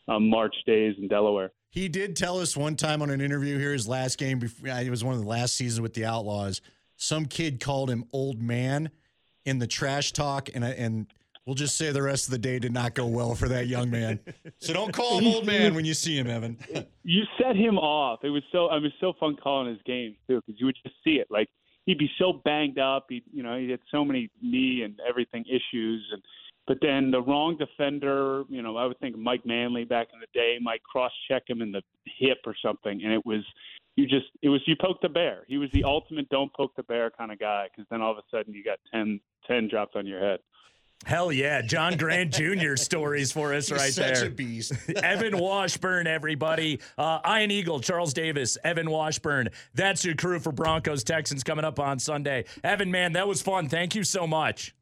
um, 0.08 0.28
March 0.28 0.54
days 0.66 0.96
in 1.00 1.08
Delaware. 1.08 1.50
He 1.70 1.88
did 1.88 2.16
tell 2.16 2.40
us 2.40 2.56
one 2.56 2.76
time 2.76 3.02
on 3.02 3.10
an 3.10 3.20
interview 3.20 3.58
here, 3.58 3.72
his 3.72 3.86
last 3.86 4.18
game, 4.18 4.38
before, 4.38 4.68
it 4.68 4.90
was 4.90 5.04
one 5.04 5.14
of 5.14 5.20
the 5.20 5.26
last 5.28 5.54
seasons 5.54 5.80
with 5.80 5.94
the 5.94 6.04
Outlaws. 6.04 6.60
Some 6.96 7.26
kid 7.26 7.60
called 7.60 7.90
him 7.90 8.04
old 8.12 8.40
man, 8.40 8.90
in 9.48 9.58
the 9.58 9.66
trash 9.66 10.12
talk, 10.12 10.50
and 10.54 10.62
and 10.62 11.06
we'll 11.46 11.54
just 11.54 11.76
say 11.78 11.90
the 11.90 12.02
rest 12.02 12.26
of 12.26 12.32
the 12.32 12.38
day 12.38 12.58
did 12.58 12.72
not 12.72 12.94
go 12.94 13.06
well 13.06 13.34
for 13.34 13.48
that 13.48 13.66
young 13.66 13.90
man. 13.90 14.20
So 14.60 14.74
don't 14.74 14.92
call 14.92 15.18
him 15.18 15.26
old 15.26 15.46
man 15.46 15.74
when 15.74 15.84
you 15.84 15.94
see 15.94 16.18
him, 16.18 16.28
Evan. 16.28 16.58
you 17.02 17.22
set 17.40 17.56
him 17.56 17.78
off. 17.78 18.20
It 18.24 18.30
was 18.30 18.42
so 18.52 18.66
I 18.66 18.76
was 18.76 18.92
so 19.00 19.14
fun 19.18 19.36
calling 19.42 19.68
his 19.68 19.80
games 19.86 20.16
too 20.28 20.42
because 20.44 20.60
you 20.60 20.66
would 20.66 20.76
just 20.82 20.96
see 21.02 21.12
it. 21.12 21.28
Like 21.30 21.48
he'd 21.86 21.98
be 21.98 22.10
so 22.18 22.40
banged 22.44 22.78
up. 22.78 23.06
He 23.08 23.22
you 23.32 23.42
know 23.42 23.58
he 23.58 23.70
had 23.70 23.80
so 23.90 24.04
many 24.04 24.30
knee 24.42 24.82
and 24.84 25.00
everything 25.08 25.44
issues 25.46 26.06
and. 26.12 26.22
But 26.68 26.78
then 26.82 27.10
the 27.10 27.22
wrong 27.22 27.56
defender, 27.56 28.44
you 28.50 28.60
know, 28.60 28.76
I 28.76 28.84
would 28.84 29.00
think 29.00 29.16
Mike 29.16 29.46
Manley 29.46 29.84
back 29.84 30.08
in 30.12 30.20
the 30.20 30.26
day 30.34 30.58
might 30.60 30.82
cross 30.82 31.10
check 31.26 31.44
him 31.48 31.62
in 31.62 31.72
the 31.72 31.80
hip 32.18 32.38
or 32.44 32.54
something, 32.62 33.00
and 33.02 33.10
it 33.10 33.24
was 33.24 33.42
you 33.96 34.06
just 34.06 34.26
it 34.42 34.50
was 34.50 34.60
you 34.66 34.76
poke 34.78 35.00
the 35.00 35.08
bear. 35.08 35.44
He 35.48 35.56
was 35.56 35.70
the 35.72 35.82
ultimate 35.82 36.28
don't 36.28 36.52
poke 36.52 36.76
the 36.76 36.82
bear 36.82 37.10
kind 37.10 37.32
of 37.32 37.38
guy 37.38 37.68
because 37.70 37.88
then 37.90 38.02
all 38.02 38.12
of 38.12 38.18
a 38.18 38.22
sudden 38.30 38.52
you 38.52 38.62
got 38.62 38.78
10, 38.92 39.18
10 39.46 39.68
dropped 39.68 39.96
on 39.96 40.06
your 40.06 40.20
head. 40.20 40.40
Hell 41.06 41.32
yeah, 41.32 41.62
John 41.62 41.96
Grant 41.96 42.34
Jr. 42.34 42.76
stories 42.76 43.32
for 43.32 43.54
us 43.54 43.68
He's 43.68 43.78
right 43.78 43.92
such 43.92 44.14
there. 44.16 44.26
a 44.26 44.30
beast. 44.30 44.72
Evan 45.02 45.38
Washburn, 45.38 46.06
everybody. 46.06 46.80
Uh, 46.98 47.20
Iron 47.24 47.50
Eagle, 47.50 47.80
Charles 47.80 48.12
Davis, 48.12 48.58
Evan 48.62 48.90
Washburn. 48.90 49.48
That's 49.74 50.04
your 50.04 50.16
crew 50.16 50.38
for 50.38 50.52
Broncos 50.52 51.02
Texans 51.02 51.42
coming 51.42 51.64
up 51.64 51.80
on 51.80 51.98
Sunday. 51.98 52.44
Evan, 52.62 52.90
man, 52.90 53.14
that 53.14 53.26
was 53.26 53.40
fun. 53.40 53.68
Thank 53.68 53.94
you 53.94 54.04
so 54.04 54.26
much. 54.26 54.74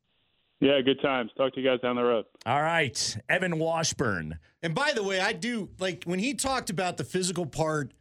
Yeah, 0.61 0.81
good 0.81 1.01
times. 1.03 1.31
Talk 1.37 1.55
to 1.55 1.61
you 1.61 1.69
guys 1.69 1.81
down 1.81 1.97
the 1.97 2.03
road. 2.03 2.25
All 2.47 2.63
right, 2.63 3.19
Evan 3.29 3.59
Washburn. 3.59 4.39
And 4.63 4.75
by 4.75 4.93
the 4.95 5.03
way, 5.03 5.21
I 5.21 5.33
do 5.33 5.69
like 5.79 6.05
when 6.05 6.19
he 6.19 6.35
talked 6.35 6.71
about 6.71 6.97
the 6.97 7.05
physical 7.05 7.47
part 7.47 7.93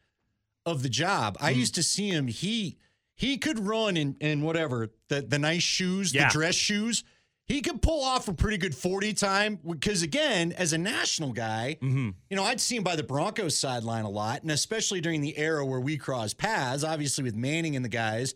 of 0.66 0.82
the 0.82 0.89
job. 0.89 1.38
I 1.41 1.53
hmm. 1.53 1.60
used 1.60 1.76
to 1.76 1.84
see 1.84 2.10
him. 2.10 2.28
He 2.28 2.78
he 3.14 3.38
could 3.38 3.60
run 3.60 3.97
in 3.97 4.16
in 4.20 4.41
whatever 4.41 4.89
the 5.10 5.22
the 5.22 5.39
nice 5.39 5.64
shoes, 5.64 6.14
Yeah. 6.14 6.28
the 6.28 6.34
dress 6.34 6.56
shoes. 6.56 7.03
He 7.47 7.62
could 7.62 7.84
pull 7.84 8.03
off 8.03 8.28
a 8.28 8.34
pretty 8.34 8.58
good 8.58 8.74
forty 8.74 9.14
time 9.14 9.60
because 9.68 10.01
again, 10.01 10.51
as 10.53 10.74
a 10.74 10.78
national 10.78 11.34
guy, 11.34 11.78
mm-hmm. 11.82 12.10
you 12.30 12.36
know, 12.36 12.43
I'd 12.43 12.60
see 12.60 12.76
him 12.78 12.84
by 12.84 12.95
the 12.95 13.03
Broncos 13.03 13.58
sideline 13.58 14.06
a 14.06 14.10
lot, 14.10 14.41
and 14.41 14.51
especially 14.51 15.01
during 15.01 15.22
the 15.22 15.38
era 15.38 15.64
where 15.66 15.80
we 15.80 15.97
crossed 15.97 16.38
paths. 16.38 16.84
Obviously, 16.84 17.24
with 17.24 17.36
Manning 17.36 17.76
and 17.76 17.86
the 17.86 17.89
guys, 17.89 18.34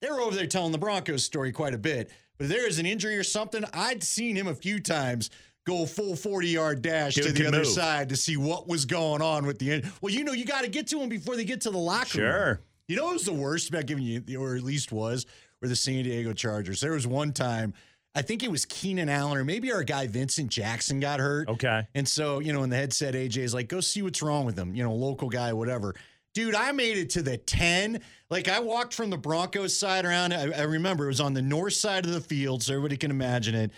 they 0.00 0.10
were 0.10 0.20
over 0.20 0.34
there 0.34 0.46
telling 0.46 0.72
the 0.72 0.78
Broncos 0.78 1.22
story 1.22 1.52
quite 1.52 1.74
a 1.74 1.78
bit. 1.78 2.10
But 2.38 2.44
if 2.44 2.50
there 2.50 2.66
is 2.66 2.78
an 2.78 2.86
injury 2.86 3.16
or 3.16 3.24
something, 3.24 3.64
I'd 3.74 4.02
seen 4.02 4.36
him 4.36 4.46
a 4.46 4.54
few 4.54 4.78
times 4.80 5.30
go 5.66 5.84
full 5.84 6.16
40 6.16 6.48
yard 6.48 6.82
dash 6.82 7.14
Dude 7.16 7.24
to 7.26 7.32
the 7.32 7.48
other 7.48 7.58
move. 7.58 7.66
side 7.66 8.08
to 8.08 8.16
see 8.16 8.36
what 8.36 8.66
was 8.68 8.84
going 8.84 9.20
on 9.20 9.44
with 9.44 9.58
the 9.58 9.72
in- 9.72 9.92
Well, 10.00 10.12
you 10.14 10.24
know, 10.24 10.32
you 10.32 10.44
got 10.46 10.62
to 10.62 10.68
get 10.68 10.86
to 10.88 10.98
them 10.98 11.08
before 11.08 11.36
they 11.36 11.44
get 11.44 11.60
to 11.62 11.70
the 11.70 11.78
locker 11.78 12.18
room. 12.18 12.30
Sure. 12.30 12.60
You 12.86 12.96
know 12.96 13.06
what's 13.06 13.24
the 13.26 13.34
worst 13.34 13.68
about 13.68 13.84
giving 13.86 14.04
you, 14.04 14.22
or 14.40 14.56
at 14.56 14.62
least 14.62 14.92
was, 14.92 15.26
were 15.60 15.68
the 15.68 15.76
San 15.76 16.04
Diego 16.04 16.32
Chargers. 16.32 16.80
There 16.80 16.92
was 16.92 17.06
one 17.06 17.32
time, 17.32 17.74
I 18.14 18.22
think 18.22 18.42
it 18.42 18.50
was 18.50 18.64
Keenan 18.64 19.10
Allen, 19.10 19.36
or 19.36 19.44
maybe 19.44 19.70
our 19.72 19.82
guy 19.84 20.06
Vincent 20.06 20.48
Jackson 20.50 20.98
got 21.00 21.20
hurt. 21.20 21.48
Okay. 21.48 21.86
And 21.94 22.08
so, 22.08 22.38
you 22.38 22.54
know, 22.54 22.62
in 22.62 22.70
the 22.70 22.76
headset, 22.76 23.12
AJ 23.14 23.38
is 23.38 23.52
like, 23.52 23.68
go 23.68 23.80
see 23.80 24.00
what's 24.00 24.22
wrong 24.22 24.46
with 24.46 24.56
him, 24.58 24.74
you 24.74 24.82
know, 24.82 24.94
local 24.94 25.28
guy, 25.28 25.52
whatever. 25.52 25.94
Dude, 26.38 26.54
I 26.54 26.70
made 26.70 26.96
it 26.96 27.10
to 27.10 27.22
the 27.22 27.36
10. 27.36 28.00
Like, 28.30 28.46
I 28.46 28.60
walked 28.60 28.94
from 28.94 29.10
the 29.10 29.18
Broncos 29.18 29.76
side 29.76 30.04
around. 30.04 30.32
I, 30.32 30.42
I 30.52 30.62
remember 30.62 31.06
it 31.06 31.08
was 31.08 31.20
on 31.20 31.34
the 31.34 31.42
north 31.42 31.72
side 31.72 32.06
of 32.06 32.12
the 32.12 32.20
field, 32.20 32.62
so 32.62 32.74
everybody 32.74 32.96
can 32.96 33.10
imagine 33.10 33.56
it. 33.56 33.72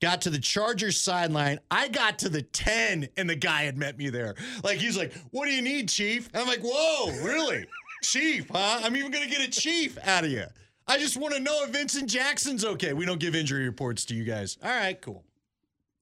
Got 0.00 0.22
to 0.22 0.30
the 0.30 0.38
Chargers 0.38 0.98
sideline. 0.98 1.60
I 1.70 1.88
got 1.88 2.18
to 2.20 2.30
the 2.30 2.40
10, 2.40 3.08
and 3.18 3.28
the 3.28 3.36
guy 3.36 3.64
had 3.64 3.76
met 3.76 3.98
me 3.98 4.08
there. 4.08 4.36
Like, 4.64 4.78
he's 4.78 4.96
like, 4.96 5.12
What 5.32 5.48
do 5.48 5.52
you 5.52 5.60
need, 5.60 5.90
Chief? 5.90 6.30
And 6.32 6.40
I'm 6.40 6.48
like, 6.48 6.62
Whoa, 6.62 7.10
really? 7.22 7.66
Chief, 8.02 8.48
huh? 8.48 8.80
I'm 8.82 8.96
even 8.96 9.12
to 9.12 9.26
get 9.28 9.46
a 9.46 9.50
Chief 9.50 9.98
out 10.02 10.24
of 10.24 10.30
you. 10.30 10.44
I 10.86 10.96
just 10.96 11.18
want 11.18 11.34
to 11.34 11.40
know 11.40 11.62
if 11.64 11.72
Vincent 11.72 12.08
Jackson's 12.08 12.64
okay. 12.64 12.94
We 12.94 13.04
don't 13.04 13.20
give 13.20 13.34
injury 13.34 13.66
reports 13.66 14.06
to 14.06 14.14
you 14.14 14.24
guys. 14.24 14.56
All 14.62 14.70
right, 14.70 14.98
cool. 14.98 15.26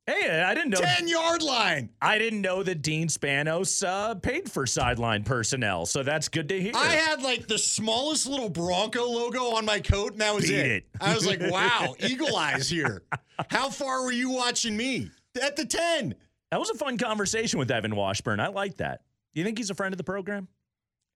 Hey, 0.07 0.41
I 0.41 0.55
didn't 0.55 0.71
know. 0.71 0.79
10 0.81 1.09
yard 1.09 1.43
line. 1.43 1.91
I 2.01 2.19
didn't 2.19 2.41
know 2.41 2.63
that 2.63 2.81
Dean 2.81 3.09
Spanos 3.09 3.85
uh, 3.85 4.15
paid 4.15 4.51
for 4.51 4.65
sideline 4.65 5.25
personnel, 5.25 5.85
so 5.85 6.05
that's 6.05 6.29
good 6.29 6.49
to 6.51 6.61
hear. 6.61 6.73
I 6.77 6.87
had 6.95 7.23
like 7.23 7.49
the 7.49 7.59
smallest 7.59 8.27
little 8.27 8.49
Bronco 8.49 9.05
logo 9.05 9.57
on 9.57 9.65
my 9.65 9.81
coat, 9.81 10.13
and 10.13 10.21
that 10.21 10.33
was 10.33 10.49
it. 10.49 10.67
it. 10.67 10.85
I 11.01 11.13
was 11.13 11.27
like, 11.27 11.41
wow, 11.41 11.97
eagle 12.01 12.37
eyes 12.37 12.71
here. 12.71 13.03
How 13.51 13.69
far 13.69 14.05
were 14.05 14.13
you 14.13 14.31
watching 14.31 14.77
me? 14.77 15.11
At 15.43 15.57
the 15.57 15.67
10. 15.67 16.15
that 16.51 16.61
was 16.61 16.71
a 16.71 16.75
fun 16.75 16.99
conversation 16.99 17.59
with 17.59 17.71
Evan 17.71 17.97
Washburn. 17.97 18.39
I 18.39 18.47
like 18.49 18.77
that. 18.77 19.03
Do 19.35 19.41
you 19.41 19.45
think 19.45 19.59
he's 19.59 19.71
a 19.71 19.75
friend 19.75 19.93
of 19.93 19.99
the 19.99 20.05
program? 20.05 20.49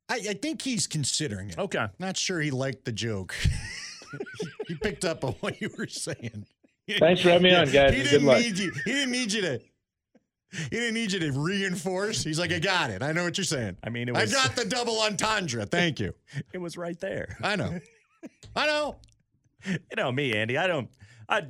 I, 0.09 0.17
I 0.17 0.35
think 0.35 0.61
he's 0.63 0.89
considering 0.89 1.51
it. 1.51 1.59
Okay. 1.59 1.87
Not 2.01 2.17
sure 2.17 2.41
he 2.41 2.51
liked 2.51 2.85
the 2.85 2.93
joke. 2.93 3.35
he 4.67 4.75
picked 4.75 5.05
up 5.05 5.25
on 5.25 5.35
what 5.41 5.61
you 5.61 5.71
were 5.79 5.87
saying. 5.87 6.45
Thanks 6.99 7.21
for 7.23 7.31
having 7.31 7.45
me 7.45 7.55
on, 7.55 7.71
guys. 7.71 7.95
He 7.95 8.03
didn't 8.03 8.27
luck. 8.27 8.39
need 8.39 8.59
you. 8.59 8.73
He 8.85 8.93
didn't 8.93 9.13
need 9.13 9.33
you 9.33 9.43
to. 9.43 9.61
He 10.53 10.69
didn't 10.71 10.95
need 10.95 11.13
you 11.13 11.21
to 11.21 11.31
reinforce. 11.33 12.25
He's 12.25 12.39
like, 12.39 12.53
I 12.53 12.59
got 12.59 12.91
it. 12.91 13.03
I 13.03 13.13
know 13.13 13.23
what 13.23 13.39
you're 13.39 13.45
saying. 13.45 13.77
I 13.85 13.89
mean, 13.91 14.09
it 14.09 14.17
I 14.17 14.27
got 14.27 14.57
the 14.57 14.65
double 14.65 15.01
entendre. 15.03 15.65
Thank 15.67 16.01
you. 16.01 16.13
It 16.53 16.59
was 16.59 16.77
right 16.77 16.99
there. 16.99 17.37
I 17.43 17.55
know. 17.57 17.79
I 18.57 18.67
know. 18.67 18.97
You 19.67 19.79
know 19.97 20.11
me, 20.11 20.35
Andy. 20.37 20.59
I 20.59 20.67
don't. 20.67 20.89
I 21.29 21.43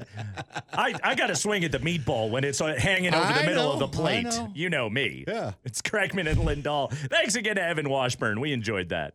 I, 0.72 0.94
I 1.02 1.14
got 1.14 1.28
to 1.28 1.36
swing 1.36 1.64
at 1.64 1.72
the 1.72 1.78
meatball 1.78 2.30
when 2.30 2.44
it's 2.44 2.60
uh, 2.60 2.74
hanging 2.76 3.14
over 3.14 3.32
the 3.32 3.40
I 3.40 3.46
middle 3.46 3.72
of 3.72 3.78
the 3.78 3.88
plate. 3.88 4.24
know. 4.24 4.50
You 4.54 4.68
know 4.68 4.90
me. 4.90 5.24
Yeah. 5.26 5.52
It's 5.64 5.80
Kreckman 5.80 6.28
and 6.28 6.40
Lindahl. 6.40 6.92
Thanks 6.92 7.34
again 7.36 7.56
to 7.56 7.62
Evan 7.62 7.88
Washburn. 7.88 8.40
We 8.40 8.52
enjoyed 8.52 8.90
that. 8.90 9.14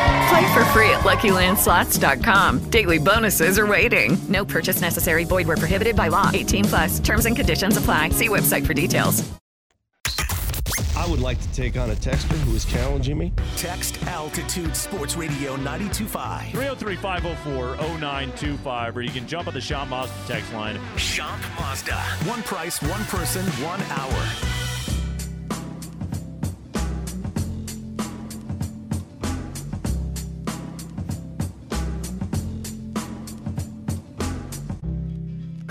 Play 0.31 0.53
for 0.53 0.63
free 0.65 0.89
at 0.91 1.01
LuckyLandSlots.com. 1.01 2.69
Daily 2.69 2.99
bonuses 2.99 3.59
are 3.59 3.67
waiting. 3.67 4.17
No 4.29 4.45
purchase 4.45 4.79
necessary. 4.79 5.25
Void 5.25 5.45
where 5.45 5.57
prohibited 5.57 5.97
by 5.97 6.07
law. 6.07 6.31
18 6.33 6.63
plus. 6.65 6.99
Terms 7.01 7.25
and 7.25 7.35
conditions 7.35 7.75
apply. 7.75 8.09
See 8.11 8.29
website 8.29 8.65
for 8.65 8.73
details. 8.73 9.29
I 10.95 11.05
would 11.09 11.19
like 11.19 11.41
to 11.41 11.51
take 11.51 11.75
on 11.77 11.89
a 11.89 11.95
texter 11.95 12.37
who 12.45 12.55
is 12.55 12.63
challenging 12.63 13.17
me. 13.17 13.33
Text 13.57 14.01
Altitude 14.05 14.73
Sports 14.73 15.17
Radio 15.17 15.57
925. 15.57 16.51
303 16.51 16.95
504 16.95 17.75
0925, 17.99 18.97
or 18.97 19.01
you 19.01 19.09
can 19.09 19.27
jump 19.27 19.49
on 19.49 19.53
the 19.53 19.59
Shop 19.59 19.89
Mazda 19.89 20.13
text 20.27 20.53
line. 20.53 20.79
Shop 20.95 21.39
Mazda. 21.59 21.97
One 22.23 22.41
price, 22.43 22.81
one 22.81 23.03
person, 23.05 23.43
one 23.65 23.81
hour. 23.89 24.50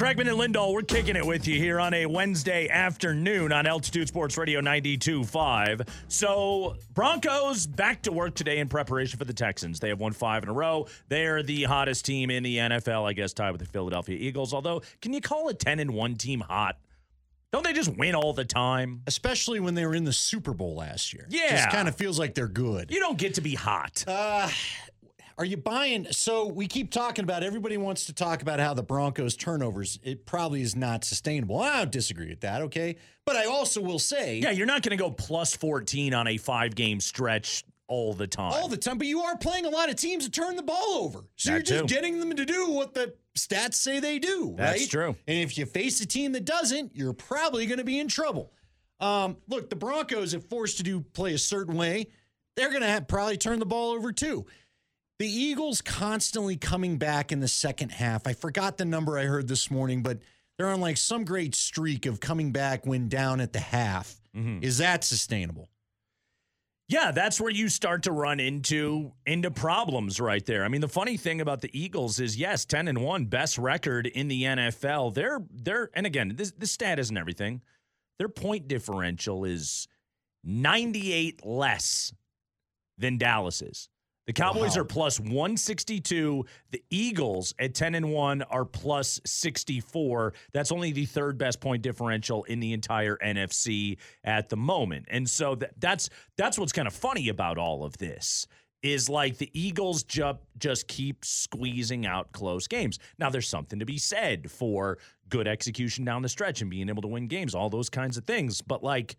Kreckman 0.00 0.30
and 0.30 0.54
Lindahl, 0.54 0.72
we're 0.72 0.80
kicking 0.80 1.14
it 1.14 1.26
with 1.26 1.46
you 1.46 1.58
here 1.58 1.78
on 1.78 1.92
a 1.92 2.06
Wednesday 2.06 2.70
afternoon 2.70 3.52
on 3.52 3.66
Altitude 3.66 4.08
Sports 4.08 4.38
Radio 4.38 4.62
92.5. 4.62 5.86
So, 6.08 6.76
Broncos 6.94 7.66
back 7.66 8.00
to 8.04 8.10
work 8.10 8.34
today 8.34 8.60
in 8.60 8.68
preparation 8.70 9.18
for 9.18 9.26
the 9.26 9.34
Texans. 9.34 9.78
They 9.78 9.90
have 9.90 10.00
won 10.00 10.14
five 10.14 10.42
in 10.42 10.48
a 10.48 10.54
row. 10.54 10.86
They 11.08 11.26
are 11.26 11.42
the 11.42 11.64
hottest 11.64 12.06
team 12.06 12.30
in 12.30 12.42
the 12.42 12.56
NFL, 12.56 13.06
I 13.06 13.12
guess, 13.12 13.34
tied 13.34 13.50
with 13.50 13.60
the 13.60 13.66
Philadelphia 13.66 14.16
Eagles. 14.18 14.54
Although, 14.54 14.80
can 15.02 15.12
you 15.12 15.20
call 15.20 15.50
a 15.50 15.52
10 15.52 15.80
and 15.80 15.90
1 15.90 16.14
team 16.14 16.40
hot? 16.40 16.78
Don't 17.52 17.64
they 17.64 17.74
just 17.74 17.94
win 17.98 18.14
all 18.14 18.32
the 18.32 18.46
time? 18.46 19.02
Especially 19.06 19.60
when 19.60 19.74
they 19.74 19.84
were 19.84 19.94
in 19.94 20.04
the 20.04 20.14
Super 20.14 20.54
Bowl 20.54 20.76
last 20.76 21.12
year. 21.12 21.26
Yeah. 21.28 21.50
Just 21.50 21.70
kind 21.70 21.88
of 21.88 21.94
feels 21.94 22.18
like 22.18 22.34
they're 22.34 22.48
good. 22.48 22.90
You 22.90 23.00
don't 23.00 23.18
get 23.18 23.34
to 23.34 23.42
be 23.42 23.54
hot. 23.54 24.02
Uh, 24.08 24.48
are 25.40 25.44
you 25.46 25.56
buying? 25.56 26.06
So 26.10 26.46
we 26.46 26.66
keep 26.66 26.90
talking 26.90 27.22
about. 27.22 27.42
Everybody 27.42 27.78
wants 27.78 28.04
to 28.04 28.12
talk 28.12 28.42
about 28.42 28.60
how 28.60 28.74
the 28.74 28.82
Broncos 28.82 29.36
turnovers. 29.36 29.98
It 30.02 30.26
probably 30.26 30.60
is 30.60 30.76
not 30.76 31.02
sustainable. 31.02 31.58
I 31.62 31.78
don't 31.78 31.90
disagree 31.90 32.28
with 32.28 32.40
that. 32.40 32.60
Okay, 32.62 32.96
but 33.24 33.36
I 33.36 33.46
also 33.46 33.80
will 33.80 33.98
say, 33.98 34.38
Yeah, 34.40 34.50
you're 34.50 34.66
not 34.66 34.82
going 34.82 34.90
to 34.96 35.02
go 35.02 35.10
plus 35.10 35.56
14 35.56 36.12
on 36.12 36.28
a 36.28 36.36
five 36.36 36.74
game 36.74 37.00
stretch 37.00 37.64
all 37.88 38.12
the 38.12 38.26
time. 38.26 38.52
all 38.52 38.68
the 38.68 38.76
time. 38.76 38.98
But 38.98 39.06
you 39.06 39.20
are 39.22 39.34
playing 39.38 39.64
a 39.64 39.70
lot 39.70 39.88
of 39.88 39.96
teams 39.96 40.24
that 40.24 40.34
turn 40.34 40.56
the 40.56 40.62
ball 40.62 40.98
over, 41.00 41.24
so 41.36 41.48
That 41.50 41.54
you're 41.54 41.62
just 41.62 41.88
too. 41.88 41.94
getting 41.94 42.20
them 42.20 42.36
to 42.36 42.44
do 42.44 42.70
what 42.70 42.92
the 42.92 43.14
stats 43.34 43.74
say 43.74 43.98
they 43.98 44.18
do. 44.18 44.54
That's 44.58 44.82
right? 44.82 44.90
true. 44.90 45.16
And 45.26 45.38
if 45.38 45.56
you 45.56 45.64
face 45.64 46.02
a 46.02 46.06
team 46.06 46.32
that 46.32 46.44
doesn't, 46.44 46.94
you're 46.94 47.14
probably 47.14 47.64
going 47.64 47.78
to 47.78 47.84
be 47.84 47.98
in 47.98 48.08
trouble. 48.08 48.52
Um, 49.00 49.38
look, 49.48 49.70
the 49.70 49.76
Broncos, 49.76 50.34
if 50.34 50.44
forced 50.44 50.76
to 50.76 50.82
do 50.82 51.00
play 51.00 51.32
a 51.32 51.38
certain 51.38 51.76
way, 51.76 52.08
they're 52.56 52.68
going 52.68 52.82
to 52.82 53.00
probably 53.08 53.38
turn 53.38 53.58
the 53.58 53.64
ball 53.64 53.92
over 53.92 54.12
too. 54.12 54.44
The 55.20 55.28
Eagles 55.28 55.82
constantly 55.82 56.56
coming 56.56 56.96
back 56.96 57.30
in 57.30 57.40
the 57.40 57.46
second 57.46 57.90
half. 57.90 58.26
I 58.26 58.32
forgot 58.32 58.78
the 58.78 58.86
number 58.86 59.18
I 59.18 59.24
heard 59.24 59.48
this 59.48 59.70
morning, 59.70 60.02
but 60.02 60.20
they're 60.56 60.70
on 60.70 60.80
like 60.80 60.96
some 60.96 61.26
great 61.26 61.54
streak 61.54 62.06
of 62.06 62.20
coming 62.20 62.52
back 62.52 62.86
when 62.86 63.10
down 63.10 63.38
at 63.42 63.52
the 63.52 63.60
half. 63.60 64.18
Mm-hmm. 64.34 64.64
Is 64.64 64.78
that 64.78 65.04
sustainable? 65.04 65.68
Yeah, 66.88 67.10
that's 67.10 67.38
where 67.38 67.50
you 67.50 67.68
start 67.68 68.04
to 68.04 68.12
run 68.12 68.40
into 68.40 69.12
into 69.26 69.50
problems 69.50 70.20
right 70.20 70.44
there. 70.46 70.64
I 70.64 70.68
mean, 70.68 70.80
the 70.80 70.88
funny 70.88 71.18
thing 71.18 71.42
about 71.42 71.60
the 71.60 71.78
Eagles 71.78 72.18
is 72.18 72.38
yes, 72.38 72.64
10 72.64 72.88
and 72.88 73.02
1, 73.02 73.26
best 73.26 73.58
record 73.58 74.06
in 74.06 74.28
the 74.28 74.44
NFL. 74.44 75.12
They're 75.12 75.42
they're 75.50 75.90
and 75.92 76.06
again, 76.06 76.32
this 76.34 76.52
this 76.56 76.70
stat 76.70 76.98
isn't 76.98 77.18
everything. 77.18 77.60
Their 78.18 78.30
point 78.30 78.68
differential 78.68 79.44
is 79.44 79.86
98 80.44 81.44
less 81.44 82.14
than 82.96 83.18
Dallas's. 83.18 83.90
The 84.30 84.34
Cowboys 84.34 84.76
Wow. 84.76 84.82
are 84.82 84.84
plus 84.84 85.18
162. 85.18 86.44
The 86.70 86.80
Eagles 86.88 87.52
at 87.58 87.74
10 87.74 87.96
and 87.96 88.12
1 88.12 88.42
are 88.42 88.64
plus 88.64 89.20
64. 89.26 90.34
That's 90.52 90.70
only 90.70 90.92
the 90.92 91.04
third 91.04 91.36
best 91.36 91.60
point 91.60 91.82
differential 91.82 92.44
in 92.44 92.60
the 92.60 92.72
entire 92.72 93.16
NFC 93.16 93.98
at 94.22 94.48
the 94.48 94.56
moment. 94.56 95.06
And 95.10 95.28
so 95.28 95.56
that, 95.56 95.72
that's 95.80 96.10
that's 96.36 96.60
what's 96.60 96.70
kind 96.70 96.86
of 96.86 96.94
funny 96.94 97.28
about 97.28 97.58
all 97.58 97.82
of 97.82 97.98
this 97.98 98.46
is 98.84 99.08
like 99.08 99.36
the 99.38 99.50
Eagles 99.52 100.04
ju- 100.04 100.38
just 100.60 100.86
keep 100.86 101.24
squeezing 101.24 102.06
out 102.06 102.30
close 102.30 102.68
games. 102.68 103.00
Now 103.18 103.30
there's 103.30 103.48
something 103.48 103.80
to 103.80 103.84
be 103.84 103.98
said 103.98 104.48
for 104.48 104.98
good 105.28 105.48
execution 105.48 106.04
down 106.04 106.22
the 106.22 106.28
stretch 106.28 106.60
and 106.60 106.70
being 106.70 106.88
able 106.88 107.02
to 107.02 107.08
win 107.08 107.26
games, 107.26 107.52
all 107.56 107.68
those 107.68 107.90
kinds 107.90 108.16
of 108.16 108.26
things. 108.26 108.62
But 108.62 108.84
like 108.84 109.16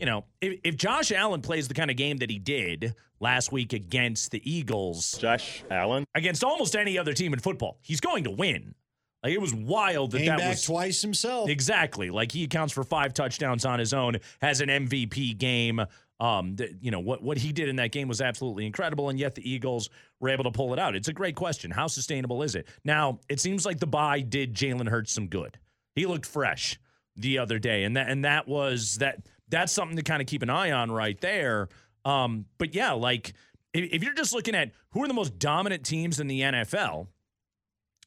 you 0.00 0.06
know, 0.06 0.24
if, 0.40 0.58
if 0.64 0.76
Josh 0.76 1.12
Allen 1.12 1.42
plays 1.42 1.68
the 1.68 1.74
kind 1.74 1.90
of 1.90 1.96
game 1.96 2.16
that 2.18 2.30
he 2.30 2.38
did 2.38 2.94
last 3.20 3.52
week 3.52 3.74
against 3.74 4.30
the 4.30 4.50
Eagles, 4.50 5.18
Josh 5.18 5.62
Allen 5.70 6.04
against 6.14 6.42
almost 6.42 6.74
any 6.74 6.98
other 6.98 7.12
team 7.12 7.32
in 7.32 7.38
football, 7.38 7.78
he's 7.82 8.00
going 8.00 8.24
to 8.24 8.30
win. 8.30 8.74
Like 9.22 9.34
it 9.34 9.40
was 9.40 9.52
wild 9.52 10.12
that 10.12 10.18
Came 10.18 10.28
that 10.28 10.38
back 10.38 10.48
was 10.50 10.64
twice 10.64 11.02
himself. 11.02 11.50
Exactly. 11.50 12.08
Like 12.08 12.32
he 12.32 12.44
accounts 12.44 12.72
for 12.72 12.82
five 12.82 13.12
touchdowns 13.12 13.66
on 13.66 13.78
his 13.78 13.92
own, 13.92 14.16
has 14.40 14.62
an 14.62 14.70
MVP 14.70 15.36
game. 15.36 15.82
Um, 16.18 16.56
th- 16.56 16.72
you 16.80 16.90
know 16.90 17.00
what 17.00 17.22
what 17.22 17.36
he 17.38 17.52
did 17.52 17.68
in 17.68 17.76
that 17.76 17.92
game 17.92 18.08
was 18.08 18.20
absolutely 18.20 18.66
incredible, 18.66 19.10
and 19.10 19.18
yet 19.18 19.34
the 19.34 19.48
Eagles 19.48 19.90
were 20.20 20.30
able 20.30 20.44
to 20.44 20.50
pull 20.50 20.72
it 20.72 20.78
out. 20.78 20.96
It's 20.96 21.08
a 21.08 21.12
great 21.12 21.34
question. 21.34 21.70
How 21.70 21.86
sustainable 21.86 22.42
is 22.42 22.54
it? 22.54 22.66
Now 22.84 23.20
it 23.28 23.40
seems 23.40 23.66
like 23.66 23.78
the 23.78 23.86
bye 23.86 24.20
did 24.20 24.54
Jalen 24.54 24.88
Hurts 24.88 25.12
some 25.12 25.28
good. 25.28 25.58
He 25.94 26.06
looked 26.06 26.26
fresh 26.26 26.78
the 27.16 27.38
other 27.38 27.58
day, 27.58 27.84
and 27.84 27.96
that 27.96 28.08
and 28.08 28.24
that 28.24 28.48
was 28.48 28.96
that. 28.96 29.18
That's 29.50 29.72
something 29.72 29.96
to 29.96 30.02
kind 30.02 30.20
of 30.22 30.26
keep 30.26 30.42
an 30.42 30.50
eye 30.50 30.70
on 30.70 30.90
right 30.90 31.20
there. 31.20 31.68
Um, 32.04 32.46
but 32.58 32.74
yeah, 32.74 32.92
like 32.92 33.34
if, 33.74 33.92
if 33.92 34.02
you're 34.02 34.14
just 34.14 34.32
looking 34.32 34.54
at 34.54 34.72
who 34.90 35.02
are 35.04 35.08
the 35.08 35.14
most 35.14 35.38
dominant 35.38 35.84
teams 35.84 36.20
in 36.20 36.26
the 36.26 36.40
NFL, 36.40 37.08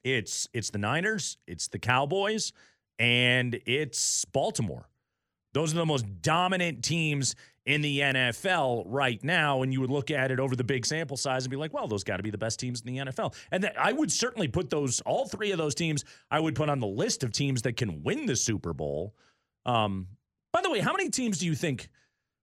it's 0.03 0.47
it's 0.53 0.69
the 0.69 0.77
Niners, 0.79 1.37
it's 1.47 1.67
the 1.67 1.79
Cowboys, 1.79 2.51
and 2.99 3.59
it's 3.65 4.25
Baltimore. 4.25 4.89
Those 5.53 5.73
are 5.73 5.77
the 5.77 5.85
most 5.85 6.21
dominant 6.21 6.83
teams 6.83 7.35
in 7.65 7.81
the 7.81 7.99
NFL 7.99 8.83
right 8.87 9.23
now. 9.23 9.61
And 9.61 9.71
you 9.71 9.79
would 9.81 9.89
look 9.89 10.11
at 10.11 10.31
it 10.31 10.39
over 10.39 10.55
the 10.55 10.63
big 10.63 10.85
sample 10.85 11.15
size 11.15 11.45
and 11.45 11.51
be 11.51 11.57
like, 11.57 11.73
well, 11.73 11.87
those 11.87 12.03
got 12.03 12.17
to 12.17 12.23
be 12.23 12.31
the 12.31 12.37
best 12.37 12.59
teams 12.59 12.81
in 12.81 12.93
the 12.93 12.99
NFL. 13.05 13.35
And 13.51 13.63
that, 13.63 13.79
I 13.79 13.93
would 13.93 14.11
certainly 14.11 14.47
put 14.47 14.69
those, 14.69 14.99
all 15.01 15.27
three 15.27 15.51
of 15.51 15.57
those 15.57 15.75
teams, 15.75 16.03
I 16.29 16.39
would 16.39 16.55
put 16.55 16.69
on 16.69 16.79
the 16.79 16.87
list 16.87 17.23
of 17.23 17.31
teams 17.31 17.61
that 17.61 17.77
can 17.77 18.03
win 18.03 18.25
the 18.25 18.35
Super 18.35 18.73
Bowl. 18.73 19.15
Um, 19.65 20.07
by 20.53 20.61
the 20.61 20.71
way, 20.71 20.79
how 20.79 20.93
many 20.93 21.09
teams 21.09 21.39
do 21.39 21.45
you 21.45 21.55
think 21.55 21.89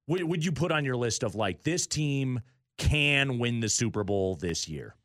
would, 0.06 0.22
would 0.24 0.44
you 0.44 0.52
put 0.52 0.72
on 0.72 0.84
your 0.84 0.96
list 0.96 1.22
of 1.22 1.34
like 1.34 1.62
this 1.62 1.86
team 1.86 2.40
can 2.76 3.38
win 3.38 3.60
the 3.60 3.68
Super 3.68 4.04
Bowl 4.04 4.34
this 4.34 4.68
year? 4.68 4.96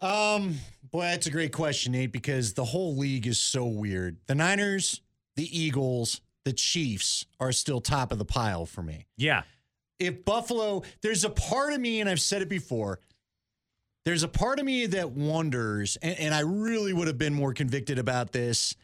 Um, 0.00 0.56
boy, 0.90 1.02
that's 1.02 1.26
a 1.26 1.30
great 1.30 1.52
question, 1.52 1.92
Nate, 1.92 2.10
because 2.10 2.54
the 2.54 2.64
whole 2.64 2.96
league 2.96 3.26
is 3.26 3.38
so 3.38 3.66
weird. 3.66 4.16
The 4.26 4.34
Niners, 4.34 5.02
the 5.36 5.58
Eagles, 5.58 6.22
the 6.44 6.54
Chiefs 6.54 7.26
are 7.38 7.52
still 7.52 7.82
top 7.82 8.10
of 8.10 8.18
the 8.18 8.24
pile 8.24 8.64
for 8.64 8.82
me. 8.82 9.06
Yeah. 9.18 9.42
If 9.98 10.24
Buffalo, 10.24 10.82
there's 11.02 11.24
a 11.24 11.30
part 11.30 11.74
of 11.74 11.80
me, 11.80 12.00
and 12.00 12.08
I've 12.08 12.20
said 12.20 12.40
it 12.40 12.48
before, 12.48 13.00
there's 14.06 14.22
a 14.22 14.28
part 14.28 14.58
of 14.58 14.64
me 14.64 14.86
that 14.86 15.10
wonders, 15.10 15.96
and, 16.00 16.18
and 16.18 16.34
I 16.34 16.40
really 16.40 16.94
would 16.94 17.06
have 17.06 17.18
been 17.18 17.34
more 17.34 17.52
convicted 17.52 17.98
about 17.98 18.32
this, 18.32 18.74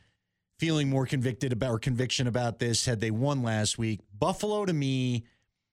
feeling 0.58 0.88
more 0.88 1.06
convicted 1.06 1.52
about 1.52 1.70
or 1.70 1.78
conviction 1.78 2.26
about 2.26 2.58
this 2.58 2.86
had 2.86 3.00
they 3.00 3.10
won 3.10 3.42
last 3.42 3.78
week. 3.78 4.00
Buffalo 4.18 4.64
to 4.64 4.72
me, 4.72 5.24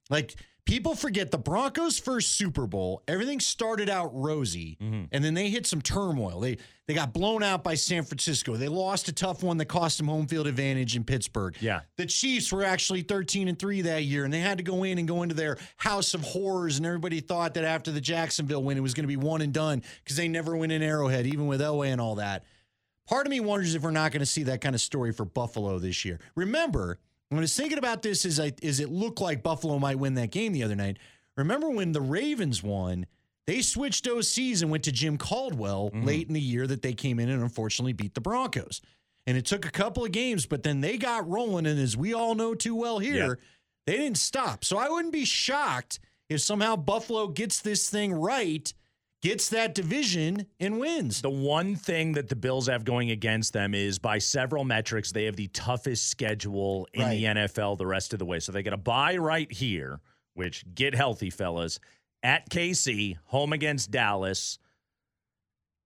like 0.10 0.36
people 0.66 0.96
forget 0.96 1.32
the 1.32 1.38
Broncos' 1.38 2.00
first 2.00 2.34
Super 2.34 2.68
Bowl, 2.68 3.04
everything 3.08 3.40
started 3.40 3.90
out 3.90 4.12
rosy, 4.14 4.78
mm-hmm. 4.82 5.04
and 5.12 5.24
then 5.24 5.34
they 5.34 5.50
hit 5.50 5.66
some 5.66 5.82
turmoil. 5.82 6.40
They 6.40 6.58
they 6.86 6.94
got 6.94 7.14
blown 7.14 7.44
out 7.44 7.64
by 7.64 7.76
San 7.76 8.04
Francisco. 8.04 8.58
They 8.58 8.68
lost 8.68 9.08
a 9.08 9.14
tough 9.14 9.42
one 9.42 9.58
that 9.58 9.66
cost 9.66 9.98
them 9.98 10.08
home 10.08 10.28
field 10.28 10.48
advantage 10.48 10.98
in 10.98 11.06
Pittsburgh. 11.06 11.56
Yeah. 11.62 11.82
The 11.96 12.06
Chiefs 12.06 12.52
were 12.52 12.64
actually 12.64 13.04
13 13.04 13.48
and 13.48 13.58
3 13.58 13.84
that 13.84 14.04
year, 14.04 14.26
and 14.26 14.34
they 14.34 14.42
had 14.42 14.58
to 14.58 14.66
go 14.66 14.84
in 14.84 14.98
and 14.98 15.08
go 15.08 15.24
into 15.24 15.34
their 15.34 15.58
house 15.78 16.14
of 16.14 16.22
horrors. 16.22 16.78
And 16.78 16.86
everybody 16.86 17.22
thought 17.22 17.54
that 17.54 17.64
after 17.64 17.92
the 17.92 18.02
Jacksonville 18.02 18.64
win, 18.64 18.78
it 18.78 18.82
was 18.82 18.94
going 18.94 19.06
to 19.06 19.08
be 19.08 19.16
one 19.16 19.42
and 19.42 19.54
done 19.54 19.82
because 20.04 20.18
they 20.18 20.28
never 20.28 20.58
win 20.58 20.72
in 20.72 20.84
Arrowhead, 20.84 21.26
even 21.26 21.48
with 21.48 21.62
Elway 21.62 21.88
and 21.88 22.02
all 22.02 22.16
that. 22.16 22.44
Part 23.08 23.28
of 23.28 23.32
me 23.32 23.40
wonders 23.40 23.76
if 23.76 23.84
we're 23.84 23.92
not 23.92 24.12
going 24.12 24.22
to 24.22 24.26
see 24.26 24.44
that 24.44 24.62
kind 24.62 24.76
of 24.76 24.82
story 24.82 25.12
for 25.12 25.26
Buffalo 25.26 25.78
this 25.80 26.06
year. 26.06 26.20
Remember, 26.36 27.00
when 27.30 27.40
I 27.40 27.42
was 27.42 27.56
thinking 27.56 27.78
about 27.78 28.02
this, 28.02 28.26
is 28.26 28.40
I 28.40 28.54
is 28.62 28.80
it 28.80 28.90
looked 28.90 29.20
like 29.20 29.44
Buffalo 29.44 29.80
might 29.80 30.00
win 30.00 30.14
that 30.16 30.32
game 30.32 30.54
the 30.54 30.64
other 30.64 30.76
night. 30.76 30.98
Remember 31.36 31.70
when 31.70 31.92
the 31.92 32.02
Ravens 32.02 32.62
won? 32.64 33.06
They 33.46 33.62
switched 33.62 34.06
OCs 34.06 34.62
and 34.62 34.72
went 34.72 34.84
to 34.86 34.92
Jim 34.92 35.18
Caldwell 35.18 35.90
mm-hmm. 35.90 36.06
late 36.06 36.28
in 36.28 36.34
the 36.34 36.42
year 36.42 36.66
that 36.68 36.82
they 36.82 36.94
came 36.94 37.20
in 37.20 37.30
and 37.30 37.42
unfortunately 37.42 37.94
beat 37.94 38.14
the 38.14 38.22
Broncos. 38.22 38.82
And 39.26 39.38
it 39.38 39.46
took 39.46 39.66
a 39.66 39.72
couple 39.72 40.06
of 40.06 40.12
games, 40.12 40.46
but 40.46 40.64
then 40.64 40.82
they 40.82 40.98
got 40.98 41.30
rolling. 41.30 41.66
And 41.66 41.80
as 41.80 41.98
we 41.98 42.14
all 42.14 42.36
know 42.36 42.54
too 42.54 42.76
well 42.76 43.00
here, 43.00 43.40
they 43.86 43.98
didn't 43.98 44.18
stop. 44.18 44.64
So 44.64 44.78
I 44.78 44.90
wouldn't 44.90 45.14
be 45.14 45.26
shocked 45.26 46.00
if 46.30 46.42
somehow 46.42 46.76
Buffalo 46.76 47.28
gets 47.28 47.62
this 47.62 47.90
thing 47.90 48.14
right, 48.14 48.74
gets 49.24 49.48
that 49.48 49.74
division, 49.74 50.46
and 50.60 50.78
wins. 50.78 51.22
The 51.22 51.30
one 51.30 51.78
thing 51.78 52.12
that 52.12 52.28
the 52.28 52.36
Bills 52.36 52.68
have 52.68 52.84
going 52.84 53.10
against 53.10 53.54
them 53.54 53.74
is 53.74 53.98
by 53.98 54.18
several 54.18 54.66
metrics, 54.66 55.14
they 55.14 55.24
have 55.24 55.38
the 55.38 55.48
toughest 55.48 56.10
schedule 56.10 56.90
in 56.94 57.10
the 57.10 57.24
NFL 57.24 57.78
the 57.78 57.88
rest 57.88 58.12
of 58.12 58.20
the 58.20 58.26
way. 58.26 58.42
So 58.42 58.52
they 58.52 58.62
get 58.62 58.74
a 58.74 58.78
bye 58.78 59.16
right 59.16 59.50
here, 59.50 60.02
which 60.34 60.66
get 60.76 60.94
healthy, 60.94 61.30
fellas, 61.30 61.80
at 62.22 62.50
KC, 62.50 63.18
home 63.24 63.54
against 63.54 63.92
Dallas. 63.92 64.60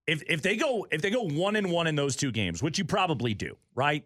If 0.08 0.24
if 0.28 0.42
they 0.42 0.56
go 0.56 0.88
if 0.90 1.04
they 1.04 1.12
go 1.12 1.22
one 1.22 1.58
and 1.58 1.72
one 1.72 1.86
in 1.86 1.96
those 1.96 2.16
two 2.16 2.32
games, 2.32 2.64
which 2.64 2.80
you 2.80 2.86
probably 2.86 3.36
do, 3.36 3.56
right? 3.76 4.04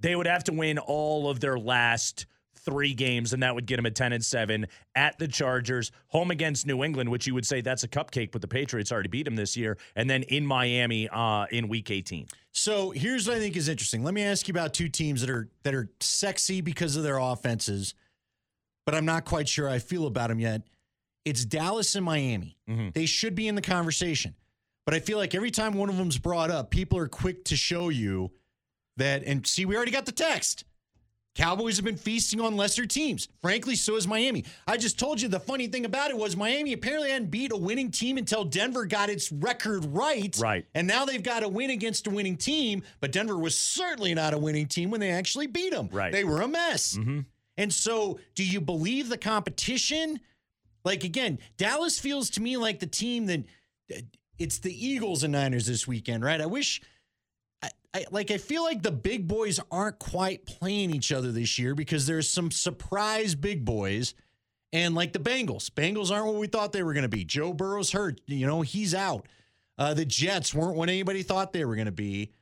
They 0.00 0.14
would 0.14 0.26
have 0.26 0.44
to 0.44 0.52
win 0.52 0.78
all 0.78 1.30
of 1.30 1.40
their 1.40 1.58
last 1.58 2.26
three 2.66 2.92
games, 2.92 3.32
and 3.32 3.42
that 3.42 3.54
would 3.54 3.64
get 3.64 3.76
them 3.76 3.86
a 3.86 3.90
10 3.90 4.12
and 4.12 4.22
7 4.22 4.66
at 4.94 5.18
the 5.18 5.26
Chargers, 5.26 5.90
home 6.08 6.30
against 6.30 6.66
New 6.66 6.84
England, 6.84 7.08
which 7.08 7.26
you 7.26 7.32
would 7.32 7.46
say 7.46 7.62
that's 7.62 7.84
a 7.84 7.88
cupcake, 7.88 8.32
but 8.32 8.42
the 8.42 8.48
Patriots 8.48 8.92
already 8.92 9.08
beat 9.08 9.22
them 9.22 9.36
this 9.36 9.56
year, 9.56 9.78
and 9.94 10.10
then 10.10 10.22
in 10.24 10.44
Miami 10.44 11.08
uh, 11.08 11.46
in 11.50 11.68
week 11.68 11.90
18. 11.90 12.26
So 12.52 12.90
here's 12.90 13.26
what 13.26 13.38
I 13.38 13.40
think 13.40 13.56
is 13.56 13.68
interesting. 13.68 14.02
Let 14.04 14.12
me 14.12 14.22
ask 14.22 14.48
you 14.48 14.52
about 14.52 14.74
two 14.74 14.88
teams 14.88 15.22
that 15.22 15.30
are 15.30 15.48
that 15.62 15.74
are 15.74 15.88
sexy 16.00 16.60
because 16.60 16.96
of 16.96 17.02
their 17.02 17.18
offenses, 17.18 17.94
but 18.84 18.94
I'm 18.94 19.06
not 19.06 19.24
quite 19.24 19.48
sure 19.48 19.68
I 19.68 19.78
feel 19.78 20.06
about 20.06 20.28
them 20.28 20.40
yet. 20.40 20.62
It's 21.24 21.44
Dallas 21.44 21.94
and 21.94 22.04
Miami. 22.04 22.56
They 22.94 23.06
should 23.06 23.34
be 23.34 23.48
in 23.48 23.54
the 23.54 23.62
conversation. 23.62 24.34
But 24.84 24.94
I 24.94 25.00
feel 25.00 25.18
like 25.18 25.34
every 25.34 25.50
time 25.50 25.74
one 25.74 25.88
of 25.88 25.96
them's 25.96 26.16
brought 26.18 26.50
up, 26.50 26.70
people 26.70 26.96
are 26.98 27.08
quick 27.08 27.44
to 27.46 27.56
show 27.56 27.88
you 27.88 28.30
that 28.96 29.24
and 29.24 29.44
see 29.44 29.64
we 29.66 29.76
already 29.76 29.90
got 29.90 30.06
the 30.06 30.12
text. 30.12 30.64
Cowboys 31.36 31.76
have 31.76 31.84
been 31.84 31.98
feasting 31.98 32.40
on 32.40 32.56
lesser 32.56 32.86
teams. 32.86 33.28
Frankly, 33.42 33.76
so 33.76 33.94
has 33.94 34.08
Miami. 34.08 34.44
I 34.66 34.78
just 34.78 34.98
told 34.98 35.20
you 35.20 35.28
the 35.28 35.38
funny 35.38 35.66
thing 35.66 35.84
about 35.84 36.10
it 36.10 36.16
was 36.16 36.34
Miami 36.34 36.72
apparently 36.72 37.10
hadn't 37.10 37.30
beat 37.30 37.52
a 37.52 37.56
winning 37.56 37.90
team 37.90 38.16
until 38.16 38.42
Denver 38.42 38.86
got 38.86 39.10
its 39.10 39.30
record 39.30 39.84
right. 39.84 40.34
Right. 40.40 40.64
And 40.74 40.86
now 40.86 41.04
they've 41.04 41.22
got 41.22 41.42
a 41.42 41.48
win 41.48 41.70
against 41.70 42.06
a 42.06 42.10
winning 42.10 42.38
team, 42.38 42.82
but 43.00 43.12
Denver 43.12 43.36
was 43.36 43.56
certainly 43.56 44.14
not 44.14 44.32
a 44.32 44.38
winning 44.38 44.66
team 44.66 44.90
when 44.90 44.98
they 44.98 45.10
actually 45.10 45.46
beat 45.46 45.72
them. 45.72 45.90
Right. 45.92 46.10
They 46.10 46.24
were 46.24 46.40
a 46.40 46.48
mess. 46.48 46.96
Mm-hmm. 46.96 47.20
And 47.58 47.72
so, 47.72 48.18
do 48.34 48.44
you 48.44 48.60
believe 48.60 49.10
the 49.10 49.18
competition? 49.18 50.20
Like, 50.84 51.04
again, 51.04 51.38
Dallas 51.58 51.98
feels 51.98 52.30
to 52.30 52.42
me 52.42 52.56
like 52.56 52.80
the 52.80 52.86
team 52.86 53.26
that 53.26 53.44
it's 54.38 54.58
the 54.58 54.86
Eagles 54.86 55.22
and 55.22 55.32
Niners 55.32 55.66
this 55.66 55.86
weekend, 55.86 56.24
right? 56.24 56.40
I 56.40 56.46
wish. 56.46 56.80
I, 57.96 58.04
like 58.10 58.30
I 58.30 58.36
feel 58.36 58.62
like 58.62 58.82
the 58.82 58.92
big 58.92 59.26
boys 59.26 59.58
aren't 59.70 59.98
quite 59.98 60.44
playing 60.44 60.94
each 60.94 61.12
other 61.12 61.32
this 61.32 61.58
year 61.58 61.74
because 61.74 62.06
there's 62.06 62.28
some 62.28 62.50
surprise 62.50 63.34
big 63.34 63.64
boys 63.64 64.14
and 64.70 64.94
like 64.94 65.14
the 65.14 65.18
Bengals. 65.18 65.70
Bengals 65.70 66.10
aren't 66.10 66.26
what 66.26 66.34
we 66.34 66.46
thought 66.46 66.72
they 66.72 66.82
were 66.82 66.92
going 66.92 67.04
to 67.04 67.08
be. 67.08 67.24
Joe 67.24 67.54
Burrow's 67.54 67.92
hurt, 67.92 68.20
you 68.26 68.46
know, 68.46 68.60
he's 68.60 68.94
out. 68.94 69.26
Uh, 69.78 69.94
the 69.94 70.04
Jets 70.04 70.54
weren't 70.54 70.76
what 70.76 70.90
anybody 70.90 71.22
thought 71.22 71.54
they 71.54 71.64
were 71.64 71.74
going 71.74 71.86
to 71.86 71.92
be. 71.92 72.32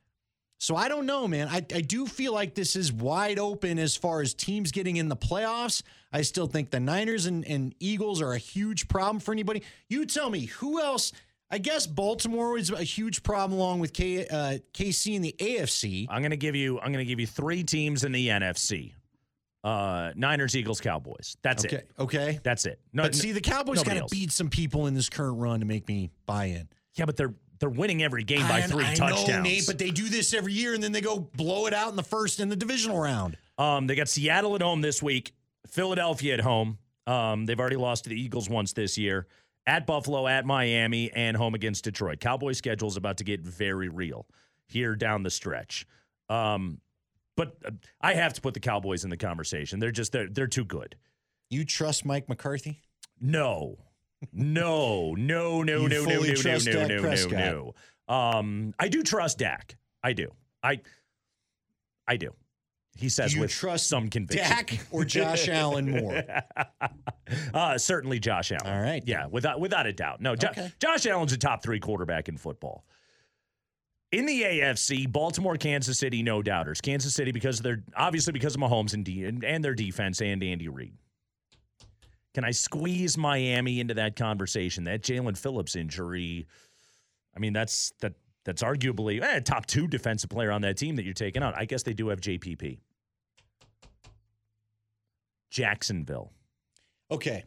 So 0.58 0.74
I 0.74 0.88
don't 0.88 1.06
know, 1.06 1.28
man. 1.28 1.46
I, 1.48 1.56
I 1.56 1.82
do 1.82 2.06
feel 2.06 2.32
like 2.32 2.54
this 2.54 2.74
is 2.74 2.92
wide 2.92 3.38
open 3.38 3.78
as 3.78 3.96
far 3.96 4.22
as 4.22 4.34
teams 4.34 4.72
getting 4.72 4.96
in 4.96 5.08
the 5.08 5.16
playoffs. 5.16 5.82
I 6.12 6.22
still 6.22 6.48
think 6.48 6.70
the 6.70 6.80
Niners 6.80 7.26
and, 7.26 7.44
and 7.46 7.76
Eagles 7.78 8.20
are 8.20 8.32
a 8.32 8.38
huge 8.38 8.88
problem 8.88 9.20
for 9.20 9.30
anybody. 9.30 9.62
You 9.88 10.04
tell 10.04 10.30
me 10.30 10.46
who 10.46 10.80
else. 10.80 11.12
I 11.54 11.58
guess 11.58 11.86
Baltimore 11.86 12.58
is 12.58 12.70
a 12.70 12.82
huge 12.82 13.22
problem 13.22 13.60
along 13.60 13.78
with 13.78 13.92
K, 13.92 14.26
uh, 14.26 14.58
KC 14.72 15.14
in 15.14 15.22
the 15.22 15.36
AFC. 15.38 16.08
I'm 16.10 16.20
going 16.20 16.32
to 16.32 16.36
give 16.36 16.56
you 16.56 16.80
I'm 16.80 16.90
going 16.90 17.04
to 17.04 17.08
give 17.08 17.20
you 17.20 17.28
three 17.28 17.62
teams 17.62 18.02
in 18.02 18.10
the 18.10 18.26
NFC. 18.26 18.94
Uh, 19.62 20.10
Niners, 20.16 20.56
Eagles, 20.56 20.80
Cowboys. 20.80 21.36
That's 21.42 21.64
okay. 21.64 21.76
it. 21.76 21.90
Okay. 21.96 22.40
That's 22.42 22.66
it. 22.66 22.80
No, 22.92 23.04
but 23.04 23.14
see, 23.14 23.30
the 23.30 23.40
Cowboys 23.40 23.84
got 23.84 23.94
to 23.94 24.04
beat 24.10 24.32
some 24.32 24.50
people 24.50 24.88
in 24.88 24.94
this 24.94 25.08
current 25.08 25.38
run 25.38 25.60
to 25.60 25.66
make 25.66 25.86
me 25.86 26.10
buy 26.26 26.46
in. 26.46 26.68
Yeah, 26.94 27.04
but 27.04 27.16
they're 27.16 27.34
they're 27.60 27.70
winning 27.70 28.02
every 28.02 28.24
game 28.24 28.48
by 28.48 28.58
I, 28.58 28.62
three 28.62 28.84
I 28.84 28.94
touchdowns. 28.94 29.28
know, 29.28 29.42
Nate, 29.42 29.68
but 29.68 29.78
they 29.78 29.92
do 29.92 30.08
this 30.08 30.34
every 30.34 30.54
year, 30.54 30.74
and 30.74 30.82
then 30.82 30.90
they 30.90 31.00
go 31.00 31.20
blow 31.20 31.66
it 31.66 31.72
out 31.72 31.88
in 31.88 31.94
the 31.94 32.02
first 32.02 32.40
in 32.40 32.48
the 32.48 32.56
divisional 32.56 33.00
round. 33.00 33.36
Um, 33.58 33.86
they 33.86 33.94
got 33.94 34.08
Seattle 34.08 34.56
at 34.56 34.60
home 34.60 34.80
this 34.80 35.00
week, 35.00 35.32
Philadelphia 35.68 36.34
at 36.34 36.40
home. 36.40 36.78
Um, 37.06 37.46
they've 37.46 37.60
already 37.60 37.76
lost 37.76 38.04
to 38.04 38.10
the 38.10 38.20
Eagles 38.20 38.50
once 38.50 38.72
this 38.72 38.98
year. 38.98 39.28
At 39.66 39.86
Buffalo, 39.86 40.26
at 40.26 40.44
Miami, 40.44 41.10
and 41.12 41.36
home 41.36 41.54
against 41.54 41.84
Detroit. 41.84 42.20
Cowboys 42.20 42.58
schedule 42.58 42.88
is 42.88 42.96
about 42.96 43.16
to 43.18 43.24
get 43.24 43.40
very 43.40 43.88
real 43.88 44.26
here 44.66 44.94
down 44.94 45.22
the 45.22 45.30
stretch. 45.30 45.86
Um, 46.28 46.80
but 47.36 47.56
uh, 47.64 47.70
I 48.00 48.14
have 48.14 48.34
to 48.34 48.40
put 48.40 48.54
the 48.54 48.60
Cowboys 48.60 49.04
in 49.04 49.10
the 49.10 49.16
conversation. 49.16 49.80
They're 49.80 49.90
just 49.90 50.12
they're 50.12 50.28
they're 50.28 50.46
too 50.46 50.64
good. 50.64 50.96
You 51.50 51.64
trust 51.64 52.04
Mike 52.04 52.28
McCarthy? 52.28 52.82
No. 53.20 53.78
No, 54.32 55.14
no, 55.14 55.62
no, 55.62 55.82
You 55.82 55.88
no, 55.88 55.96
no, 55.96 56.04
fully 56.04 56.34
no, 56.34 56.58
no, 56.58 56.86
no, 56.86 57.02
no, 57.02 57.14
no, 57.14 57.74
no. 58.08 58.14
Um, 58.14 58.74
I 58.78 58.88
do 58.88 59.02
trust 59.02 59.38
Dak. 59.38 59.76
I 60.02 60.12
do. 60.12 60.30
I 60.62 60.80
I 62.06 62.16
do. 62.16 62.34
He 62.96 63.08
says 63.08 63.36
with 63.36 63.50
trust 63.50 63.88
some 63.88 64.08
conviction. 64.08 64.48
Dak 64.48 64.78
or 64.92 65.04
Josh 65.04 65.48
Allen 65.50 65.90
more? 65.90 66.22
Uh, 67.54 67.78
certainly 67.78 68.20
Josh 68.20 68.52
Allen. 68.52 68.66
All 68.72 68.82
right. 68.82 69.02
Yeah, 69.06 69.26
without 69.26 69.58
without 69.58 69.86
a 69.86 69.92
doubt. 69.92 70.20
No, 70.20 70.36
Jo- 70.36 70.48
Okay. 70.50 70.70
Josh 70.78 71.06
Allen's 71.06 71.32
a 71.32 71.38
top 71.38 71.62
three 71.62 71.80
quarterback 71.80 72.28
in 72.28 72.36
football. 72.36 72.84
In 74.12 74.26
the 74.26 74.42
AFC, 74.42 75.10
Baltimore, 75.10 75.56
Kansas 75.56 75.98
City, 75.98 76.22
no 76.22 76.42
doubters. 76.42 76.80
Kansas 76.80 77.14
City 77.14 77.32
because 77.32 77.60
they're 77.60 77.82
obviously 77.96 78.32
because 78.32 78.54
of 78.54 78.60
Mahomes 78.60 78.92
and, 78.94 79.04
D, 79.04 79.24
and, 79.24 79.42
and 79.42 79.64
their 79.64 79.74
defense 79.74 80.20
and 80.20 80.42
Andy 80.44 80.68
Reid. 80.68 80.94
Can 82.34 82.44
I 82.44 82.50
squeeze 82.50 83.16
Miami 83.16 83.80
into 83.80 83.94
that 83.94 84.16
conversation? 84.16 84.84
That 84.84 85.02
Jaelan 85.02 85.36
Phillips 85.38 85.76
injury. 85.76 86.46
I 87.34 87.38
mean, 87.40 87.52
that's 87.54 87.92
that 88.00 88.12
that's 88.44 88.62
arguably 88.62 89.22
eh, 89.22 89.40
top 89.40 89.66
two 89.66 89.86
defensive 89.86 90.30
player 90.30 90.50
on 90.52 90.62
that 90.62 90.76
team 90.76 90.96
that 90.96 91.04
you're 91.04 91.14
taking 91.14 91.42
out. 91.42 91.54
I 91.56 91.64
guess 91.64 91.82
they 91.82 91.94
do 91.94 92.08
have 92.08 92.20
JPP. 92.20 92.78
Jacksonville. 95.50 96.32
Okay. 97.10 97.44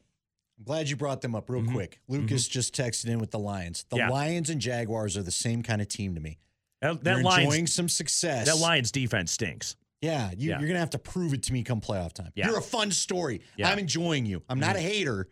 I'm 0.57 0.63
glad 0.63 0.89
you 0.89 0.95
brought 0.95 1.21
them 1.21 1.35
up 1.35 1.49
real 1.49 1.61
Mhm. 1.61 1.71
quick. 1.73 1.99
Lucas 2.07 2.47
just 2.47 2.73
texted 2.75 3.05
in 3.07 3.19
with 3.19 3.31
the 3.31 3.39
Lions. 3.39 3.85
The 3.89 3.97
Yeah. 3.97 4.09
Lions 4.09 4.49
and 4.49 4.59
Jaguars 4.61 5.15
are 5.17 5.23
the 5.23 5.31
same 5.31 5.61
kind 5.61 5.81
of 5.81 5.87
team 5.87 6.15
to 6.15 6.21
me. 6.21 6.39
That, 6.81 7.03
They're 7.03 7.17
that 7.17 7.23
Lions, 7.23 7.43
enjoying 7.45 7.67
some 7.67 7.89
success. 7.89 8.47
that 8.47 8.57
Lions 8.57 8.91
defense 8.91 9.31
stinks. 9.31 9.75
Yeah, 10.01 10.31
you, 10.37 10.49
Yeah. 10.49 10.59
you're 10.59 10.67
gonna 10.67 10.79
have 10.79 10.91
to 10.91 10.99
prove 10.99 11.33
it 11.33 11.43
to 11.43 11.53
me 11.53 11.63
come 11.63 11.81
playoff 11.81 12.13
time. 12.13 12.31
Yeah. 12.35 12.47
You're 12.47 12.59
a 12.59 12.61
fun 12.61 12.91
story. 12.91 13.39
Mm-hmm. 13.39 13.65
I'm 13.65 13.79
enjoying 13.79 14.25
you. 14.25 14.43
I'm 14.47 14.59
not 14.59 14.75
a 14.75 14.79
hater, 14.79 15.27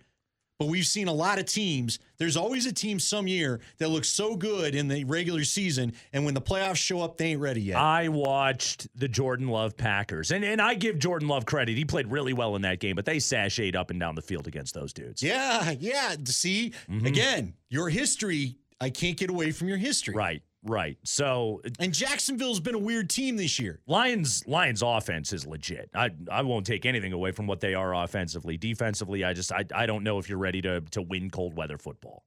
but 0.60 0.68
we've 0.68 0.86
seen 0.88 1.08
a 1.08 1.14
lot 1.14 1.38
of 1.39 1.45
teams. 1.45 1.99
There's 2.18 2.38
always 2.38 2.66
a 2.66 2.72
team 2.72 2.99
some 2.99 3.28
year 3.28 3.60
that 3.78 3.89
looks 3.89 4.08
so 4.08 4.36
good 4.36 4.74
in 4.74 4.88
the 4.88 5.03
regular 5.03 5.43
season, 5.43 5.93
and 6.14 6.24
when 6.24 6.34
the 6.34 6.41
playoffs 6.41 6.78
show 6.78 7.01
up, 7.01 7.18
they 7.18 7.28
ain't 7.32 7.41
ready 7.41 7.62
yet. 7.62 7.78
I 7.78 8.08
watched 8.08 8.88
the 8.97 9.08
Jordan 9.08 9.47
Love 9.49 9.76
Packers, 9.76 10.32
and, 10.32 10.45
and 10.45 10.62
I 10.62 10.74
give 10.76 10.97
Jordan 10.97 11.28
Love 11.28 11.45
credit. 11.45 11.76
He 11.78 11.84
played 11.86 12.08
really 12.08 12.34
well 12.34 12.56
in 12.56 12.62
that 12.62 12.80
game, 12.80 12.95
but 12.95 13.06
they 13.06 13.18
sashayed 13.18 13.76
up 13.76 13.89
and 13.91 13.99
down 13.99 14.16
the 14.16 14.22
field 14.22 14.47
against 14.47 14.74
those 14.74 14.93
dudes. 14.93 15.22
yeah, 15.22 15.72
yeah. 15.80 16.16
See, 16.26 16.72
Mhm. 16.89 17.06
again, 17.06 17.53
your 17.70 17.89
history. 17.89 18.56
I 18.82 18.89
can't 18.89 19.16
get 19.18 19.30
away 19.30 19.51
from 19.51 19.70
your 19.70 19.78
history. 19.78 20.14
Right, 20.14 20.41
right. 20.66 20.97
So 21.03 21.61
And 21.80 21.93
Jacksonville's 21.93 22.59
been 22.59 22.76
a 22.76 22.80
weird 22.80 23.09
team 23.09 23.38
this 23.38 23.59
year. 23.59 23.80
Lions 23.88 24.45
Lions 24.47 24.82
offense 24.82 25.32
is 25.32 25.45
legit. 25.45 25.89
I 25.95 26.09
I 26.30 26.41
won't 26.41 26.66
take 26.66 26.86
anything 26.86 27.13
away 27.13 27.32
from 27.32 27.47
what 27.47 27.61
they 27.61 27.74
are 27.74 27.93
offensively. 27.95 28.57
Defensively, 28.57 29.24
I 29.24 29.34
just 29.34 29.51
I, 29.51 29.66
I 29.74 29.86
don't 29.86 30.03
know 30.03 30.20
if 30.20 30.28
you're 30.28 30.39
ready 30.39 30.61
to 30.63 30.82
to 30.82 31.01
win 31.01 31.30
cold 31.30 31.55
weather 31.55 31.78
football. 31.78 32.24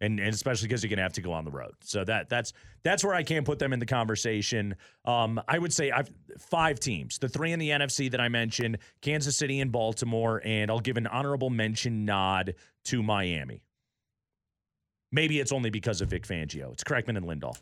And, 0.00 0.20
and 0.20 0.32
especially 0.32 0.68
because 0.68 0.84
you're 0.84 0.90
gonna 0.90 1.02
have 1.02 1.14
to 1.14 1.20
go 1.20 1.32
on 1.32 1.44
the 1.44 1.50
road, 1.50 1.72
so 1.80 2.04
that 2.04 2.28
that's 2.28 2.52
that's 2.84 3.02
where 3.02 3.14
I 3.14 3.24
can't 3.24 3.44
put 3.44 3.58
them 3.58 3.72
in 3.72 3.80
the 3.80 3.86
conversation. 3.86 4.76
Um, 5.04 5.40
I 5.48 5.58
would 5.58 5.72
say 5.72 5.90
I've 5.90 6.08
five 6.38 6.78
teams, 6.78 7.18
the 7.18 7.28
three 7.28 7.50
in 7.50 7.58
the 7.58 7.70
NFC 7.70 8.08
that 8.12 8.20
I 8.20 8.28
mentioned, 8.28 8.78
Kansas 9.02 9.36
City 9.36 9.58
and 9.58 9.72
Baltimore, 9.72 10.40
and 10.44 10.70
I'll 10.70 10.78
give 10.78 10.98
an 10.98 11.08
honorable 11.08 11.50
mention 11.50 12.04
nod 12.04 12.54
to 12.84 13.02
Miami. 13.02 13.64
Maybe 15.10 15.40
it's 15.40 15.50
only 15.50 15.70
because 15.70 16.00
of 16.00 16.10
Vic 16.10 16.26
Fangio. 16.26 16.72
It's 16.72 16.84
Kreckman 16.84 17.16
and 17.16 17.26
Lindahl. 17.26 17.56